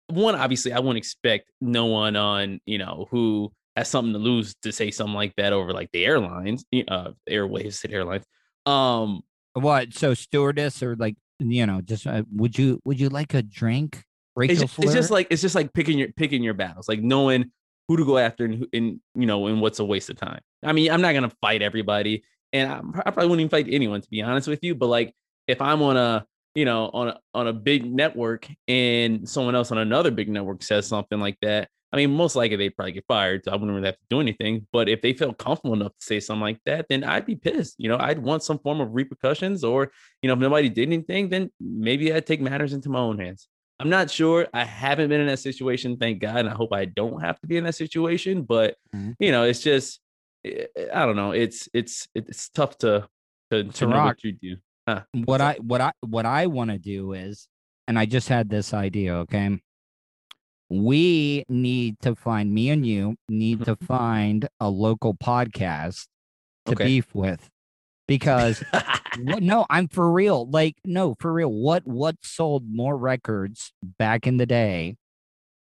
one 0.09 0.35
obviously 0.35 0.73
I 0.73 0.81
wouldn't 0.81 0.99
expect 0.99 1.51
no 1.61 1.87
one 1.87 2.17
on, 2.17 2.61
you 2.67 2.79
know, 2.79 3.07
who 3.11 3.53
has 3.77 3.89
something 3.89 4.13
to 4.13 4.19
lose 4.19 4.55
to 4.63 4.73
say 4.73 4.91
something 4.91 5.15
like 5.15 5.35
that 5.37 5.53
over 5.53 5.73
like 5.73 5.91
the 5.93 6.05
airlines, 6.05 6.65
uh 6.89 7.11
airways 7.29 7.81
said 7.81 7.93
airlines. 7.93 8.25
Um 8.67 9.23
What? 9.55 9.95
So 9.95 10.15
stewardess 10.15 10.83
or 10.83 10.97
like 10.97 11.17
you 11.41 11.67
know, 11.67 11.81
just 11.81 12.07
uh, 12.07 12.23
would 12.33 12.57
you 12.59 12.81
would 12.85 12.99
you 13.01 13.09
like 13.09 13.35
a 13.35 13.43
drink? 13.43 14.03
Racial 14.37 14.65
it's, 14.65 14.75
just- 14.75 14.85
it's 14.85 14.93
just 14.95 15.11
like 15.11 15.27
it's 15.31 15.43
just 15.43 15.55
like 15.55 15.73
picking 15.73 15.99
your 15.99 16.13
picking 16.13 16.43
your 16.43 16.55
battles, 16.55 16.89
like 16.89 17.03
knowing 17.03 17.51
who 17.89 17.97
to 17.97 18.05
go 18.05 18.17
after 18.19 18.45
and 18.47 18.55
who, 18.55 18.69
and 18.73 19.01
you 19.15 19.27
know 19.27 19.47
and 19.47 19.61
what's 19.61 19.79
a 19.79 19.85
waste 19.85 20.11
of 20.11 20.17
time. 20.17 20.41
I 20.65 20.73
mean, 20.73 20.91
I'm 20.91 21.03
not 21.03 21.13
gonna 21.13 21.33
fight 21.41 21.61
everybody, 21.63 22.25
and 22.53 22.71
I, 22.73 22.81
I 23.01 23.11
probably 23.11 23.27
wouldn't 23.29 23.41
even 23.41 23.51
fight 23.51 23.67
anyone 23.71 24.01
to 24.01 24.09
be 24.09 24.23
honest 24.23 24.49
with 24.49 24.63
you. 24.63 24.75
But 24.75 24.87
like 24.87 25.13
if 25.47 25.61
I'm 25.61 25.83
on 25.83 25.97
a 25.97 26.27
you 26.55 26.65
know 26.65 26.91
on 26.95 27.09
a 27.09 27.21
on 27.35 27.47
a 27.49 27.53
big 27.53 27.85
network 27.85 28.49
and 28.69 29.29
someone 29.29 29.55
else 29.55 29.71
on 29.73 29.79
another 29.79 30.11
big 30.11 30.29
network 30.29 30.63
says 30.63 30.87
something 30.87 31.21
like 31.21 31.37
that, 31.43 31.69
I 31.95 31.97
mean, 31.99 32.11
most 32.11 32.35
likely 32.35 32.57
they'd 32.57 32.71
probably 32.71 32.91
get 32.91 33.05
fired. 33.07 33.45
So 33.45 33.53
I 33.53 33.55
wouldn't 33.55 33.71
really 33.71 33.87
have 33.87 33.95
to 33.95 34.07
do 34.11 34.21
anything. 34.21 34.67
But 34.73 34.89
if 34.89 35.01
they 35.01 35.13
felt 35.13 35.39
comfortable 35.39 35.75
enough 35.75 35.93
to 35.93 36.05
say 36.05 36.19
something 36.19 36.41
like 36.41 36.59
that, 36.67 36.87
then 36.89 37.05
I'd 37.05 37.25
be 37.25 37.37
pissed. 37.37 37.77
You 37.79 37.89
know, 37.89 37.99
I'd 37.99 38.19
want 38.19 38.43
some 38.43 38.59
form 38.59 38.81
of 38.81 38.93
repercussions, 38.93 39.63
or 39.63 39.93
you 40.21 40.27
know, 40.27 40.33
if 40.33 40.41
nobody 40.41 40.69
did 40.69 40.89
anything, 40.89 41.29
then 41.29 41.53
maybe 41.61 42.13
I'd 42.13 42.27
take 42.27 42.41
matters 42.41 42.73
into 42.73 42.89
my 42.89 42.99
own 42.99 43.21
hands. 43.21 43.47
I'm 43.79 43.91
not 43.91 44.11
sure. 44.11 44.49
I 44.53 44.65
haven't 44.65 45.09
been 45.09 45.21
in 45.21 45.29
that 45.29 45.39
situation, 45.39 45.97
thank 45.97 46.19
God, 46.21 46.39
and 46.39 46.49
I 46.49 46.55
hope 46.55 46.73
I 46.73 46.85
don't 46.85 47.21
have 47.21 47.41
to 47.43 47.47
be 47.47 47.59
in 47.59 47.65
that 47.65 47.77
situation. 47.77 48.43
But 48.43 48.77
Mhm. 48.93 49.15
you 49.21 49.31
know, 49.31 49.45
it's 49.45 49.61
just 49.61 50.01
eh, 50.45 50.67
I 50.93 51.07
don't 51.07 51.17
know. 51.17 51.31
It's 51.31 51.69
it's 51.73 52.09
it's 52.13 52.49
tough 52.49 52.77
to 52.79 53.09
to, 53.53 53.63
to 53.63 53.87
know 53.87 54.03
what 54.07 54.25
you 54.25 54.33
do. 54.33 54.57
what 55.27 55.41
I 55.41 55.55
what 55.61 55.81
I 55.81 55.93
what 56.01 56.27
I 56.27 56.49
want 56.49 56.71
to 56.73 56.79
do 56.79 57.13
is, 57.13 57.47
and 57.87 57.97
I 58.01 58.07
just 58.07 58.29
had 58.29 58.51
this 58.51 58.75
idea. 58.75 59.15
Okay, 59.19 59.61
we 60.69 61.45
need 61.49 61.99
to 62.01 62.15
find 62.15 62.53
me 62.53 62.71
and 62.71 62.87
you 62.87 63.17
need 63.29 63.65
to 63.65 63.77
find 63.77 64.49
a 64.61 64.69
local 64.69 65.15
podcast 65.15 66.07
to 66.67 66.73
Okay. 66.73 66.85
beef 66.85 67.15
with, 67.15 67.49
because 68.09 68.63
what, 69.13 69.43
no, 69.43 69.67
I'm 69.71 69.89
for 69.89 70.11
real. 70.11 70.49
Like 70.49 70.77
no, 70.85 71.15
for 71.21 71.33
real. 71.33 71.53
What 71.53 71.87
what 71.87 72.17
sold 72.23 72.65
more 72.69 72.97
records 72.97 73.73
back 73.83 74.27
in 74.27 74.39
the 74.39 74.47
day 74.47 74.97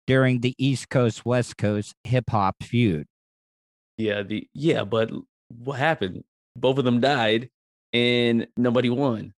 during 0.07 0.41
the 0.41 0.55
East 0.57 0.89
Coast 0.89 1.25
West 1.25 1.57
Coast 1.57 1.93
hip 2.03 2.29
hop 2.29 2.63
feud? 2.63 3.07
yeah, 3.97 4.23
the 4.23 4.47
yeah, 4.53 4.83
but 4.83 5.11
what 5.49 5.79
happened? 5.79 6.23
Both 6.55 6.77
of 6.77 6.85
them 6.85 6.99
died, 7.01 7.49
and 7.93 8.47
nobody 8.57 8.89
won. 8.89 9.33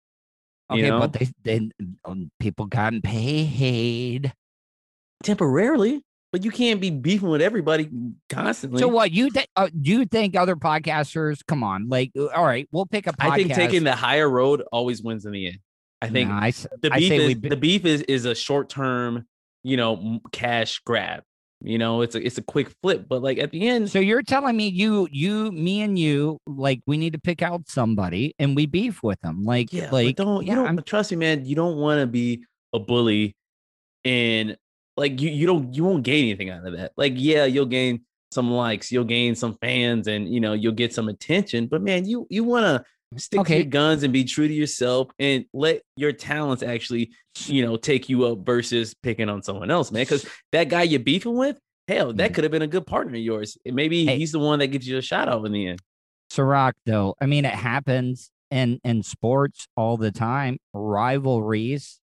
You 0.70 0.84
Okay, 0.84 0.90
know? 0.90 1.00
but 1.00 1.14
they 1.14 1.30
then 1.44 1.72
um, 2.06 2.30
people 2.40 2.66
gotten 2.66 3.02
paid. 3.02 4.34
Temporarily, 5.24 6.02
but 6.32 6.44
you 6.44 6.52
can't 6.52 6.82
be 6.82 6.90
beefing 6.90 7.30
with 7.30 7.42
everybody 7.42 7.90
constantly. 8.30 8.80
So 8.80 8.88
what 8.88 9.12
you 9.12 9.30
think? 9.30 9.48
Uh, 9.56 9.70
you 9.82 10.06
think 10.06 10.36
other 10.36 10.56
podcasters? 10.56 11.40
Come 11.48 11.64
on, 11.64 11.88
like, 11.90 12.12
uh, 12.18 12.28
all 12.28 12.46
right, 12.46 12.68
we'll 12.72 12.86
pick 12.86 13.08
a 13.08 13.12
podcast. 13.14 13.32
I 13.32 13.36
think 13.38 13.54
taking 13.54 13.84
the 13.84 13.96
higher 13.96 14.30
road 14.30 14.64
always 14.72 15.02
wins 15.02 15.26
in 15.26 15.32
the 15.32 15.48
end. 15.48 15.58
I 16.02 16.10
think 16.10 16.30
Nah, 16.30 16.40
I 16.42 16.52
the 16.82 16.92
beef 16.92 17.12
is 17.12 17.36
bi- 17.36 17.50
the 17.50 17.58
beef 17.58 17.86
is 17.86 18.02
is 18.04 18.26
a 18.26 18.36
short 18.36 18.70
term, 18.70 19.26
you 19.64 19.78
know, 19.78 20.20
cash 20.32 20.80
grab. 20.80 21.24
You 21.60 21.80
know, 21.80 22.02
it's 22.02 22.14
a 22.14 22.24
it's 22.24 22.38
a 22.38 22.44
quick 22.44 22.70
flip, 22.84 23.08
but 23.10 23.24
like 23.24 23.40
at 23.40 23.50
the 23.50 23.68
end, 23.68 23.90
So 23.90 23.98
you're 23.98 24.22
telling 24.22 24.56
me 24.56 24.68
you, 24.68 25.08
you, 25.12 25.52
me, 25.52 25.82
and 25.82 25.98
you, 25.98 26.38
like, 26.46 26.82
we 26.86 27.00
need 27.00 27.14
to 27.14 27.20
pick 27.20 27.42
out 27.42 27.68
somebody 27.68 28.36
and 28.38 28.56
we 28.56 28.68
beef 28.68 29.02
with 29.02 29.20
them, 29.22 29.44
like, 29.44 29.74
yeah, 29.74 29.90
like, 29.90 30.18
don't 30.18 30.46
yeah, 30.46 30.52
you 30.52 30.56
don't 30.56 30.68
I'm- 30.68 30.84
trust 30.86 31.10
me, 31.10 31.18
man. 31.18 31.46
You 31.46 31.56
don't 31.56 31.78
want 31.78 32.00
to 32.00 32.06
be 32.06 32.44
a 32.74 32.80
bully, 32.80 33.36
and 34.06 34.56
like 34.98 35.22
you 35.22 35.30
you 35.30 35.46
don't 35.46 35.74
you 35.74 35.84
won't 35.84 36.04
gain 36.04 36.26
anything 36.26 36.50
out 36.50 36.66
of 36.66 36.74
that. 36.76 36.92
Like 36.98 37.14
yeah, 37.16 37.46
you'll 37.46 37.66
gain 37.66 38.02
some 38.32 38.52
likes, 38.52 38.92
you'll 38.92 39.06
gain 39.06 39.36
some 39.36 39.58
fans, 39.62 40.08
and 40.08 40.28
you 40.28 40.40
know 40.42 40.54
you'll 40.54 40.74
get 40.74 40.94
some 40.94 41.08
attention. 41.08 41.68
But 41.68 41.82
man, 41.82 42.06
you 42.06 42.28
you 42.30 42.44
want 42.44 42.66
to 43.14 43.20
stick 43.20 43.46
to 43.46 43.56
your 43.56 43.64
guns 43.66 44.04
and 44.04 44.12
be 44.12 44.24
true 44.26 44.48
to 44.48 44.54
yourself, 44.54 45.08
and 45.20 45.46
let 45.54 45.82
your 45.96 46.12
talents 46.12 46.62
actually 46.64 47.12
you 47.46 47.64
know 47.66 47.78
take 47.78 48.10
you 48.10 48.26
up 48.26 48.40
versus 48.46 48.94
picking 49.04 49.30
on 49.30 49.44
someone 49.44 49.72
else, 49.72 49.92
man. 49.92 50.02
Because 50.02 50.26
that 50.52 50.66
guy 50.70 50.84
you're 50.84 51.00
beefing 51.00 51.38
with, 51.38 51.58
hell, 51.88 52.12
that 52.14 52.32
Mhm. 52.32 52.34
could 52.36 52.44
have 52.44 52.52
been 52.52 52.64
a 52.64 52.68
good 52.68 52.86
partner 52.88 53.14
of 53.16 53.22
yours. 53.22 53.58
Maybe 53.66 54.06
Hey. 54.06 54.18
he's 54.18 54.32
the 54.34 54.40
one 54.40 54.60
that 54.60 54.68
gives 54.68 54.88
you 54.88 54.98
a 54.98 55.02
shot 55.02 55.30
out 55.30 55.46
in 55.46 55.52
the 55.54 55.68
end. 55.68 55.80
Serak, 56.32 56.74
though. 56.86 57.16
I 57.22 57.26
mean, 57.28 57.46
it 57.46 57.54
happens 57.54 58.30
in 58.52 58.80
in 58.84 59.04
sports 59.04 59.68
all 59.78 59.96
the 59.98 60.12
time. 60.12 60.58
Rivalries. 60.74 62.00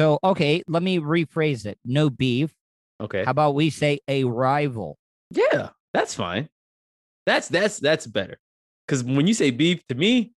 So 0.00 0.18
okay, 0.24 0.62
let 0.66 0.82
me 0.82 0.98
rephrase 0.98 1.66
it. 1.66 1.78
No 1.84 2.08
beef. 2.08 2.50
Okay. 3.02 3.22
How 3.22 3.32
about 3.32 3.54
we 3.54 3.68
say 3.68 4.00
a 4.08 4.24
rival? 4.24 4.96
Yeah, 5.30 5.70
that's 5.92 6.14
fine. 6.14 6.48
That's 7.26 7.48
that's 7.48 7.78
that's 7.78 8.06
better. 8.06 8.38
Because 8.86 9.04
when 9.04 9.26
you 9.26 9.34
say 9.34 9.50
beef 9.50 9.86
to 9.88 9.94
me, 9.94 10.32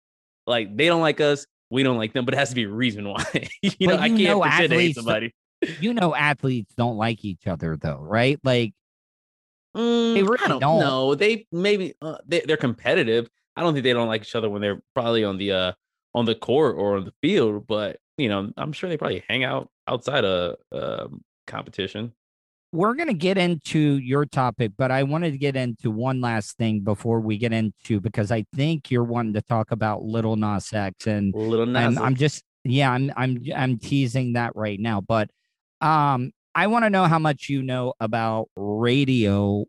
like 0.47 0.75
they 0.75 0.87
don't 0.87 1.01
like 1.01 1.21
us, 1.21 1.45
we 1.69 1.83
don't 1.83 1.97
like 1.97 2.11
them, 2.11 2.25
but 2.25 2.33
it 2.33 2.37
has 2.37 2.49
to 2.49 2.55
be 2.55 2.63
a 2.63 2.69
reason 2.69 3.07
why. 3.07 3.23
you 3.61 3.85
know, 3.87 3.97
But 3.97 3.99
I 3.99 4.07
can't 4.07 4.21
know 4.23 4.41
pretend 4.41 4.71
to 4.71 4.75
hate 4.79 4.95
somebody. 4.95 5.31
You 5.79 5.93
know, 5.93 6.15
athletes 6.15 6.73
don't 6.75 6.97
like 6.97 7.23
each 7.23 7.45
other, 7.45 7.77
though, 7.77 7.99
right? 8.01 8.39
Like, 8.43 8.73
Mm, 9.77 10.15
They 10.15 10.23
really 10.23 10.43
I 10.43 10.47
don't 10.47 10.59
don't. 10.59 10.79
know. 10.79 11.13
They 11.13 11.45
maybe 11.51 11.93
uh, 12.01 12.17
they, 12.25 12.41
they're 12.41 12.57
competitive. 12.57 13.29
I 13.55 13.61
don't 13.61 13.73
think 13.73 13.83
they 13.83 13.93
don't 13.93 14.07
like 14.07 14.23
each 14.23 14.35
other 14.35 14.49
when 14.49 14.61
they're 14.61 14.81
probably 14.95 15.23
on 15.23 15.37
the 15.37 15.51
uh 15.51 15.71
on 16.15 16.25
the 16.25 16.33
court 16.35 16.77
or 16.77 16.97
on 16.97 17.05
the 17.05 17.13
field, 17.21 17.67
but 17.67 17.97
you 18.21 18.29
know, 18.29 18.51
I'm 18.57 18.71
sure 18.71 18.89
they 18.89 18.97
probably 18.97 19.23
hang 19.27 19.43
out 19.43 19.69
outside 19.87 20.23
of 20.25 20.55
um, 20.71 21.21
competition. 21.47 22.13
we're 22.71 22.93
going 22.93 23.07
to 23.07 23.13
get 23.13 23.37
into 23.37 23.97
your 23.97 24.25
topic, 24.25 24.71
but 24.77 24.91
I 24.91 25.03
wanted 25.03 25.31
to 25.31 25.37
get 25.37 25.55
into 25.55 25.91
one 25.91 26.21
last 26.21 26.57
thing 26.57 26.81
before 26.81 27.19
we 27.19 27.37
get 27.37 27.51
into 27.51 27.99
because 27.99 28.31
I 28.31 28.45
think 28.55 28.91
you're 28.91 29.03
wanting 29.03 29.33
to 29.33 29.41
talk 29.41 29.71
about 29.71 30.03
Little 30.03 30.35
Nas 30.35 30.71
X, 30.71 31.07
and 31.07 31.33
Little 31.35 31.75
I'm, 31.75 31.93
Nas. 31.93 31.97
I'm 31.97 32.15
just 32.15 32.43
yeah, 32.63 32.91
I'm 32.91 33.11
I'm 33.17 33.43
I'm 33.55 33.77
teasing 33.79 34.33
that 34.33 34.55
right 34.55 34.79
now, 34.79 35.01
but 35.01 35.29
um, 35.81 36.31
I 36.53 36.67
want 36.67 36.85
to 36.85 36.89
know 36.89 37.05
how 37.05 37.19
much 37.19 37.49
you 37.49 37.63
know 37.63 37.93
about 37.99 38.49
radio, 38.55 39.65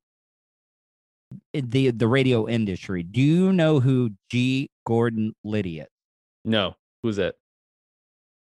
the 1.54 1.90
the 1.90 2.06
radio 2.06 2.46
industry. 2.48 3.02
Do 3.02 3.20
you 3.20 3.52
know 3.52 3.80
who 3.80 4.10
G. 4.30 4.68
Gordon 4.86 5.32
Liddy 5.42 5.80
is? 5.80 5.86
no, 6.44 6.74
who's 7.02 7.16
that? 7.16 7.36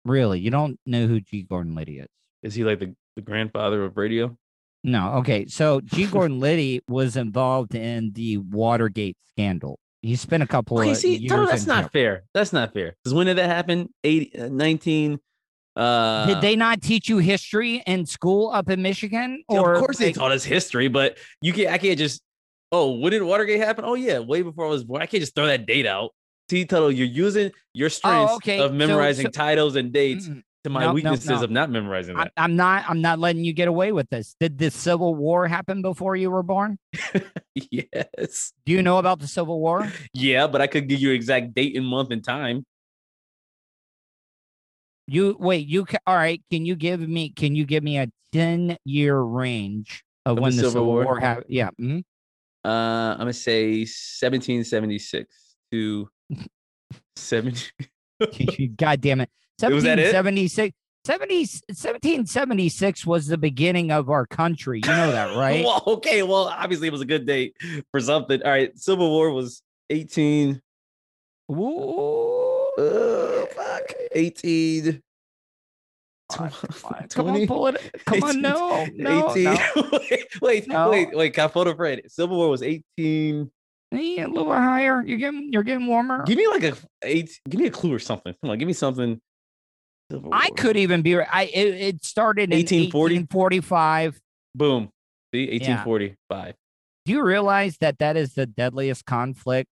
Really, 0.08 0.40
you 0.40 0.50
don't 0.52 0.80
know 0.86 1.08
who 1.08 1.20
G. 1.20 1.44
Gordon 1.44 1.76
Liddy 1.76 2.00
is? 2.00 2.08
Is 2.44 2.56
he 2.56 2.64
like 2.64 2.80
the, 2.80 2.96
the 3.16 3.22
grandfather 3.22 3.84
of 3.84 3.98
radio? 3.98 4.38
No. 4.84 5.14
Okay. 5.16 5.48
So 5.48 5.82
G. 5.82 6.06
Gordon 6.12 6.40
Liddy 6.40 6.82
was 6.88 7.18
involved 7.18 7.76
in 7.76 8.12
the 8.14 8.38
Watergate 8.38 9.18
scandal. 9.30 9.80
He 10.02 10.16
spent 10.16 10.44
a 10.44 10.48
couple 10.48 10.80
Okay, 10.80 10.92
of 10.92 10.98
see, 10.98 11.16
years. 11.18 11.32
Toto, 11.32 11.46
that's 11.48 11.66
not 11.66 11.82
jail. 11.84 11.90
fair. 11.92 12.24
That's 12.34 12.54
not 12.54 12.74
fair. 12.74 12.96
Because 13.04 13.14
when 13.14 13.26
did 13.26 13.38
that 13.38 13.48
happen? 13.50 13.90
80, 14.04 14.40
uh, 14.40 14.48
19, 14.50 15.20
Uh, 15.76 16.26
Did 16.26 16.42
they 16.42 16.56
not 16.56 16.82
teach 16.82 17.08
you 17.10 17.18
history 17.20 17.84
in 17.86 18.06
school 18.06 18.50
up 18.52 18.68
in 18.70 18.82
Michigan? 18.82 19.44
Or 19.48 19.74
of 19.74 19.80
course 19.80 19.98
they 19.98 20.08
like- 20.08 20.16
taught 20.16 20.32
us 20.32 20.44
history, 20.44 20.88
but 20.88 21.18
you 21.42 21.54
can't. 21.54 21.70
I 21.72 21.78
can't 21.78 21.98
just. 22.00 22.22
Oh, 22.72 22.94
when 23.00 23.12
did 23.12 23.22
Watergate 23.24 23.60
happen? 23.60 23.86
Oh 23.86 23.94
yeah, 23.96 24.20
way 24.20 24.42
before 24.42 24.66
I 24.66 24.70
was 24.70 24.84
born. 24.84 25.02
I 25.02 25.06
can't 25.06 25.22
just 25.22 25.36
throw 25.36 25.46
that 25.48 25.66
date 25.68 25.86
out. 25.86 26.12
See, 26.50 26.66
Tuttle, 26.66 26.92
you're 26.92 27.08
using 27.08 27.52
your 27.74 27.90
strengths 27.90 28.32
Oh, 28.34 28.36
okay. 28.38 28.60
of 28.60 28.74
memorizing 28.74 29.26
so- 29.26 29.32
titles 29.32 29.76
and 29.76 29.92
dates 29.92 30.28
Mm-mm. 30.30 30.42
to 30.64 30.70
my 30.70 30.82
No, 30.82 30.88
no, 30.88 30.94
weaknesses 30.94 31.28
no. 31.30 31.44
of 31.44 31.52
not 31.52 31.70
memorizing 31.70 32.16
that. 32.16 32.32
I'm 32.38 32.56
not. 32.56 32.86
I'm 32.88 33.02
not 33.02 33.20
letting 33.20 33.44
you 33.44 33.52
get 33.54 33.68
away 33.68 33.92
with 33.92 34.10
this. 34.10 34.36
Did 34.40 34.58
the 34.58 34.72
Civil 34.72 35.14
War 35.16 35.48
happen 35.48 35.82
before 35.82 36.16
you 36.16 36.32
were 36.32 36.44
born? 36.44 36.78
yes. 37.54 38.54
Do 38.66 38.72
you 38.72 38.82
know 38.82 38.98
about 38.98 39.20
the 39.20 39.28
Civil 39.28 39.60
War? 39.60 39.92
Yeah, 40.14 40.48
but 40.48 40.62
I 40.62 40.68
could 40.68 40.88
give 40.88 41.00
you 41.02 41.12
exact 41.12 41.54
date 41.54 41.76
and 41.76 41.86
month 41.86 42.12
and 42.12 42.24
time. 42.24 42.66
You 45.08 45.36
wait. 45.40 45.68
You 45.68 45.86
all 46.06 46.16
right? 46.16 46.42
Can 46.52 46.66
you 46.66 46.76
give 46.76 47.00
me? 47.02 47.30
Can 47.30 47.56
you 47.56 47.66
give 47.66 47.84
me 47.84 47.98
a 47.98 48.08
ten 48.32 48.78
year 48.86 49.20
range 49.20 50.04
of, 50.26 50.38
Of 50.38 50.42
when 50.44 50.52
the 50.52 50.58
Civil 50.58 50.72
Civil 50.72 50.86
War? 50.86 51.04
War, 51.06 51.20
happened? 51.20 51.46
Yeah. 51.50 51.70
mhm. 51.80 52.04
Uh, 52.66 52.70
I'm 53.14 53.20
gonna 53.20 53.34
say 53.34 53.80
1776 53.86 55.56
to 55.72 56.10
70. 57.16 57.70
God 58.76 59.02
damn 59.02 59.22
it. 59.22 59.30
Was 59.62 59.84
that 59.84 60.00
it? 60.00 60.14
1776. 60.14 60.76
70, 61.06 61.36
1776 61.70 63.06
was 63.06 63.28
the 63.28 63.38
beginning 63.38 63.92
of 63.92 64.10
our 64.10 64.26
country. 64.28 64.82
You 64.84 64.90
know 64.92 65.10
that, 65.12 65.38
right? 65.38 65.64
well, 65.66 65.82
okay. 65.88 66.22
Well, 66.22 66.50
obviously 66.50 66.88
it 66.90 66.92
was 66.92 67.00
a 67.00 67.06
good 67.06 67.26
date 67.26 67.56
for 67.92 68.02
something. 68.02 68.44
All 68.44 68.52
right. 68.52 68.78
Civil 68.78 69.10
War 69.10 69.32
was 69.32 69.62
18. 69.90 70.62
Ooh. 71.50 72.68
Uh, 72.78 73.46
fuck. 73.46 73.94
18. 74.12 75.02
Come 76.30 76.50
on, 76.92 77.08
20? 77.10 77.48
pull 77.48 77.68
it. 77.68 77.92
Come 78.06 78.24
on, 78.24 78.42
no, 78.42 78.86
no, 78.94 79.32
18. 79.32 79.44
no. 79.46 79.58
wait, 79.94 80.28
wait, 80.42 80.68
No. 80.68 80.90
wait, 80.90 81.16
wait. 81.16 81.34
Can 81.34 81.46
I 81.46 81.48
photo 81.48 81.74
Fred? 81.74 82.02
Civil 82.10 82.36
War 82.36 82.50
was 82.50 82.64
18. 82.64 83.50
Hey, 83.92 84.20
a 84.20 84.28
little 84.28 84.46
bit 84.46 84.56
higher. 84.56 85.02
You're 85.06 85.18
getting, 85.18 85.50
you're 85.54 85.64
getting 85.64 85.88
warmer. 85.88 86.24
Give 86.26 86.38
me 86.38 86.48
like 86.48 86.64
a 86.64 86.76
eight. 87.04 87.40
Give 87.50 87.60
me 87.62 87.68
a 87.68 87.72
clue 87.72 87.94
or 87.94 88.00
something. 88.00 88.34
Come 88.42 88.50
on, 88.52 88.58
give 88.58 88.68
me 88.68 88.74
something. 88.74 89.20
I 90.32 90.50
could 90.58 90.78
even 90.78 91.02
be. 91.02 91.16
right. 91.16 91.28
I 91.32 91.44
it, 91.46 91.68
it 91.96 92.06
started 92.06 92.52
in 92.54 92.58
1840? 92.58 93.16
1845. 93.16 94.20
Boom. 94.56 94.90
See, 95.34 95.50
1845. 95.52 96.56
Do 97.06 97.12
you 97.14 97.24
realize 97.24 97.78
that 97.80 98.00
that 98.00 98.16
is 98.18 98.34
the 98.34 98.46
deadliest 98.46 99.06
conflict 99.06 99.70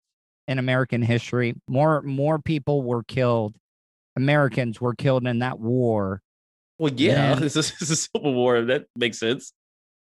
in 0.47 0.59
American 0.59 1.01
history? 1.01 1.55
More 1.67 2.01
more 2.01 2.39
people 2.39 2.83
were 2.83 3.03
killed. 3.03 3.55
Americans 4.17 4.79
were 4.79 4.95
killed 4.95 5.27
in 5.27 5.39
that 5.39 5.59
war. 5.59 6.21
Well, 6.79 6.91
yeah, 6.93 7.35
this 7.39 7.55
is, 7.55 7.73
this 7.79 7.89
is 7.89 8.09
Civil 8.13 8.33
War. 8.33 8.61
That 8.61 8.85
makes 8.97 9.17
sense. 9.19 9.53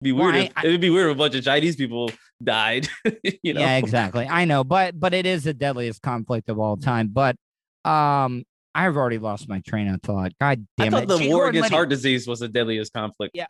It'd 0.01 0.05
Be 0.05 0.13
Well, 0.13 0.33
weird. 0.33 0.53
I- 0.57 0.61
if, 0.61 0.65
it'd 0.65 0.81
be 0.81 0.91
weird 0.91 1.11
if 1.11 1.15
a 1.17 1.19
bunch 1.19 1.35
of 1.35 1.45
Chinese 1.45 1.77
people 1.77 2.11
died. 2.43 2.89
you 3.43 3.55
know. 3.55 3.61
Yeah, 3.61 3.77
exactly. 3.77 4.27
I 4.27 4.45
know, 4.45 4.65
but 4.65 4.99
but 4.99 5.15
it 5.15 5.27
is 5.27 5.45
the 5.45 5.55
deadliest 5.55 6.03
conflict 6.03 6.49
of 6.49 6.59
all 6.59 6.77
time. 6.77 7.09
But 7.13 7.37
um, 7.85 8.45
I've 8.75 8.97
already 8.97 9.19
lost 9.19 9.49
my 9.49 9.61
train 9.61 9.89
of 9.89 10.01
thought. 10.03 10.33
God 10.41 10.67
I 10.79 10.83
damn 10.85 10.93
thought 10.93 11.03
it! 11.05 11.09
the 11.09 11.19
G. 11.19 11.29
war 11.29 11.37
Gordon 11.45 11.49
against 11.59 11.65
Liddy- 11.73 11.77
heart 11.77 11.89
disease 11.89 12.27
was 12.27 12.41
the 12.41 12.49
deadliest 12.49 12.93
conflict. 12.93 13.33
Yeah. 13.35 13.47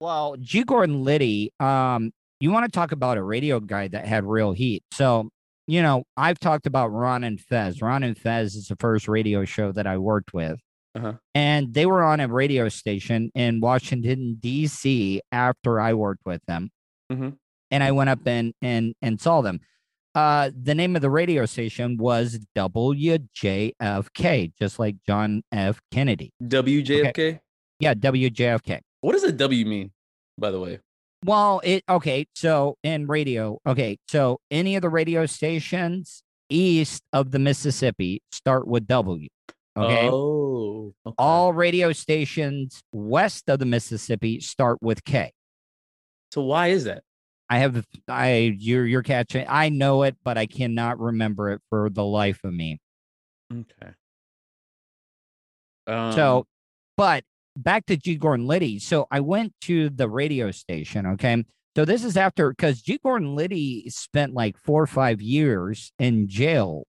Well, 0.00 0.36
G. 0.40 0.62
Gordon 0.64 1.04
Liddy, 1.04 1.52
um, 1.60 2.10
you 2.40 2.50
want 2.50 2.64
to 2.66 2.70
talk 2.70 2.92
about 2.92 3.16
a 3.16 3.22
radio 3.22 3.60
guy 3.60 3.88
that 3.88 4.06
had 4.06 4.24
real 4.24 4.52
heat. 4.52 4.82
So, 4.92 5.30
you 5.66 5.82
know, 5.82 6.04
I've 6.16 6.38
talked 6.38 6.66
about 6.66 6.88
Ron 6.88 7.24
and 7.24 7.40
Fez. 7.40 7.80
Ron 7.80 8.02
and 8.02 8.16
Fez 8.18 8.54
is 8.56 8.68
the 8.68 8.76
first 8.76 9.08
radio 9.08 9.44
show 9.46 9.72
that 9.72 9.86
I 9.86 9.96
worked 9.96 10.34
with. 10.34 10.60
Uh-huh. 10.94 11.14
And 11.34 11.72
they 11.74 11.86
were 11.86 12.02
on 12.02 12.20
a 12.20 12.28
radio 12.28 12.68
station 12.68 13.30
in 13.34 13.60
Washington, 13.60 14.36
D.C. 14.40 15.20
after 15.32 15.80
I 15.80 15.94
worked 15.94 16.22
with 16.26 16.40
them. 16.46 16.70
Mhm. 17.12 17.36
And 17.70 17.82
I 17.82 17.92
went 17.92 18.10
up 18.10 18.20
and, 18.26 18.52
and, 18.62 18.94
and 19.02 19.20
saw 19.20 19.40
them. 19.40 19.60
Uh, 20.14 20.50
the 20.58 20.74
name 20.74 20.96
of 20.96 21.02
the 21.02 21.10
radio 21.10 21.44
station 21.44 21.98
was 21.98 22.38
WJFK, 22.56 24.52
just 24.58 24.78
like 24.78 24.96
John 25.06 25.42
F. 25.52 25.78
Kennedy. 25.92 26.32
WJFK. 26.42 27.40
Yeah, 27.80 27.92
WJFK. 27.92 28.80
What 29.02 29.12
does 29.12 29.24
a 29.24 29.32
W 29.32 29.66
mean, 29.66 29.90
by 30.38 30.50
the 30.50 30.58
way? 30.58 30.80
Well, 31.24 31.60
it 31.64 31.84
okay. 31.88 32.26
So 32.34 32.76
in 32.82 33.06
radio, 33.06 33.58
okay. 33.66 33.98
So 34.08 34.38
any 34.50 34.76
of 34.76 34.82
the 34.82 34.88
radio 34.88 35.26
stations 35.26 36.22
east 36.48 37.02
of 37.12 37.30
the 37.30 37.38
Mississippi 37.38 38.22
start 38.32 38.66
with 38.66 38.86
W. 38.86 39.28
Okay. 39.76 40.08
Oh. 40.10 40.94
okay. 41.04 41.14
All 41.18 41.52
radio 41.52 41.92
stations 41.92 42.80
west 42.92 43.48
of 43.48 43.58
the 43.58 43.66
Mississippi 43.66 44.40
start 44.40 44.78
with 44.80 45.04
K. 45.04 45.32
So 46.32 46.42
why 46.42 46.68
is 46.68 46.84
that? 46.84 47.02
I 47.48 47.58
have 47.58 47.84
I 48.08 48.56
you're 48.58 48.84
you're 48.86 49.02
catching. 49.02 49.46
I 49.48 49.68
know 49.68 50.02
it, 50.02 50.16
but 50.24 50.36
I 50.36 50.46
cannot 50.46 50.98
remember 50.98 51.50
it 51.50 51.60
for 51.70 51.88
the 51.90 52.04
life 52.04 52.40
of 52.44 52.52
me. 52.52 52.80
Okay. 53.52 53.92
Um, 55.86 56.12
So, 56.12 56.46
but 56.96 57.22
back 57.56 57.86
to 57.86 57.96
G. 57.96 58.16
Gordon 58.16 58.46
Liddy. 58.46 58.78
So 58.78 59.06
I 59.10 59.20
went 59.20 59.54
to 59.62 59.88
the 59.90 60.08
radio 60.08 60.50
station. 60.50 61.06
Okay. 61.06 61.44
So 61.76 61.84
this 61.84 62.04
is 62.04 62.16
after 62.16 62.50
because 62.50 62.82
G. 62.82 62.98
Gordon 63.02 63.36
Liddy 63.36 63.88
spent 63.90 64.34
like 64.34 64.56
four 64.58 64.82
or 64.82 64.86
five 64.86 65.20
years 65.22 65.92
in 65.98 66.26
jail 66.26 66.84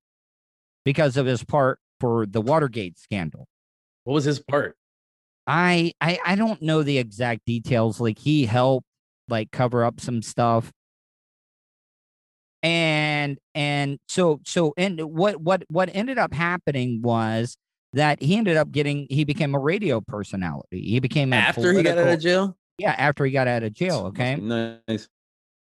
because 0.86 1.18
of 1.18 1.26
his 1.26 1.44
part 1.44 1.80
for 2.00 2.26
the 2.26 2.42
Watergate 2.42 2.98
scandal. 2.98 3.48
what 4.06 4.14
was 4.14 4.24
his 4.24 4.40
part? 4.40 4.76
I 5.46 5.94
I, 6.02 6.20
I 6.26 6.36
don't 6.36 6.62
know 6.62 6.84
the 6.84 6.98
exact 6.98 7.46
details. 7.46 8.00
Like 8.00 8.18
he 8.18 8.46
helped 8.46 8.87
like 9.30 9.52
cover 9.52 9.84
up 9.84 10.00
some 10.00 10.22
stuff. 10.22 10.72
And 12.64 13.38
and 13.54 14.00
so 14.08 14.42
so 14.46 14.74
and 14.78 15.00
what 15.02 15.42
what 15.42 15.64
what 15.70 15.90
ended 15.94 16.18
up 16.18 16.34
happening 16.34 17.02
was 17.02 17.56
that 17.94 18.22
he 18.22 18.36
ended 18.36 18.58
up 18.58 18.72
getting 18.72 19.08
he 19.10 19.24
became 19.24 19.54
a 19.56 19.60
radio 19.60 20.02
personality. 20.02 20.82
He 20.82 21.00
became 21.00 21.34
a 21.34 21.38
After 21.38 21.72
he 21.72 21.84
got 21.84 21.98
out 21.98 22.08
of 22.08 22.20
jail. 22.20 22.58
Yeah, 22.78 22.96
after 22.98 23.26
he 23.26 23.32
got 23.32 23.48
out 23.48 23.64
of 23.64 23.74
jail. 23.74 24.08
Okay. 24.08 24.36
Nice. 24.36 25.08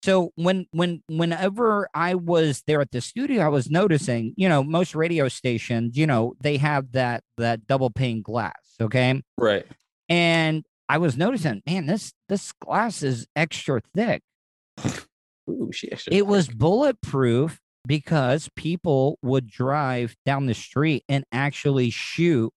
So 0.03 0.31
when 0.37 0.67
when 0.71 1.03
whenever 1.09 1.89
I 1.95 2.15
was 2.15 2.63
there 2.67 2.81
at 2.81 2.93
the 2.93 3.01
studio, 3.01 3.43
I 3.43 3.49
was 3.49 3.71
noticing, 3.71 4.35
you 4.37 4.49
know, 4.49 4.63
most 4.63 4.95
radio 4.95 5.29
stations, 5.29 5.97
you 5.97 6.07
know, 6.07 6.35
they 6.41 6.59
have 6.59 6.93
that 6.93 7.25
that 7.39 7.67
double 7.67 7.91
pane 7.91 8.23
glass. 8.23 8.55
Okay. 8.81 9.23
Right. 9.37 9.67
And 10.09 10.65
I 10.89 10.99
was 10.99 11.17
noticing, 11.17 11.63
man, 11.67 11.87
this 11.87 12.13
this 12.29 12.53
glass 12.53 13.03
is 13.03 13.27
extra 13.35 13.81
thick. 13.95 14.23
Ooh, 15.51 15.71
she 15.73 15.91
actually. 15.91 16.17
It 16.17 16.27
was 16.27 16.49
bulletproof 16.49 17.61
because 17.87 18.49
people 18.57 19.19
would 19.23 19.49
drive 19.49 20.17
down 20.25 20.47
the 20.47 20.55
street 20.55 21.05
and 21.09 21.25
actually 21.33 21.91
shoot 21.91 22.53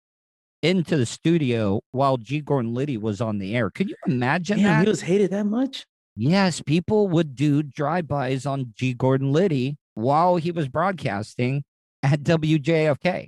into 0.61 0.97
the 0.97 1.05
studio 1.05 1.81
while 1.91 2.17
G. 2.17 2.41
Gordon 2.41 2.73
Liddy 2.73 2.97
was 2.97 3.21
on 3.21 3.37
the 3.37 3.55
air. 3.55 3.69
Can 3.69 3.87
you 3.87 3.95
imagine 4.05 4.57
Damn, 4.57 4.65
that? 4.67 4.83
he 4.83 4.89
was 4.89 5.01
hated 5.01 5.31
that 5.31 5.45
much. 5.45 5.85
Yes, 6.15 6.61
people 6.61 7.07
would 7.07 7.35
do 7.35 7.63
drive-bys 7.63 8.45
on 8.45 8.73
G. 8.75 8.93
Gordon 8.93 9.31
Liddy 9.31 9.77
while 9.93 10.35
he 10.35 10.51
was 10.51 10.67
broadcasting 10.67 11.63
at 12.03 12.23
WJFK. 12.23 13.27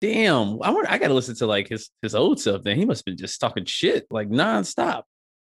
Damn, 0.00 0.62
I 0.62 0.70
wonder, 0.70 0.88
I 0.90 0.98
gotta 0.98 1.14
listen 1.14 1.34
to 1.36 1.46
like 1.46 1.68
his 1.68 1.90
his 2.02 2.14
old 2.14 2.40
stuff. 2.40 2.62
Then 2.62 2.76
he 2.76 2.84
must 2.84 3.00
have 3.00 3.04
been 3.06 3.16
just 3.16 3.40
talking 3.40 3.64
shit 3.64 4.06
like 4.10 4.28
nonstop. 4.28 5.02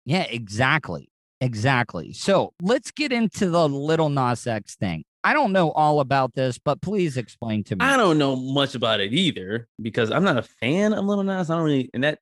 Yeah, 0.07 0.23
exactly. 0.23 1.11
Exactly. 1.43 2.13
So 2.13 2.53
let's 2.63 2.91
get 2.91 3.13
into 3.13 3.49
the 3.51 3.69
little 3.69 4.09
Nas 4.09 4.47
X 4.47 4.77
thing. 4.77 5.05
I 5.23 5.35
don't 5.35 5.53
know 5.53 5.71
all 5.73 6.01
about 6.01 6.35
this, 6.35 6.59
but 6.59 6.81
please 6.81 7.17
explain 7.19 7.65
to 7.65 7.77
me. 7.77 7.85
I 7.85 7.97
don't 7.99 8.17
know 8.19 8.37
much 8.37 8.75
about 8.75 9.01
it 9.01 9.13
either 9.13 9.69
because 9.81 10.11
I'm 10.11 10.25
not 10.25 10.39
a 10.39 10.43
fan 10.43 10.95
of 10.95 11.05
Little 11.05 11.25
Nas. 11.25 11.51
I 11.51 11.57
don't 11.57 11.65
really, 11.65 11.91
and 11.93 12.05
that 12.05 12.19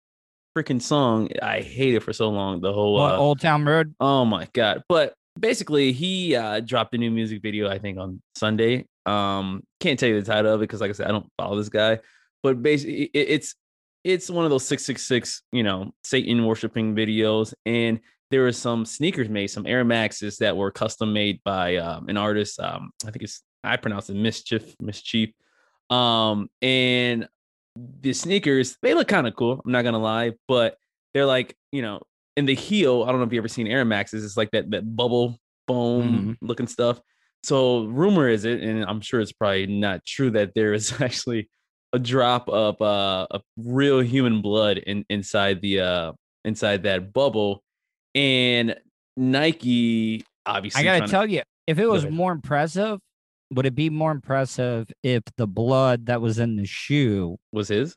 freaking 0.57 0.83
song, 0.83 1.29
I 1.41 1.61
hate 1.61 1.95
it 1.95 2.03
for 2.03 2.12
so 2.12 2.29
long. 2.31 2.61
The 2.61 2.73
whole, 2.73 2.95
What, 2.95 3.14
uh, 3.14 3.19
Old 3.19 3.41
Town 3.41 3.64
Road? 3.64 3.95
oh 4.01 4.25
my 4.25 4.49
god! 4.53 4.83
But 4.89 5.14
basically, 5.39 5.93
he 5.93 6.34
uh, 6.34 6.61
dropped 6.61 6.95
a 6.95 6.99
new 6.99 7.11
music 7.11 7.43
video. 7.43 7.68
I 7.68 7.78
think 7.78 7.99
on 7.99 8.22
Sunday. 8.36 8.86
Um, 9.07 9.62
can't 9.80 9.99
tell 9.99 10.09
you 10.09 10.20
the 10.20 10.26
title 10.26 10.53
of 10.53 10.61
it 10.61 10.64
because, 10.64 10.80
like 10.80 10.91
I 10.91 10.93
said, 10.93 11.07
I 11.07 11.12
don't 11.12 11.30
follow 11.39 11.57
this 11.57 11.68
guy. 11.68 12.01
But 12.43 12.62
basically, 12.62 13.05
it, 13.05 13.28
it's 13.28 13.55
it's 14.05 14.30
one 14.30 14.45
of 14.45 14.51
those 14.51 14.66
six 14.66 14.84
six 14.84 15.05
six, 15.05 15.43
you 15.53 15.62
know, 15.62 15.93
Satan 16.05 16.45
worshiping 16.45 16.95
videos, 16.95 17.53
and 17.66 18.01
there 18.30 18.43
were 18.43 18.53
some 18.53 18.84
sneakers 18.84 19.28
made, 19.28 19.49
some 19.49 19.66
Air 19.66 19.84
Maxes 19.84 20.39
that 20.39 20.57
were 20.57 20.70
custom 20.70 21.12
made 21.12 21.41
by 21.45 21.76
um, 21.76 22.09
an 22.09 22.16
artist. 22.16 22.61
Um, 22.61 22.91
I 23.07 23.11
think 23.11 23.22
it's 23.24 23.43
I 23.64 23.76
pronounce 23.76 24.11
it 24.11 24.16
Mischief, 24.16 24.74
Mischief. 24.80 25.30
Um, 25.91 26.51
and 26.61 27.28
the 28.01 28.12
sneakers 28.12 28.76
they 28.82 28.95
look 28.95 29.09
kind 29.09 29.26
of 29.26 29.34
cool. 29.34 29.61
I'm 29.64 29.72
not 29.72 29.82
gonna 29.82 29.99
lie, 29.99 30.32
but 30.47 30.76
they're 31.14 31.26
like 31.26 31.57
you 31.72 31.82
know 31.82 32.03
in 32.39 32.47
the 32.47 32.55
heel. 32.55 33.03
I 33.03 33.09
don't 33.11 33.18
know 33.18 33.26
if 33.26 33.32
you 33.32 33.39
ever 33.41 33.49
seen 33.49 33.66
Air 33.66 33.84
Maxes. 33.84 34.24
It's 34.24 34.36
like 34.36 34.53
that 34.53 34.70
that 34.70 34.97
bubble 34.97 35.36
foam 35.66 36.39
looking 36.41 36.68
stuff. 36.68 37.01
So 37.43 37.84
rumor 37.84 38.28
is 38.28 38.45
it, 38.45 38.62
and 38.62 38.84
I'm 38.84 39.01
sure 39.01 39.20
it's 39.20 39.32
probably 39.32 39.66
not 39.66 40.05
true 40.07 40.30
that 40.30 40.55
there 40.55 40.72
is 40.72 40.93
actually 41.03 41.51
a 41.93 41.99
drop 41.99 42.49
of 42.49 42.80
uh 42.80 43.26
of 43.30 43.43
real 43.57 44.01
human 44.01 44.41
blood 44.41 44.78
in 44.78 45.05
inside 45.11 45.61
the 45.61 45.80
uh 45.80 46.12
inside 46.45 46.84
that 46.84 47.12
bubble, 47.12 47.62
and 48.14 48.76
Nike 49.16 50.24
obviously. 50.47 50.80
I 50.80 50.84
gotta 50.84 50.99
trying 50.99 51.09
to- 51.09 51.11
tell 51.11 51.30
you, 51.30 51.43
if 51.66 51.78
it 51.78 51.86
was 51.86 52.07
more 52.09 52.30
impressive, 52.32 53.01
would 53.51 53.66
it 53.66 53.74
be 53.74 53.91
more 53.91 54.12
impressive 54.12 54.89
if 55.03 55.22
the 55.36 55.47
blood 55.49 56.07
that 56.07 56.20
was 56.20 56.39
in 56.39 56.57
the 56.57 56.66
shoe 56.66 57.36
was 57.53 57.68
his 57.68 57.97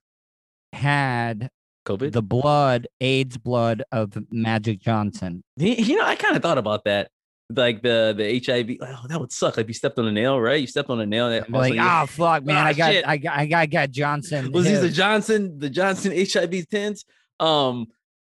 had 0.73 1.49
COVID. 1.85 2.11
the 2.11 2.21
blood, 2.21 2.87
AIDS 2.99 3.37
blood 3.37 3.83
of 3.91 4.17
Magic 4.31 4.79
Johnson? 4.79 5.43
You 5.57 5.97
know, 5.97 6.05
I 6.05 6.15
kind 6.15 6.35
of 6.35 6.41
thought 6.41 6.57
about 6.57 6.83
that. 6.85 7.09
Like 7.53 7.81
the 7.81 8.13
the 8.17 8.41
HIV, 8.45 8.77
oh, 8.81 9.07
that 9.07 9.19
would 9.19 9.31
suck. 9.33 9.57
Like 9.57 9.67
you 9.67 9.73
stepped 9.73 9.99
on 9.99 10.07
a 10.07 10.11
nail, 10.11 10.39
right? 10.39 10.61
You 10.61 10.67
stepped 10.67 10.89
on 10.89 11.01
a 11.01 11.05
nail. 11.05 11.27
Like, 11.27 11.53
also- 11.53 11.75
oh 11.77 12.05
fuck, 12.07 12.45
man, 12.45 12.55
Ah, 12.55 12.67
I 12.67 12.73
got. 12.73 12.89
I 13.05 13.17
got, 13.17 13.37
I 13.37 13.45
got, 13.45 13.59
I 13.59 13.65
got 13.65 13.91
Johnson. 13.91 14.51
was 14.53 14.65
he 14.67 14.75
the 14.75 14.89
Johnson, 14.89 15.59
the 15.59 15.69
Johnson 15.69 16.13
HIV 16.15 16.69
tents? 16.69 17.03
Um, 17.41 17.87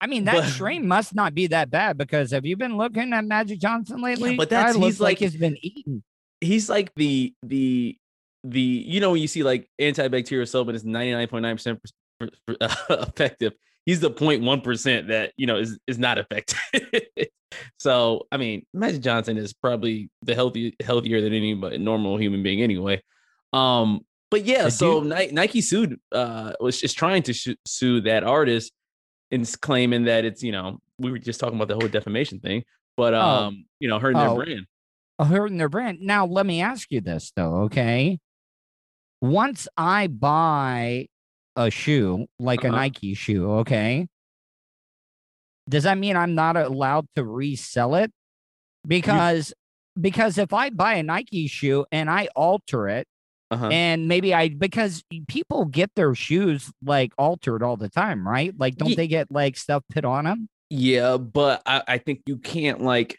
I 0.02 0.06
mean, 0.06 0.24
that 0.24 0.34
but- 0.34 0.44
strain 0.50 0.86
must 0.86 1.14
not 1.14 1.32
be 1.34 1.46
that 1.46 1.70
bad 1.70 1.96
because 1.96 2.32
have 2.32 2.44
you 2.44 2.58
been 2.58 2.76
looking 2.76 3.14
at 3.14 3.24
Magic 3.24 3.58
Johnson 3.58 4.02
lately? 4.02 4.36
but 4.36 4.50
Guy 4.50 4.56
that's- 4.72 4.76
he's 4.76 5.00
like 5.00 5.12
like- 5.12 5.18
he's 5.20 5.36
been 5.36 5.56
eaten. 5.62 6.02
he's 6.42 6.68
like 6.68 6.92
the 6.96 7.32
the 7.42 7.96
the 8.44 8.60
you 8.60 9.00
know 9.00 9.12
when 9.12 9.22
you 9.22 9.28
see 9.28 9.42
like 9.42 9.66
antibacterial 9.80 10.46
soap 10.46 10.68
and 10.68 10.76
it's 10.76 10.84
99.9% 10.84 11.64
per- 11.64 11.74
per- 11.74 11.80
uh, 12.20 12.26
effective 12.90 13.52
he's 13.84 14.00
the 14.00 14.10
0.1% 14.10 15.08
that 15.08 15.32
you 15.36 15.46
know 15.46 15.56
is 15.56 15.78
is 15.86 15.98
not 15.98 16.18
effective 16.18 16.58
so 17.78 18.26
i 18.32 18.36
mean 18.36 18.64
magic 18.74 19.00
johnson 19.02 19.36
is 19.36 19.52
probably 19.52 20.10
the 20.22 20.34
healthy 20.34 20.74
healthier 20.82 21.20
than 21.20 21.32
any 21.32 21.54
but 21.54 21.80
normal 21.80 22.16
human 22.16 22.42
being 22.42 22.60
anyway 22.62 23.00
um 23.52 24.00
but 24.30 24.44
yeah 24.44 24.68
so 24.68 25.00
dude- 25.00 25.12
Ni- 25.16 25.30
nike 25.32 25.60
sued 25.60 25.98
uh 26.12 26.52
was 26.60 26.80
just 26.80 26.98
trying 26.98 27.22
to 27.24 27.32
su- 27.34 27.54
sue 27.66 28.00
that 28.02 28.24
artist 28.24 28.72
and 29.30 29.48
claiming 29.60 30.04
that 30.04 30.24
it's 30.24 30.42
you 30.42 30.52
know 30.52 30.78
we 30.98 31.10
were 31.10 31.18
just 31.18 31.38
talking 31.40 31.56
about 31.56 31.68
the 31.68 31.74
whole 31.74 31.88
defamation 31.88 32.40
thing 32.40 32.64
but 32.96 33.14
Oh. 33.14 33.20
um 33.20 33.66
you 33.78 33.88
know 33.88 33.98
hurting 33.98 34.18
their 34.20 34.30
Oh. 34.30 34.36
brand 34.36 34.66
uh, 35.18 35.24
hurting 35.24 35.56
their 35.56 35.70
brand. 35.70 36.00
Now, 36.02 36.26
let 36.26 36.44
me 36.44 36.60
ask 36.60 36.90
you 36.90 37.00
this 37.00 37.32
though, 37.34 37.62
okay? 37.62 38.18
Once 39.22 39.66
I 39.74 40.08
buy 40.08 41.06
a 41.56 41.70
shoe, 41.70 42.26
like 42.38 42.64
a 42.64 42.68
Uh-huh. 42.68 42.76
Nike 42.76 43.14
shoe, 43.14 43.50
okay, 43.60 44.06
does 45.68 45.82
that 45.84 45.98
mean 45.98 46.16
I'm 46.16 46.34
not 46.34 46.56
allowed 46.56 47.06
to 47.16 47.24
resell 47.24 47.94
it? 47.96 48.10
Because 48.86 49.52
because 50.00 50.38
if 50.38 50.52
I 50.52 50.70
buy 50.70 50.94
a 50.94 51.02
Nike 51.02 51.48
shoe 51.48 51.86
and 51.90 52.08
I 52.10 52.28
alter 52.36 52.88
it, 52.88 53.06
uh-huh 53.50 53.68
and 53.72 54.08
maybe 54.08 54.34
I 54.34 54.48
because 54.50 55.02
people 55.28 55.64
get 55.64 55.90
their 55.96 56.14
shoes 56.14 56.70
like 56.84 57.12
altered 57.18 57.62
all 57.62 57.76
the 57.76 57.88
time, 57.88 58.26
right? 58.26 58.52
Like, 58.56 58.76
don't 58.76 58.90
Ye- 58.90 58.96
they 58.96 59.08
get 59.08 59.30
like 59.30 59.56
stuff 59.56 59.82
put 59.92 60.04
on 60.04 60.24
them? 60.24 60.48
Yeah, 60.70 61.16
but 61.16 61.62
I, 61.64 61.82
I 61.86 61.98
think 61.98 62.22
you 62.26 62.38
can't 62.38 62.80
like, 62.82 63.18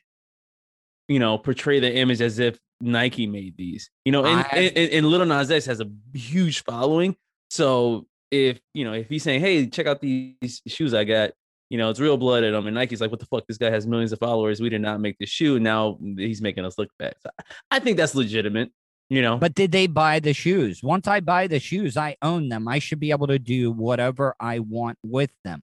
you 1.07 1.19
know, 1.19 1.37
portray 1.37 1.79
the 1.79 1.93
image 1.93 2.21
as 2.21 2.39
if 2.39 2.57
Nike 2.81 3.25
made 3.25 3.55
these. 3.57 3.89
You 4.05 4.11
know, 4.11 4.25
and, 4.25 4.39
I- 4.51 4.57
and, 4.57 4.77
and 4.91 5.05
Little 5.07 5.25
Nas 5.25 5.49
X 5.49 5.65
has 5.65 5.79
a 5.81 5.89
huge 6.13 6.63
following. 6.63 7.15
So 7.49 8.05
if 8.31 8.59
you 8.73 8.85
know, 8.85 8.93
if 8.93 9.07
he's 9.09 9.23
saying, 9.23 9.41
"Hey, 9.41 9.67
check 9.67 9.87
out 9.87 10.01
these 10.01 10.61
shoes 10.67 10.93
I 10.93 11.03
got," 11.03 11.31
you 11.69 11.77
know, 11.77 11.89
it's 11.89 11.99
real 11.99 12.17
blood 12.17 12.43
in 12.43 12.53
them, 12.53 12.67
and 12.67 12.75
Nike's 12.75 13.01
like, 13.01 13.11
"What 13.11 13.19
the 13.19 13.25
fuck? 13.25 13.45
This 13.47 13.57
guy 13.57 13.69
has 13.69 13.87
millions 13.87 14.11
of 14.11 14.19
followers. 14.19 14.59
We 14.61 14.69
did 14.69 14.81
not 14.81 14.99
make 14.99 15.17
this 15.19 15.29
shoe. 15.29 15.59
Now 15.59 15.97
he's 16.17 16.41
making 16.41 16.65
us 16.65 16.77
look 16.77 16.89
bad." 16.99 17.15
So 17.21 17.29
I 17.71 17.79
think 17.79 17.97
that's 17.97 18.15
legitimate. 18.15 18.71
You 19.09 19.21
know, 19.21 19.37
But 19.37 19.55
did 19.55 19.71
they 19.71 19.87
buy 19.87 20.19
the 20.19 20.33
shoes? 20.33 20.83
Once 20.83 21.07
I 21.07 21.21
buy 21.21 21.47
the 21.47 21.61
shoes, 21.61 21.95
I 21.95 22.17
own 22.21 22.49
them. 22.49 22.67
I 22.67 22.79
should 22.79 22.99
be 22.99 23.11
able 23.11 23.27
to 23.27 23.39
do 23.39 23.71
whatever 23.71 24.35
I 24.37 24.59
want 24.59 24.97
with 25.01 25.31
them. 25.45 25.61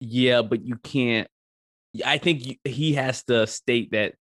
Yeah, 0.00 0.40
but 0.40 0.64
you 0.64 0.76
can't. 0.76 1.28
I 2.04 2.16
think 2.16 2.58
he 2.64 2.94
has 2.94 3.24
to 3.24 3.46
state 3.46 3.92
that 3.92 4.14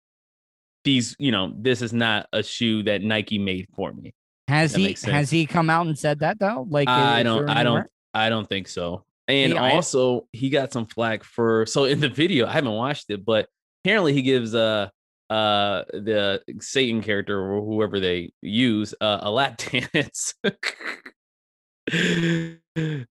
these, 0.85 1.15
you 1.21 1.31
know, 1.31 1.55
this 1.57 1.81
is 1.81 1.93
not 1.93 2.27
a 2.33 2.43
shoe 2.43 2.83
that 2.85 3.03
Nike 3.03 3.39
made 3.39 3.69
for 3.75 3.93
me. 3.93 4.13
Has 4.49 4.73
That 4.73 4.81
he 4.81 5.11
has 5.11 5.31
he 5.31 5.47
come 5.47 5.71
out 5.71 5.87
and 5.87 5.99
said 5.99 6.21
that 6.21 6.39
though? 6.39 6.67
Like 6.69 6.89
I 6.89 7.23
don't, 7.23 7.49
I 7.49 7.63
don't. 7.63 7.87
I 8.15 8.29
don't 8.29 8.49
think 8.49 8.69
so. 8.69 9.05
And 9.29 9.55
Yeah, 9.55 9.63
I- 9.63 9.73
also, 9.73 10.27
he 10.33 10.51
got 10.51 10.73
some 10.73 10.87
flack 10.87 11.25
for. 11.25 11.65
So 11.67 11.85
in 11.85 12.01
the 12.01 12.09
video, 12.09 12.47
I 12.47 12.53
haven't 12.53 12.73
watched 12.73 13.07
it, 13.11 13.25
but 13.25 13.49
apparently 13.85 14.13
he 14.13 14.23
gives 14.23 14.55
uh 14.55 14.89
uh 15.31 15.85
the 15.93 16.43
Satan 16.61 17.03
character 17.03 17.41
or 17.41 17.65
whoever 17.65 18.01
they 18.01 18.33
use 18.43 18.95
uh, 19.01 19.21
a 19.23 19.31
lap 19.31 19.57
dance. 19.93 20.35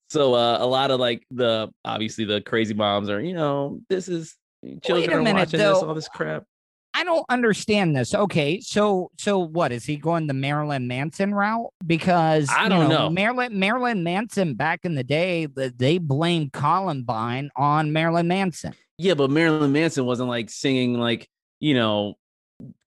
so 0.09 0.33
uh, 0.33 0.57
a 0.59 0.65
lot 0.65 0.91
of 0.91 0.99
like 0.99 1.25
the 1.31 1.69
obviously 1.83 2.25
the 2.25 2.41
crazy 2.41 2.73
moms 2.73 3.09
are 3.09 3.21
you 3.21 3.33
know 3.33 3.81
this 3.89 4.07
is 4.07 4.35
children 4.83 5.13
are 5.13 5.21
minute, 5.21 5.39
watching 5.39 5.59
this 5.59 5.77
all 5.77 5.93
this 5.93 6.07
crap. 6.07 6.43
I 7.01 7.03
don't 7.03 7.25
understand 7.29 7.95
this. 7.95 8.13
Okay, 8.13 8.61
so 8.61 9.09
so 9.17 9.39
what 9.39 9.71
is 9.71 9.85
he 9.85 9.97
going 9.97 10.27
the 10.27 10.35
Marilyn 10.35 10.87
Manson 10.87 11.33
route? 11.33 11.73
Because 11.83 12.47
I 12.55 12.69
don't 12.69 12.89
know. 12.89 13.09
Marilyn 13.09 13.57
Marilyn 13.57 14.03
Manson 14.03 14.53
back 14.53 14.81
in 14.85 14.93
the 14.93 15.03
day, 15.03 15.47
th- 15.47 15.73
they 15.77 15.97
blamed 15.97 16.53
Columbine 16.53 17.49
on 17.55 17.91
Marilyn 17.91 18.27
Manson. 18.27 18.75
Yeah, 18.99 19.15
but 19.15 19.31
Marilyn 19.31 19.71
Manson 19.71 20.05
wasn't 20.05 20.29
like 20.29 20.51
singing 20.51 20.93
like 20.93 21.27
you 21.59 21.73
know 21.73 22.19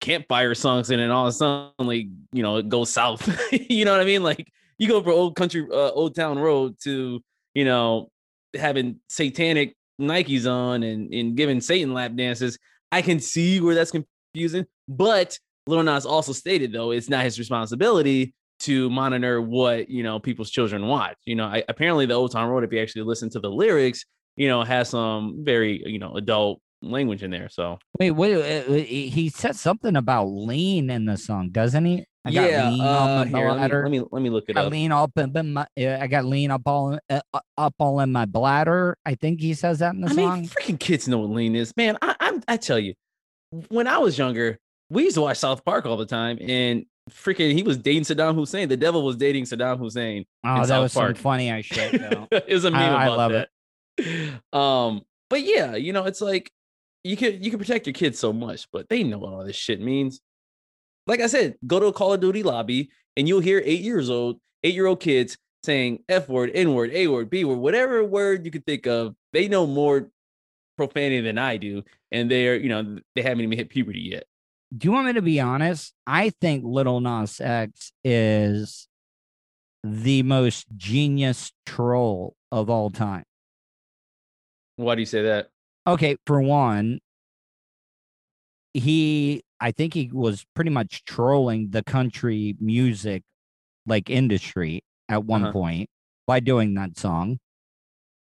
campfire 0.01 0.55
songs 0.55 0.91
and 0.91 1.01
then 1.01 1.11
all 1.11 1.27
of 1.27 1.31
a 1.31 1.33
sudden 1.33 1.73
like 1.81 2.07
you 2.33 2.45
know 2.45 2.59
it 2.59 2.69
goes 2.69 2.91
south. 2.91 3.29
you 3.69 3.85
know 3.85 3.91
what 3.91 4.01
I 4.01 4.05
mean? 4.05 4.23
Like 4.23 4.47
you 4.79 4.87
go 4.87 5.03
from 5.03 5.13
old 5.13 5.35
country, 5.35 5.67
uh, 5.69 5.91
old 5.91 6.15
town 6.15 6.39
road 6.39 6.77
to 6.85 7.21
you 7.53 7.65
know 7.65 8.13
having 8.55 9.01
satanic 9.09 9.75
Nikes 10.01 10.49
on 10.49 10.85
and 10.85 11.13
and 11.13 11.37
giving 11.37 11.61
Satan 11.61 11.93
lap 11.93 12.15
dances. 12.15 12.61
I 12.95 13.03
can 13.03 13.19
see 13.19 13.61
where 13.61 13.75
that's 13.75 13.91
confusing, 13.91 14.67
but 14.87 15.37
Lil 15.67 15.83
Nas 15.83 16.07
also 16.07 16.33
stated 16.33 16.73
though 16.73 16.93
it's 16.93 17.09
not 17.09 17.25
his 17.25 17.41
responsibility 17.41 18.33
to 18.61 18.89
monitor 18.89 19.43
what 19.43 19.91
you 19.91 20.05
know 20.05 20.21
people's 20.21 20.51
children 20.51 20.87
watch. 20.87 21.17
You 21.25 21.35
know, 21.35 21.47
I, 21.47 21.65
apparently 21.69 22.07
the 22.07 22.15
Old 22.15 22.31
Town 22.31 22.49
Road, 22.49 22.63
if 22.63 22.73
you 22.73 22.81
actually 22.81 23.03
listen 23.03 23.31
to 23.31 23.41
the 23.41 23.51
lyrics, 23.51 24.05
you 24.37 24.47
know, 24.47 24.63
has 24.63 24.91
some 24.91 25.41
very 25.45 25.83
you 25.85 25.99
know 25.99 26.15
adult 26.15 26.61
language 26.83 27.25
in 27.25 27.33
there. 27.33 27.49
So 27.49 27.79
Wait, 27.99 28.13
wait, 28.13 28.37
uh, 28.37 28.73
uh, 28.73 28.75
he 28.77 29.29
said 29.29 29.57
something 29.57 29.97
about 29.97 30.27
lean 30.27 30.89
in 30.89 31.07
the 31.07 31.17
song, 31.17 31.49
doesn't 31.51 31.85
he? 31.85 32.05
I 32.27 32.31
got 32.31 32.71
lean 32.71 32.81
uh, 32.81 33.25
here, 33.25 33.51
let, 33.51 33.71
me, 33.71 33.77
let 33.77 33.91
me 33.91 34.03
let 34.11 34.23
me 34.23 34.31
look 34.31 34.45
it 34.49 34.57
I 34.57 34.63
up. 34.63 34.73
lean 34.73 34.93
up 34.93 35.11
in 35.19 35.53
my, 35.53 35.67
I 35.77 36.07
got 36.07 36.25
lean 36.25 36.51
up 36.51 36.63
all 36.65 36.99
uh, 37.11 37.21
up 37.59 37.75
all 37.79 38.01
in 38.01 38.13
my 38.13 38.25
bladder. 38.25 38.97
I 39.05 39.15
think 39.15 39.41
he 39.41 39.53
says 39.53 39.81
that 39.81 39.95
in 39.95 40.01
the 40.01 40.09
I 40.11 40.15
song. 40.15 40.41
mean, 40.41 40.49
freaking 40.49 40.81
kids 40.81 41.07
know 41.07 41.19
what 41.19 41.31
lean 41.31 41.55
is, 41.55 41.75
man. 41.77 41.99
I, 42.01 42.15
I'm 42.35 42.43
I 42.49 42.57
tell 42.57 42.79
you, 42.79 42.95
when 43.69 43.87
I 43.87 43.99
was 43.99 44.19
younger, 44.19 44.59
we 44.91 45.05
used 45.05 45.15
to 45.15 45.21
watch 45.23 45.39
South 45.39 45.65
Park 45.65 45.87
all 45.87 45.97
the 45.97 46.07
time, 46.07 46.39
and 46.41 46.87
freaking 47.11 47.53
he 47.53 47.63
was 47.63 47.77
dating 47.79 48.03
Saddam 48.03 48.35
Hussein. 48.35 48.69
The 48.69 48.77
devil 48.77 49.05
was 49.05 49.17
dating 49.17 49.45
Saddam 49.45 49.79
Hussein. 49.79 50.25
oh, 50.45 50.57
that 50.57 50.69
South 50.69 50.83
was 50.83 50.93
some 50.93 51.15
funny 51.15 51.51
ass 51.51 51.65
shit. 51.65 51.93
Though. 52.01 52.29
it 52.33 52.49
was 52.53 52.65
a 52.65 52.71
meme 52.71 52.81
I- 52.81 53.05
I 53.05 53.07
about 53.07 53.19
love 53.19 53.33
that. 53.33 53.49
Um, 54.53 55.03
but 55.31 55.43
yeah, 55.43 55.77
you 55.77 55.93
know, 55.93 56.05
it's 56.05 56.21
like 56.21 56.51
you 57.05 57.17
can 57.17 57.43
you 57.43 57.51
can 57.51 57.59
protect 57.59 57.87
your 57.87 57.95
kids 57.95 58.19
so 58.19 58.33
much, 58.33 58.67
but 58.73 58.89
they 58.89 59.03
know 59.05 59.19
what 59.19 59.33
all 59.33 59.45
this 59.45 59.57
shit 59.57 59.81
means. 59.81 60.21
Like 61.07 61.21
I 61.21 61.27
said, 61.27 61.57
go 61.67 61.79
to 61.81 61.87
a 61.87 61.93
Call 61.93 62.13
of 62.15 62.21
Duty 62.21 62.43
lobby 62.43 62.91
and 63.17 63.29
you'll 63.29 63.41
hear 63.41 63.63
eight 63.65 63.83
years 63.83 64.09
old, 64.11 64.41
eight 64.63 64.75
year 64.75 64.87
old 64.87 65.01
kids 65.01 65.37
saying 65.63 66.03
F 66.09 66.29
word, 66.29 66.51
N 66.55 66.75
word, 66.75 66.91
A 66.93 67.07
word, 67.09 67.31
B 67.31 67.45
word, 67.45 67.59
whatever 67.59 68.03
word 68.05 68.45
you 68.45 68.51
could 68.51 68.65
think 68.67 68.87
of. 68.87 69.15
They 69.33 69.49
know 69.49 69.67
more 69.67 70.11
profanity 70.77 71.21
than 71.21 71.39
I 71.39 71.57
do, 71.57 71.83
and 72.11 72.31
they're 72.31 72.57
you 72.57 72.69
know 72.69 72.99
they 73.15 73.23
haven't 73.23 73.41
even 73.45 73.57
hit 73.59 73.69
puberty 73.71 74.01
yet. 74.01 74.25
Do 74.77 74.87
you 74.89 74.93
want 74.93 75.07
me 75.07 75.13
to 75.13 75.23
be 75.23 75.41
honest? 75.41 75.95
I 76.07 76.31
think 76.31 76.65
Little 76.67 77.01
Nas 77.01 77.41
X 77.41 77.93
is 78.03 78.89
the 79.85 80.23
most 80.23 80.67
genius 80.77 81.53
troll 81.67 82.35
of 82.51 82.71
all 82.71 82.91
time. 82.91 83.25
Why 84.77 84.95
do 84.97 85.03
you 85.03 85.07
say 85.07 85.23
that? 85.23 85.51
Okay, 85.87 86.17
for 86.27 86.41
one, 86.41 86.99
he 88.73 89.43
I 89.61 89.71
think 89.71 89.95
he 89.95 90.11
was 90.13 90.45
pretty 90.55 90.71
much 90.71 91.05
trolling 91.05 91.71
the 91.71 91.83
country 91.83 92.57
music 92.61 93.23
like 93.87 94.11
industry 94.11 94.83
at 95.09 95.25
one 95.25 95.45
Uh-huh. 95.45 95.53
point 95.53 95.91
by 96.27 96.41
doing 96.41 96.75
that 96.75 96.99
song. 96.99 97.39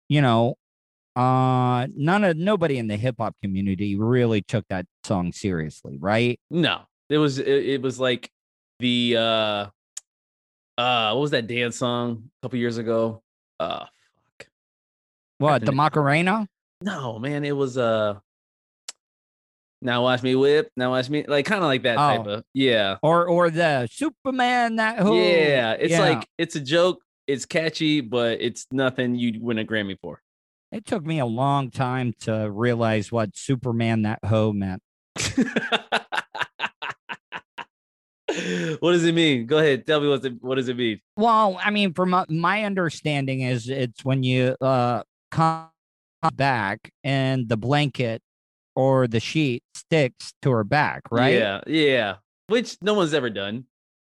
You 0.08 0.20
know, 0.20 0.56
uh 1.16 1.86
none 1.94 2.24
of 2.24 2.36
nobody 2.36 2.78
in 2.78 2.88
the 2.88 2.96
hip 2.96 3.16
hop 3.18 3.36
community 3.42 3.96
really 3.96 4.42
took 4.42 4.64
that 4.68 4.86
song 5.04 5.32
seriously, 5.32 5.96
right? 6.00 6.40
No, 6.50 6.82
it 7.08 7.18
was 7.18 7.38
it, 7.38 7.46
it 7.46 7.82
was 7.82 8.00
like 8.00 8.30
the 8.80 9.16
uh 9.16 9.66
uh 10.78 11.12
what 11.12 11.20
was 11.20 11.30
that 11.30 11.46
dance 11.46 11.76
song 11.76 12.24
a 12.26 12.46
couple 12.46 12.58
years 12.58 12.78
ago? 12.78 13.22
Uh 13.60 13.84
fuck. 14.38 14.48
What, 15.38 15.64
the 15.64 15.72
Macarena? 15.72 16.48
No, 16.82 17.18
man, 17.18 17.44
it 17.44 17.56
was 17.56 17.78
uh 17.78 18.14
now 19.80 20.02
watch 20.02 20.22
me 20.22 20.34
whip, 20.34 20.70
now 20.76 20.90
watch 20.90 21.10
me 21.10 21.24
like 21.28 21.44
kind 21.46 21.62
of 21.62 21.66
like 21.68 21.82
that 21.82 21.96
type 21.96 22.22
Oh. 22.26 22.30
of 22.30 22.44
yeah. 22.54 22.96
Or 23.02 23.28
or 23.28 23.50
the 23.50 23.86
Superman 23.92 24.76
that 24.76 24.98
who 24.98 25.16
yeah, 25.16 25.72
it's 25.72 25.92
yeah. 25.92 26.00
like 26.00 26.28
it's 26.38 26.56
a 26.56 26.60
joke 26.60 27.00
it's 27.26 27.46
catchy, 27.46 28.00
but 28.00 28.40
it's 28.40 28.66
nothing 28.70 29.14
you'd 29.14 29.40
win 29.40 29.58
a 29.58 29.64
Grammy 29.64 29.96
for. 30.00 30.20
It 30.74 30.84
took 30.84 31.06
me 31.06 31.20
a 31.20 31.26
long 31.26 31.70
time 31.70 32.14
to 32.22 32.50
realize 32.50 33.12
what 33.12 33.36
Superman 33.36 34.02
that 34.02 34.18
hoe 34.24 34.52
meant. 34.52 34.82
what 38.80 38.90
does 38.90 39.04
it 39.04 39.14
mean? 39.14 39.46
Go 39.46 39.58
ahead, 39.58 39.86
tell 39.86 40.00
me 40.00 40.08
what 40.08 40.24
it, 40.24 40.42
what 40.42 40.56
does 40.56 40.68
it 40.68 40.76
mean? 40.76 41.00
Well, 41.16 41.60
I 41.62 41.70
mean, 41.70 41.94
from 41.94 42.10
my, 42.10 42.24
my 42.28 42.64
understanding 42.64 43.42
is 43.42 43.68
it's 43.68 44.04
when 44.04 44.24
you 44.24 44.56
uh 44.60 45.04
come 45.30 45.68
back 46.34 46.90
and 47.04 47.48
the 47.48 47.56
blanket 47.56 48.20
or 48.74 49.06
the 49.06 49.20
sheet 49.20 49.62
sticks 49.76 50.32
to 50.42 50.50
her 50.50 50.64
back, 50.64 51.02
right? 51.12 51.34
Yeah, 51.34 51.60
yeah. 51.68 52.16
Which 52.48 52.78
no 52.82 52.94
one's 52.94 53.14
ever 53.14 53.30
done, 53.30 53.66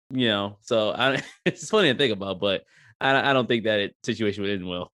you 0.09 0.29
know. 0.29 0.57
So 0.61 0.93
I, 0.93 1.21
it's 1.45 1.69
funny 1.69 1.91
to 1.91 1.97
think 1.97 2.11
about, 2.11 2.39
but 2.39 2.63
I, 2.99 3.29
I 3.29 3.33
don't 3.33 3.47
think 3.47 3.65
that 3.65 3.79
it, 3.81 3.95
situation 4.03 4.41
would 4.41 4.51
end 4.51 4.67
well. 4.67 4.91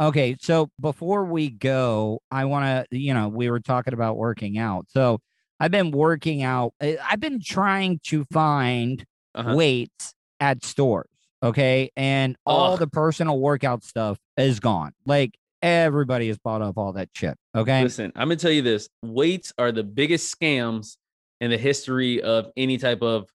Okay, 0.00 0.36
so 0.40 0.68
before 0.80 1.24
we 1.24 1.48
go, 1.48 2.20
I 2.30 2.44
want 2.44 2.86
to, 2.90 2.98
you 2.98 3.14
know, 3.14 3.28
we 3.28 3.48
were 3.50 3.60
talking 3.60 3.94
about 3.94 4.16
working 4.16 4.58
out. 4.58 4.86
So 4.90 5.20
I've 5.58 5.70
been 5.70 5.90
working 5.90 6.42
out. 6.42 6.74
I- 6.82 6.98
I've 7.02 7.20
been 7.20 7.40
trying 7.40 8.00
to 8.08 8.24
find 8.32 9.04
Uh-huh. 9.34 9.54
weights 9.56 10.14
at 10.40 10.64
stores. 10.64 11.08
Okay. 11.42 11.90
And 11.96 12.36
all 12.44 12.72
Ugh. 12.74 12.78
the 12.78 12.86
personal 12.86 13.38
workout 13.38 13.84
stuff 13.84 14.18
is 14.36 14.60
gone. 14.60 14.92
Like 15.06 15.38
everybody 15.62 16.28
has 16.28 16.38
bought 16.38 16.60
up 16.62 16.76
all 16.76 16.92
that 16.92 17.08
shit. 17.14 17.36
Okay. 17.54 17.82
Listen, 17.82 18.12
I'm 18.16 18.28
gonna 18.28 18.36
tell 18.36 18.50
you 18.50 18.62
this: 18.62 18.88
weights 19.02 19.52
are 19.58 19.72
the 19.72 19.82
biggest 19.84 20.34
scams 20.38 20.96
in 21.40 21.50
the 21.50 21.58
history 21.58 22.20
of 22.22 22.50
any 22.56 22.76
type 22.78 23.02
of 23.02 23.30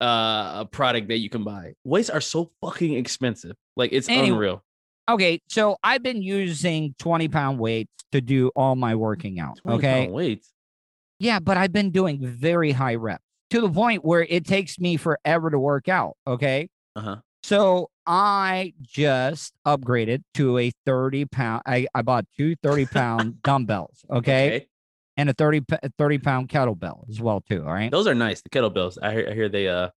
uh 0.00 0.64
product 0.66 1.08
that 1.08 1.18
you 1.18 1.28
can 1.28 1.44
buy. 1.44 1.74
Weights 1.84 2.10
are 2.10 2.20
so 2.20 2.50
fucking 2.60 2.94
expensive. 2.94 3.54
Like 3.76 3.92
it's 3.92 4.08
Anyway, 4.08 4.30
unreal. 4.30 4.64
Okay. 5.08 5.40
So 5.48 5.76
I've 5.82 6.02
been 6.02 6.22
using 6.22 6.94
20 6.98 7.28
pound 7.28 7.58
weights 7.58 7.92
to 8.12 8.20
do 8.20 8.50
all 8.56 8.76
my 8.76 8.94
working 8.94 9.40
out. 9.40 9.60
Okay. 9.66 10.08
weights. 10.08 10.52
Yeah. 11.18 11.38
But 11.38 11.56
I've 11.56 11.72
been 11.72 11.90
doing 11.90 12.18
very 12.24 12.72
high 12.72 12.94
reps 12.94 13.24
to 13.50 13.60
the 13.60 13.70
point 13.70 14.04
where 14.04 14.22
it 14.22 14.44
takes 14.46 14.78
me 14.78 14.96
forever 14.96 15.50
to 15.50 15.58
work 15.58 15.88
out. 15.88 16.16
Okay. 16.26 16.68
Uh-huh. 16.96 17.16
So 17.42 17.90
I 18.06 18.74
just 18.82 19.52
upgraded 19.66 20.22
to 20.34 20.58
a 20.58 20.70
30 20.86 21.24
pound. 21.26 21.62
I, 21.66 21.86
I 21.94 22.02
bought 22.02 22.26
two 22.36 22.56
30 22.62 22.86
pound 22.86 23.42
dumbbells. 23.42 24.04
Okay. 24.10 24.46
okay? 24.46 24.66
And 25.16 25.28
a 25.28 25.32
30, 25.32 25.62
30 25.98 26.18
pound 26.18 26.48
kettlebell 26.48 27.08
as 27.08 27.20
well, 27.20 27.40
too. 27.40 27.64
All 27.64 27.72
right. 27.72 27.90
Those 27.90 28.06
are 28.06 28.14
nice. 28.14 28.42
The 28.42 28.50
kettlebells. 28.50 28.98
I 29.02 29.12
hear, 29.12 29.28
I 29.30 29.34
hear 29.34 29.48
they 29.48 29.68
uh 29.68 29.90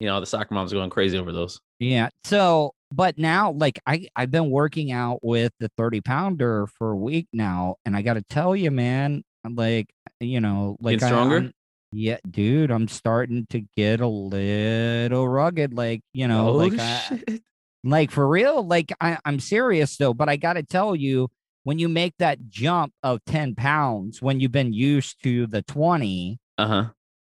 you 0.00 0.06
know 0.06 0.18
the 0.18 0.26
soccer 0.26 0.54
moms 0.54 0.72
going 0.72 0.90
crazy 0.90 1.18
over 1.18 1.30
those. 1.30 1.60
Yeah. 1.78 2.08
So, 2.24 2.74
but 2.92 3.18
now, 3.18 3.52
like, 3.52 3.80
I 3.86 4.08
I've 4.16 4.30
been 4.30 4.50
working 4.50 4.92
out 4.92 5.20
with 5.22 5.52
the 5.60 5.70
thirty 5.76 6.00
pounder 6.00 6.66
for 6.66 6.90
a 6.90 6.96
week 6.96 7.28
now, 7.32 7.76
and 7.84 7.96
I 7.96 8.02
got 8.02 8.14
to 8.14 8.22
tell 8.22 8.54
you, 8.56 8.70
man, 8.70 9.22
like, 9.48 9.88
you 10.18 10.40
know, 10.40 10.76
like 10.80 10.98
Getting 11.00 11.08
stronger? 11.08 11.36
I'm- 11.36 11.52
yeah, 11.92 12.18
dude, 12.30 12.70
I'm 12.70 12.86
starting 12.86 13.46
to 13.50 13.62
get 13.76 14.00
a 14.00 14.06
little 14.06 15.28
rugged. 15.28 15.74
Like, 15.74 16.02
you 16.14 16.28
know, 16.28 16.50
oh 16.50 16.52
like, 16.52 16.74
I, 16.78 17.40
like 17.82 18.10
for 18.12 18.28
real. 18.28 18.64
Like, 18.64 18.92
I, 19.00 19.18
I'm 19.24 19.40
serious 19.40 19.96
though. 19.96 20.14
But 20.14 20.28
I 20.28 20.36
got 20.36 20.52
to 20.52 20.62
tell 20.62 20.94
you, 20.94 21.30
when 21.64 21.80
you 21.80 21.88
make 21.88 22.14
that 22.18 22.48
jump 22.48 22.92
of 23.02 23.24
ten 23.26 23.56
pounds, 23.56 24.22
when 24.22 24.38
you've 24.38 24.52
been 24.52 24.72
used 24.72 25.20
to 25.24 25.48
the 25.48 25.62
twenty, 25.62 26.38
Uh-huh. 26.58 26.90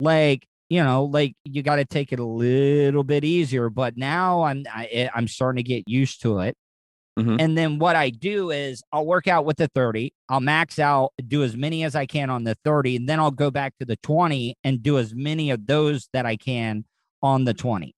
like 0.01 0.45
you 0.71 0.81
know 0.81 1.03
like 1.03 1.35
you 1.43 1.61
got 1.61 1.75
to 1.75 1.85
take 1.85 2.13
it 2.13 2.19
a 2.19 2.23
little 2.25 3.03
bit 3.03 3.23
easier 3.25 3.69
but 3.69 3.97
now 3.97 4.43
i'm 4.43 4.63
I, 4.73 4.85
eh, 4.85 5.09
i'm 5.13 5.27
starting 5.27 5.57
to 5.63 5.67
get 5.67 5.83
used 5.87 6.21
to 6.23 6.39
it 6.39 6.55
Mhm. 7.19 7.41
and 7.41 7.57
then 7.57 7.77
what 7.77 7.97
i 7.97 8.09
do 8.09 8.51
is 8.51 8.81
i'll 8.93 9.05
work 9.05 9.27
out 9.27 9.43
with 9.43 9.57
the 9.57 9.67
30 9.75 10.13
i'll 10.29 10.39
max 10.39 10.79
out 10.79 11.11
do 11.27 11.43
as 11.43 11.57
many 11.57 11.83
as 11.83 11.93
i 11.93 12.05
can 12.05 12.29
on 12.29 12.45
the 12.45 12.55
30 12.63 12.95
and 12.95 13.09
then 13.09 13.19
i'll 13.19 13.31
go 13.45 13.51
back 13.51 13.73
to 13.79 13.85
the 13.85 13.97
20 13.97 14.55
and 14.63 14.81
do 14.81 14.97
as 14.97 15.13
many 15.13 15.51
of 15.51 15.67
those 15.67 16.07
that 16.13 16.25
i 16.25 16.37
can 16.37 16.85
on 17.21 17.43
the 17.43 17.53
20 17.53 17.93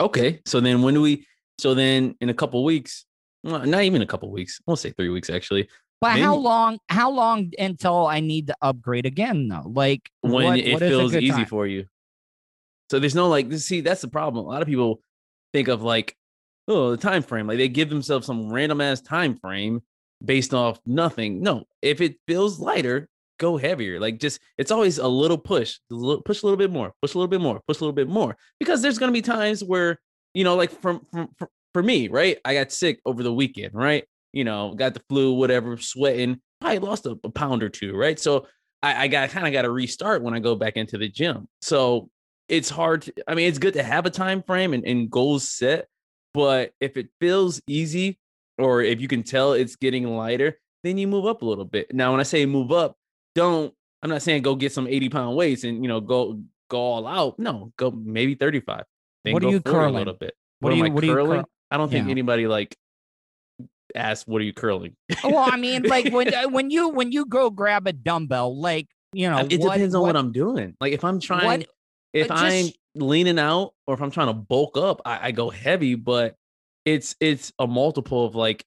Okay. 0.00 0.40
So 0.46 0.60
then 0.60 0.82
when 0.82 0.94
do 0.94 1.02
we 1.02 1.24
so 1.58 1.74
then 1.74 2.14
in 2.20 2.28
a 2.28 2.34
couple 2.34 2.62
weeks, 2.64 3.04
well, 3.42 3.64
not 3.66 3.82
even 3.82 4.00
a 4.00 4.06
couple 4.06 4.30
weeks, 4.30 4.60
we'll 4.64 4.76
say 4.76 4.90
three 4.90 5.08
weeks 5.08 5.28
actually. 5.30 5.68
but 6.00 6.18
how 6.18 6.34
long 6.36 6.78
how 6.88 7.10
long 7.10 7.50
until 7.58 8.06
i 8.06 8.20
need 8.20 8.46
to 8.48 8.56
upgrade 8.62 9.06
again 9.06 9.48
though 9.48 9.66
like 9.66 10.02
when 10.20 10.44
what- 10.44 10.58
it 10.58 10.72
what 10.72 10.82
feels 10.82 11.14
easy 11.16 11.30
time? 11.30 11.46
for 11.46 11.66
you. 11.66 11.86
So 12.90 12.98
there's 12.98 13.14
no 13.14 13.28
like 13.28 13.52
see 13.54 13.80
that's 13.80 14.00
the 14.00 14.08
problem. 14.08 14.44
A 14.44 14.48
lot 14.48 14.62
of 14.62 14.68
people 14.68 15.00
think 15.52 15.68
of 15.68 15.82
like 15.82 16.16
oh 16.66 16.90
the 16.90 16.96
time 16.96 17.22
frame 17.22 17.46
like 17.46 17.58
they 17.58 17.68
give 17.68 17.88
themselves 17.88 18.26
some 18.26 18.52
random 18.52 18.80
ass 18.80 19.00
time 19.00 19.36
frame 19.36 19.80
based 20.24 20.54
off 20.54 20.80
nothing. 20.86 21.42
No, 21.42 21.64
if 21.82 22.00
it 22.00 22.16
feels 22.26 22.58
lighter, 22.58 23.08
go 23.38 23.56
heavier. 23.56 24.00
Like 24.00 24.18
just 24.18 24.40
it's 24.56 24.70
always 24.70 24.98
a 24.98 25.08
little 25.08 25.38
push, 25.38 25.78
push 25.90 26.42
a 26.42 26.46
little 26.46 26.56
bit 26.56 26.70
more, 26.70 26.92
push 27.02 27.14
a 27.14 27.18
little 27.18 27.28
bit 27.28 27.40
more, 27.40 27.60
push 27.66 27.78
a 27.78 27.80
little 27.80 27.92
bit 27.92 28.08
more 28.08 28.36
because 28.58 28.82
there's 28.82 28.98
gonna 28.98 29.12
be 29.12 29.22
times 29.22 29.62
where 29.62 29.98
you 30.34 30.44
know 30.44 30.56
like 30.56 30.70
from 30.70 31.06
from 31.12 31.28
for, 31.38 31.48
for 31.74 31.82
me 31.82 32.08
right, 32.08 32.38
I 32.44 32.54
got 32.54 32.72
sick 32.72 33.00
over 33.04 33.22
the 33.22 33.32
weekend 33.32 33.74
right, 33.74 34.04
you 34.32 34.44
know 34.44 34.74
got 34.74 34.94
the 34.94 35.02
flu 35.08 35.34
whatever, 35.34 35.76
sweating, 35.76 36.40
probably 36.60 36.78
lost 36.78 37.06
a, 37.06 37.18
a 37.22 37.30
pound 37.30 37.62
or 37.62 37.68
two 37.68 37.94
right, 37.96 38.18
so. 38.18 38.46
I, 38.80 39.06
I 39.06 39.08
got 39.08 39.30
kind 39.30 39.44
of 39.44 39.52
got 39.52 39.62
to 39.62 39.72
restart 39.72 40.22
when 40.22 40.34
I 40.34 40.38
go 40.38 40.54
back 40.54 40.76
into 40.76 40.98
the 40.98 41.08
gym. 41.08 41.48
So 41.60 42.10
it's 42.48 42.70
hard. 42.70 43.02
To, 43.02 43.12
I 43.26 43.34
mean, 43.34 43.48
it's 43.48 43.58
good 43.58 43.74
to 43.74 43.82
have 43.82 44.06
a 44.06 44.10
time 44.10 44.42
frame 44.42 44.72
and, 44.74 44.84
and 44.84 45.10
goals 45.10 45.48
set, 45.48 45.86
but 46.34 46.72
if 46.80 46.96
it 46.96 47.08
feels 47.20 47.60
easy 47.66 48.18
or 48.58 48.82
if 48.82 49.00
you 49.00 49.08
can 49.08 49.22
tell 49.22 49.52
it's 49.52 49.76
getting 49.76 50.04
lighter, 50.16 50.58
then 50.84 50.96
you 50.98 51.06
move 51.06 51.26
up 51.26 51.42
a 51.42 51.44
little 51.44 51.64
bit. 51.64 51.92
Now, 51.94 52.10
when 52.12 52.20
I 52.20 52.24
say 52.24 52.46
move 52.46 52.72
up, 52.72 52.96
don't. 53.34 53.72
I'm 54.02 54.10
not 54.10 54.22
saying 54.22 54.42
go 54.42 54.54
get 54.54 54.72
some 54.72 54.86
80 54.86 55.08
pound 55.08 55.36
weights 55.36 55.64
and 55.64 55.82
you 55.82 55.88
know 55.88 56.00
go 56.00 56.40
go 56.70 56.78
all 56.78 57.06
out. 57.06 57.38
No, 57.38 57.72
go 57.76 57.90
maybe 57.90 58.34
35. 58.36 58.84
Then 59.24 59.34
What 59.34 59.42
are 59.44 59.48
you 59.50 59.58
40 59.60 59.68
a 59.68 59.72
curling? 59.72 59.94
little 59.94 60.14
bit. 60.14 60.34
What 60.60 60.68
What, 60.68 60.70
are 60.70 60.72
am 60.72 60.78
you- 60.78 60.84
I 60.84 60.94
what 60.94 61.02
are 61.04 61.06
you 61.08 61.14
curling? 61.14 61.44
I 61.70 61.76
don't 61.76 61.90
think 61.90 62.06
Yeah. 62.06 62.12
anybody 62.12 62.46
like 62.46 62.76
asked, 63.94 64.28
"What 64.28 64.40
are 64.40 64.44
you 64.44 64.52
curling?" 64.52 64.94
well 65.24 65.38
i 65.50 65.56
mean 65.66 65.82
like 65.82 66.12
when 66.12 66.32
uh, 66.32 66.48
when 66.48 66.70
you 66.70 66.88
when 66.90 67.10
you 67.12 67.24
go 67.26 67.50
grab 67.50 67.86
a 67.86 67.92
dumbbell 67.92 68.56
like 68.58 68.86
you 69.12 69.28
know 69.28 69.38
it 69.38 69.58
what- 69.60 69.74
depends 69.74 69.94
on 69.94 70.02
what, 70.02 70.08
what 70.08 70.16
I'm 70.16 70.32
doing. 70.32 70.76
Like 70.80 70.92
if 70.92 71.04
I'm 71.04 71.18
trying, 71.20 71.66
if 72.12 72.30
uh, 72.30 72.34
I'm 72.34 72.66
leaning 72.94 73.38
out 73.38 73.74
or 73.86 73.94
if 73.94 74.02
I'm 74.02 74.10
trying 74.10 74.28
to 74.28 74.34
bulk 74.34 74.76
up, 74.76 75.02
I, 75.04 75.28
I 75.28 75.30
go 75.32 75.50
heavy. 75.50 75.94
But 75.94 76.34
it's 76.84 77.16
it's 77.20 77.52
a 77.58 77.66
multiple 77.66 78.24
of 78.24 78.34
like 78.34 78.64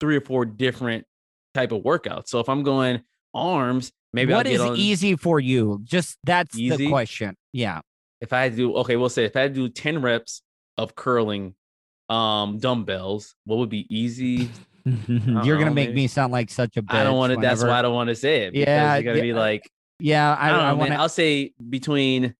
three 0.00 0.16
or 0.16 0.20
four 0.20 0.44
different 0.44 1.06
type 1.54 1.72
of 1.72 1.82
workouts. 1.82 2.28
So 2.28 2.40
if 2.40 2.48
I'm 2.48 2.62
going 2.62 3.02
arms, 3.32 3.92
maybe 4.12 4.32
what 4.32 4.46
is 4.46 4.60
on. 4.60 4.76
easy 4.76 5.16
for 5.16 5.40
you? 5.40 5.80
Just 5.84 6.18
that's 6.24 6.54
the 6.54 6.88
question. 6.88 7.36
Yeah. 7.52 7.80
If 8.20 8.32
I 8.32 8.48
do 8.48 8.76
okay, 8.76 8.96
we'll 8.96 9.08
say 9.08 9.24
if 9.24 9.36
I 9.36 9.48
do 9.48 9.68
ten 9.68 10.00
reps 10.00 10.42
of 10.78 10.94
curling, 10.94 11.54
um, 12.08 12.58
dumbbells, 12.58 13.34
what 13.44 13.58
would 13.58 13.70
be 13.70 13.86
easy? 13.94 14.50
You're 14.84 15.56
gonna 15.56 15.66
know, 15.66 15.70
make 15.70 15.90
maybe. 15.90 16.02
me 16.02 16.06
sound 16.06 16.32
like 16.32 16.50
such 16.50 16.76
a 16.76 16.82
bitch. 16.82 16.94
I 16.94 17.04
don't 17.04 17.16
want 17.16 17.32
to. 17.32 17.40
That's 17.40 17.62
why 17.62 17.78
I 17.78 17.82
don't 17.82 17.94
want 17.94 18.08
to 18.08 18.14
say 18.14 18.42
it. 18.42 18.54
Yeah, 18.54 18.96
you're 18.96 19.02
gonna 19.02 19.22
be 19.22 19.32
like 19.32 19.62
Yeah, 19.98 20.34
I, 20.34 20.48
I 20.48 20.50
don't 20.50 20.58
know, 20.58 20.64
I 20.64 20.72
want 20.74 20.90
to. 20.90 20.98
I'll 20.98 21.08
say 21.08 21.52
between. 21.70 22.34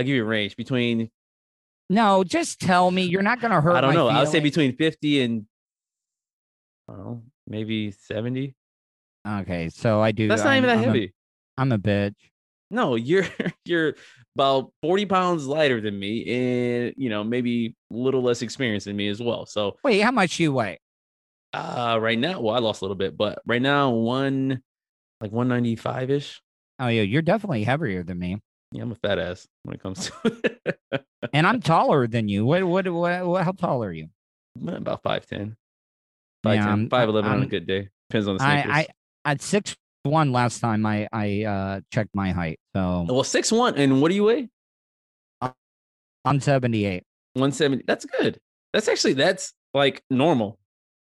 I'll 0.00 0.04
give 0.06 0.16
you 0.16 0.22
a 0.22 0.26
range 0.26 0.56
between 0.56 1.10
No, 1.90 2.24
just 2.24 2.58
tell 2.58 2.90
me. 2.90 3.02
You're 3.02 3.20
not 3.22 3.40
gonna 3.40 3.60
hurt. 3.60 3.74
I 3.76 3.82
don't 3.82 3.92
know. 3.94 4.08
I 4.08 4.20
would 4.20 4.28
say 4.30 4.40
between 4.40 4.74
50 4.76 5.20
and 5.22 5.46
I 6.88 6.94
don't 6.94 7.04
know, 7.04 7.22
maybe 7.46 7.90
70. 7.90 8.54
Okay, 9.28 9.68
so 9.68 10.00
I 10.00 10.12
do. 10.12 10.26
That's 10.26 10.42
not 10.42 10.52
I'm- 10.52 10.64
even 10.64 10.68
that 10.68 10.78
I'm 10.78 10.84
heavy. 10.84 11.14
I'm 11.58 11.72
a 11.72 11.78
bitch. 11.78 12.14
No, 12.70 12.94
you're 12.94 13.26
you're 13.66 13.94
about 14.34 14.72
40 14.80 15.04
pounds 15.06 15.46
lighter 15.46 15.80
than 15.82 15.98
me 15.98 16.24
and 16.86 16.94
you 16.96 17.10
know, 17.10 17.22
maybe 17.22 17.74
a 17.92 17.94
little 17.94 18.22
less 18.22 18.40
experienced 18.40 18.86
than 18.86 18.96
me 18.96 19.08
as 19.08 19.20
well. 19.20 19.44
So 19.44 19.76
Wait, 19.84 20.00
how 20.00 20.10
much 20.12 20.38
you 20.40 20.52
weigh? 20.54 20.78
uh 21.52 21.98
right 22.00 22.18
now, 22.18 22.40
well, 22.40 22.54
I 22.54 22.60
lost 22.60 22.80
a 22.80 22.84
little 22.84 22.96
bit, 22.96 23.16
but 23.16 23.42
right 23.44 23.60
now 23.60 23.90
one 23.90 24.62
like 25.20 25.32
195 25.32 26.10
ish. 26.10 26.40
Oh, 26.78 26.86
yeah, 26.88 27.02
you're 27.02 27.20
definitely 27.20 27.62
heavier 27.64 28.02
than 28.02 28.18
me, 28.18 28.38
Yeah, 28.72 28.82
I'm 28.82 28.92
a 28.92 28.94
fat 28.94 29.18
ass 29.18 29.48
when 29.64 29.74
it 29.74 29.82
comes 29.82 30.10
to 30.22 31.02
and 31.32 31.46
I'm 31.46 31.60
taller 31.60 32.06
than 32.06 32.28
you. 32.28 32.44
What, 32.46 32.62
what, 32.64 32.88
what, 32.88 33.26
what 33.26 33.44
how 33.44 33.52
tall 33.52 33.82
are 33.84 33.92
you? 33.92 34.08
about 34.66 35.02
5'10. 35.02 35.54
Yeah, 36.44 36.56
5'10, 36.56 36.66
I'm- 36.66 36.88
5'11 36.88 37.24
on 37.24 37.42
a 37.42 37.46
good 37.46 37.66
day. 37.66 37.88
Depends 38.08 38.28
on 38.28 38.36
the 38.36 38.44
sneakers. 38.44 38.72
I, 38.72 38.80
I, 38.80 38.86
at 39.24 39.42
six 39.42 39.76
one 40.02 40.32
last 40.32 40.60
time 40.60 40.86
I, 40.86 41.06
I 41.12 41.44
uh 41.44 41.80
checked 41.92 42.14
my 42.14 42.30
height, 42.32 42.58
so 42.74 43.06
well, 43.08 43.22
six 43.22 43.52
one. 43.52 43.74
and 43.76 44.00
what 44.00 44.08
do 44.08 44.14
you 44.14 44.24
weigh? 44.24 44.48
I'm 46.24 46.40
78. 46.40 47.02
170. 47.34 47.84
That's 47.86 48.04
good. 48.04 48.38
That's 48.72 48.88
actually 48.88 49.14
that's 49.14 49.52
like 49.74 50.02
normal. 50.10 50.58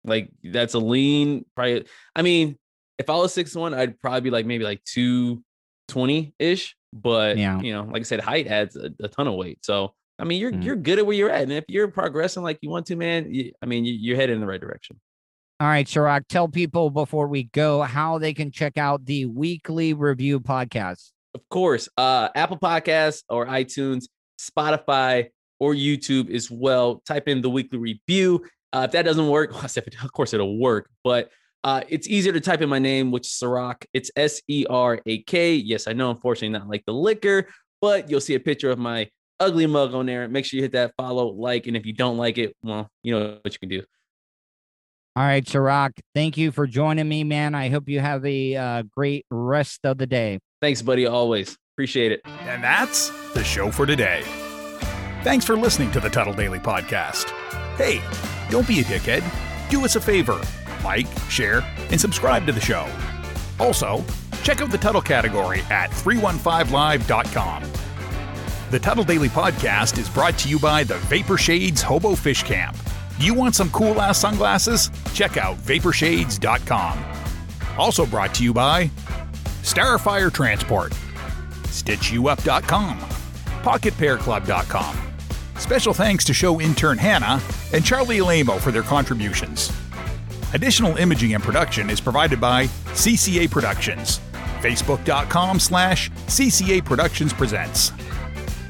Like 0.05 0.31
that's 0.45 0.75
a 0.75 0.79
lean. 0.79 1.45
Probably. 1.55 1.87
I 2.14 2.23
mean, 2.23 2.57
if 2.99 3.11
I 3.11 3.17
was 3.17 3.33
six 3.33 3.55
one, 3.55 3.75
I'd 3.75 4.01
probably 4.01 4.21
be 4.21 4.31
like 4.31 4.47
maybe 4.47 4.64
like 4.64 4.83
two 4.85 5.43
twenty 5.89 6.35
ish. 6.39 6.76
But 6.93 7.37
Yeah. 7.39 7.61
you 7.61 7.72
know, 7.72 7.84
like 7.84 8.01
I 8.01 8.05
said, 8.05 8.20
height 8.20 8.47
adds 8.47 8.76
a, 8.76 8.91
a 9.01 9.09
ton 9.09 9.26
of 9.26 9.34
weight. 9.34 9.64
So 9.64 9.95
I 10.18 10.24
mean, 10.24 10.41
you're 10.41 10.53
Mm. 10.53 10.64
you're 10.64 10.76
good 10.76 10.99
at 10.99 11.05
where 11.07 11.14
you're 11.16 11.30
at, 11.30 11.43
and 11.43 11.53
if 11.53 11.64
you're 11.68 11.89
progressing 11.89 12.43
like 12.43 12.59
you 12.62 12.70
want 12.70 12.87
to, 12.87 12.97
man, 12.97 13.32
you, 13.34 13.53
I 13.62 13.66
mean, 13.66 13.84
you, 13.84 13.93
you're 13.93 14.16
headed 14.16 14.34
in 14.34 14.41
the 14.41 14.47
right 14.47 14.61
direction. 14.61 14.99
All 15.61 15.66
right, 15.66 15.87
Serak, 15.87 16.22
tell 16.28 16.49
people 16.49 16.89
before 16.91 17.28
we 17.28 17.45
go 17.45 17.82
how 17.82 18.18
they 18.18 18.32
can 18.34 18.51
check 18.51 18.76
out 18.78 19.05
the 19.05 19.26
weekly 19.26 19.93
review 19.95 20.41
podcast. 20.41 21.11
Of 21.34 21.43
course, 21.51 21.89
uh, 21.99 22.28
Apple 22.34 22.59
Podcasts 22.59 23.24
or 23.28 23.47
iTunes, 23.47 24.05
Spotify 24.41 25.28
or 25.61 25.74
YouTube 25.74 26.30
as 26.30 26.51
well. 26.51 27.03
Type 27.07 27.28
in 27.28 27.41
the 27.43 27.51
weekly 27.51 27.78
review. 27.78 28.45
Uh, 28.72 28.82
if 28.87 28.93
that 28.93 29.03
doesn't 29.05 29.28
work, 29.28 29.51
well, 29.53 29.62
I 29.64 29.66
said, 29.66 29.84
of 30.03 30.12
course 30.12 30.32
it'll 30.34 30.59
work, 30.59 30.89
but 31.05 31.30
uh, 31.67 31.81
it's 31.89 32.07
easier 32.07 32.33
to 32.33 32.41
type 32.41 32.62
in 32.62 32.69
my 32.69 32.79
name, 32.79 33.11
which 33.11 33.27
is 33.27 33.33
Serak. 33.33 33.87
It's 33.93 34.09
S 34.14 34.41
E 34.47 34.64
R 34.71 35.01
A 35.05 35.23
K. 35.25 35.57
Yes, 35.57 35.89
I 35.89 35.95
know, 35.95 36.11
unfortunately, 36.11 36.57
not 36.57 36.69
like 36.69 36.85
the 36.87 36.93
liquor, 36.93 37.49
but 37.81 38.09
you'll 38.09 38.21
see 38.21 38.35
a 38.37 38.41
picture 38.41 38.71
of 38.71 38.79
my 38.79 39.11
ugly 39.41 39.67
mug 39.67 39.93
on 39.93 40.07
there. 40.07 40.29
Make 40.29 40.45
sure 40.45 40.59
you 40.59 40.62
hit 40.62 40.73
that 40.73 40.93
follow, 40.97 41.27
like, 41.27 41.67
and 41.67 41.77
if 41.77 41.85
you 41.85 41.93
don't 41.93 42.19
like 42.19 42.39
it, 42.39 42.55
well, 42.62 42.89
you 43.03 43.19
know 43.19 43.39
what 43.43 43.53
you 43.53 43.59
can 43.59 43.69
do. 43.69 43.83
All 45.17 45.25
right, 45.25 45.45
Serak, 45.45 45.99
thank 46.14 46.37
you 46.37 46.53
for 46.53 46.69
joining 46.69 47.09
me, 47.09 47.25
man. 47.25 47.57
I 47.57 47.69
hope 47.69 47.89
you 47.89 47.99
have 47.99 48.25
a 48.25 48.55
uh, 48.55 48.83
great 48.95 49.27
rest 49.33 49.81
of 49.83 49.99
the 49.99 50.07
day. 50.07 50.39
Thanks, 50.62 50.83
buddy. 50.83 51.07
Always 51.07 51.59
appreciate 51.75 52.12
it. 52.12 52.21
And 52.25 52.62
that's 52.62 53.11
the 53.33 53.43
show 53.43 53.73
for 53.73 53.87
today. 53.87 54.23
Thanks 55.25 55.45
for 55.45 55.57
listening 55.57 55.91
to 55.93 55.99
the 55.99 56.11
Tuttle 56.11 56.35
Daily 56.35 56.61
Podcast. 56.61 57.31
Hey, 57.77 58.01
don't 58.51 58.69
be 58.69 58.79
a 58.79 58.85
dickhead. 58.85 59.25
Do 59.69 59.85
us 59.85 59.97
a 59.97 60.01
favor 60.01 60.41
like, 60.87 61.07
share, 61.28 61.62
and 61.91 62.01
subscribe 62.01 62.47
to 62.47 62.53
the 62.53 62.61
show. 62.61 62.89
Also, 63.59 64.05
check 64.43 64.61
out 64.61 64.70
the 64.70 64.78
Tuttle 64.78 65.03
category 65.03 65.61
at 65.70 65.91
315live.com. 65.91 67.64
The 68.70 68.78
Tuttle 68.78 69.05
Daily 69.05 69.28
Podcast 69.28 69.99
is 69.99 70.09
brought 70.09 70.39
to 70.39 70.49
you 70.49 70.59
by 70.59 70.84
the 70.84 70.99
Vapor 71.11 71.39
Shades 71.39 71.82
Hobo 71.82 72.14
Fish 72.14 72.43
Camp. 72.43 72.76
Do 73.18 73.26
you 73.26 73.34
want 73.34 73.55
some 73.55 73.70
cool 73.70 74.01
ass 74.01 74.18
sunglasses? 74.18 74.91
Check 75.14 75.37
out 75.37 75.57
vaporshades.com. 75.59 77.05
Also 77.78 78.07
brought 78.07 78.34
to 78.34 78.45
you 78.45 78.53
by 78.53 78.91
Starfire 79.62 80.32
Transport, 80.32 80.93
StitchYouUp.com, 81.64 82.99
PocketPairClub.com. 83.62 84.97
Special 85.59 85.95
thanks 85.95 86.24
to 86.24 86.34
show 86.34 86.61
intern 86.61 86.99
Hannah 86.99 87.41
and 87.72 87.84
Charlie 87.84 88.20
Alamo 88.20 88.59
for 88.59 88.70
their 88.70 88.82
contributions. 88.82 89.72
Additional 90.57 90.97
imaging 90.97 91.35
and 91.35 91.45
production 91.45 91.91
is 91.91 92.01
provided 92.01 92.41
by 92.41 92.65
CCA 92.95 93.51
Productions. 93.51 94.21
Facebook.com 94.63 95.61
slash 95.61 96.11
CCA 96.11 96.83
Productions 96.83 97.35
Presents. 97.35 97.93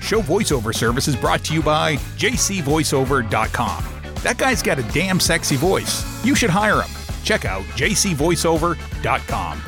Show 0.01 0.20
voiceover 0.20 0.74
service 0.74 1.07
is 1.07 1.14
brought 1.14 1.45
to 1.45 1.55
you 1.55 1.62
by 1.62 1.95
jcvoiceover.com. 2.18 3.84
That 4.24 4.37
guy's 4.37 4.62
got 4.64 4.80
a 4.80 4.82
damn 4.82 5.20
sexy 5.20 5.55
voice. 5.55 6.05
You 6.24 6.34
should 6.34 6.51
hire 6.51 6.82
him. 6.82 6.91
Check 7.22 7.45
out 7.45 7.62
jcvoiceover.com. 7.76 9.61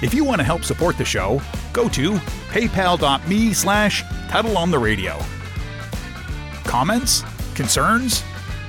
If 0.00 0.14
you 0.14 0.22
want 0.22 0.38
to 0.38 0.44
help 0.44 0.62
support 0.62 0.98
the 0.98 1.04
show, 1.04 1.42
go 1.72 1.88
to 1.88 2.12
paypal.me 2.52 3.54
slash 3.54 4.04
Tuttle 4.28 4.56
on 4.56 4.70
the 4.70 4.78
radio. 4.78 5.18
Comments? 6.62 7.24
Concerns? 7.56 8.22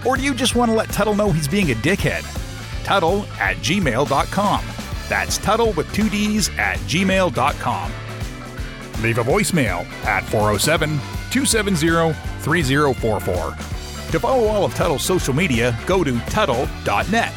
Or 0.04 0.18
do 0.18 0.24
you 0.24 0.34
just 0.34 0.56
want 0.56 0.72
to 0.72 0.76
let 0.76 0.90
Tuttle 0.90 1.14
know 1.14 1.32
he's 1.32 1.48
being 1.48 1.70
a 1.70 1.76
dickhead? 1.76 2.38
Tuttle 2.90 3.24
at 3.40 3.56
gmail.com. 3.58 4.66
That's 5.08 5.38
Tuttle 5.38 5.74
with 5.74 5.94
two 5.94 6.10
D's 6.10 6.50
at 6.58 6.80
gmail.com. 6.80 7.92
Leave 9.04 9.20
a 9.20 9.24
voicemail 9.24 9.86
at 10.06 10.24
407 10.24 10.90
270 11.30 12.14
3044. 12.42 13.52
To 14.12 14.20
follow 14.20 14.48
all 14.48 14.66
of 14.66 14.74
Tuttle's 14.74 15.04
social 15.04 15.36
media, 15.36 15.78
go 15.86 16.04
to 16.04 16.20
Tuttle.net. 16.32 17.32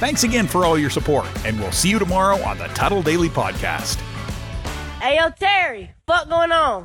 Thanks 0.00 0.24
again 0.24 0.48
for 0.48 0.64
all 0.64 0.76
your 0.76 0.90
support, 0.90 1.28
and 1.46 1.56
we'll 1.60 1.70
see 1.70 1.88
you 1.90 2.00
tomorrow 2.00 2.42
on 2.42 2.58
the 2.58 2.66
Tuttle 2.74 3.02
Daily 3.02 3.28
Podcast. 3.28 4.00
Hey, 5.00 5.18
yo, 5.20 5.30
Terry, 5.38 5.92
fuck 6.08 6.28
going 6.28 6.50
on? 6.50 6.84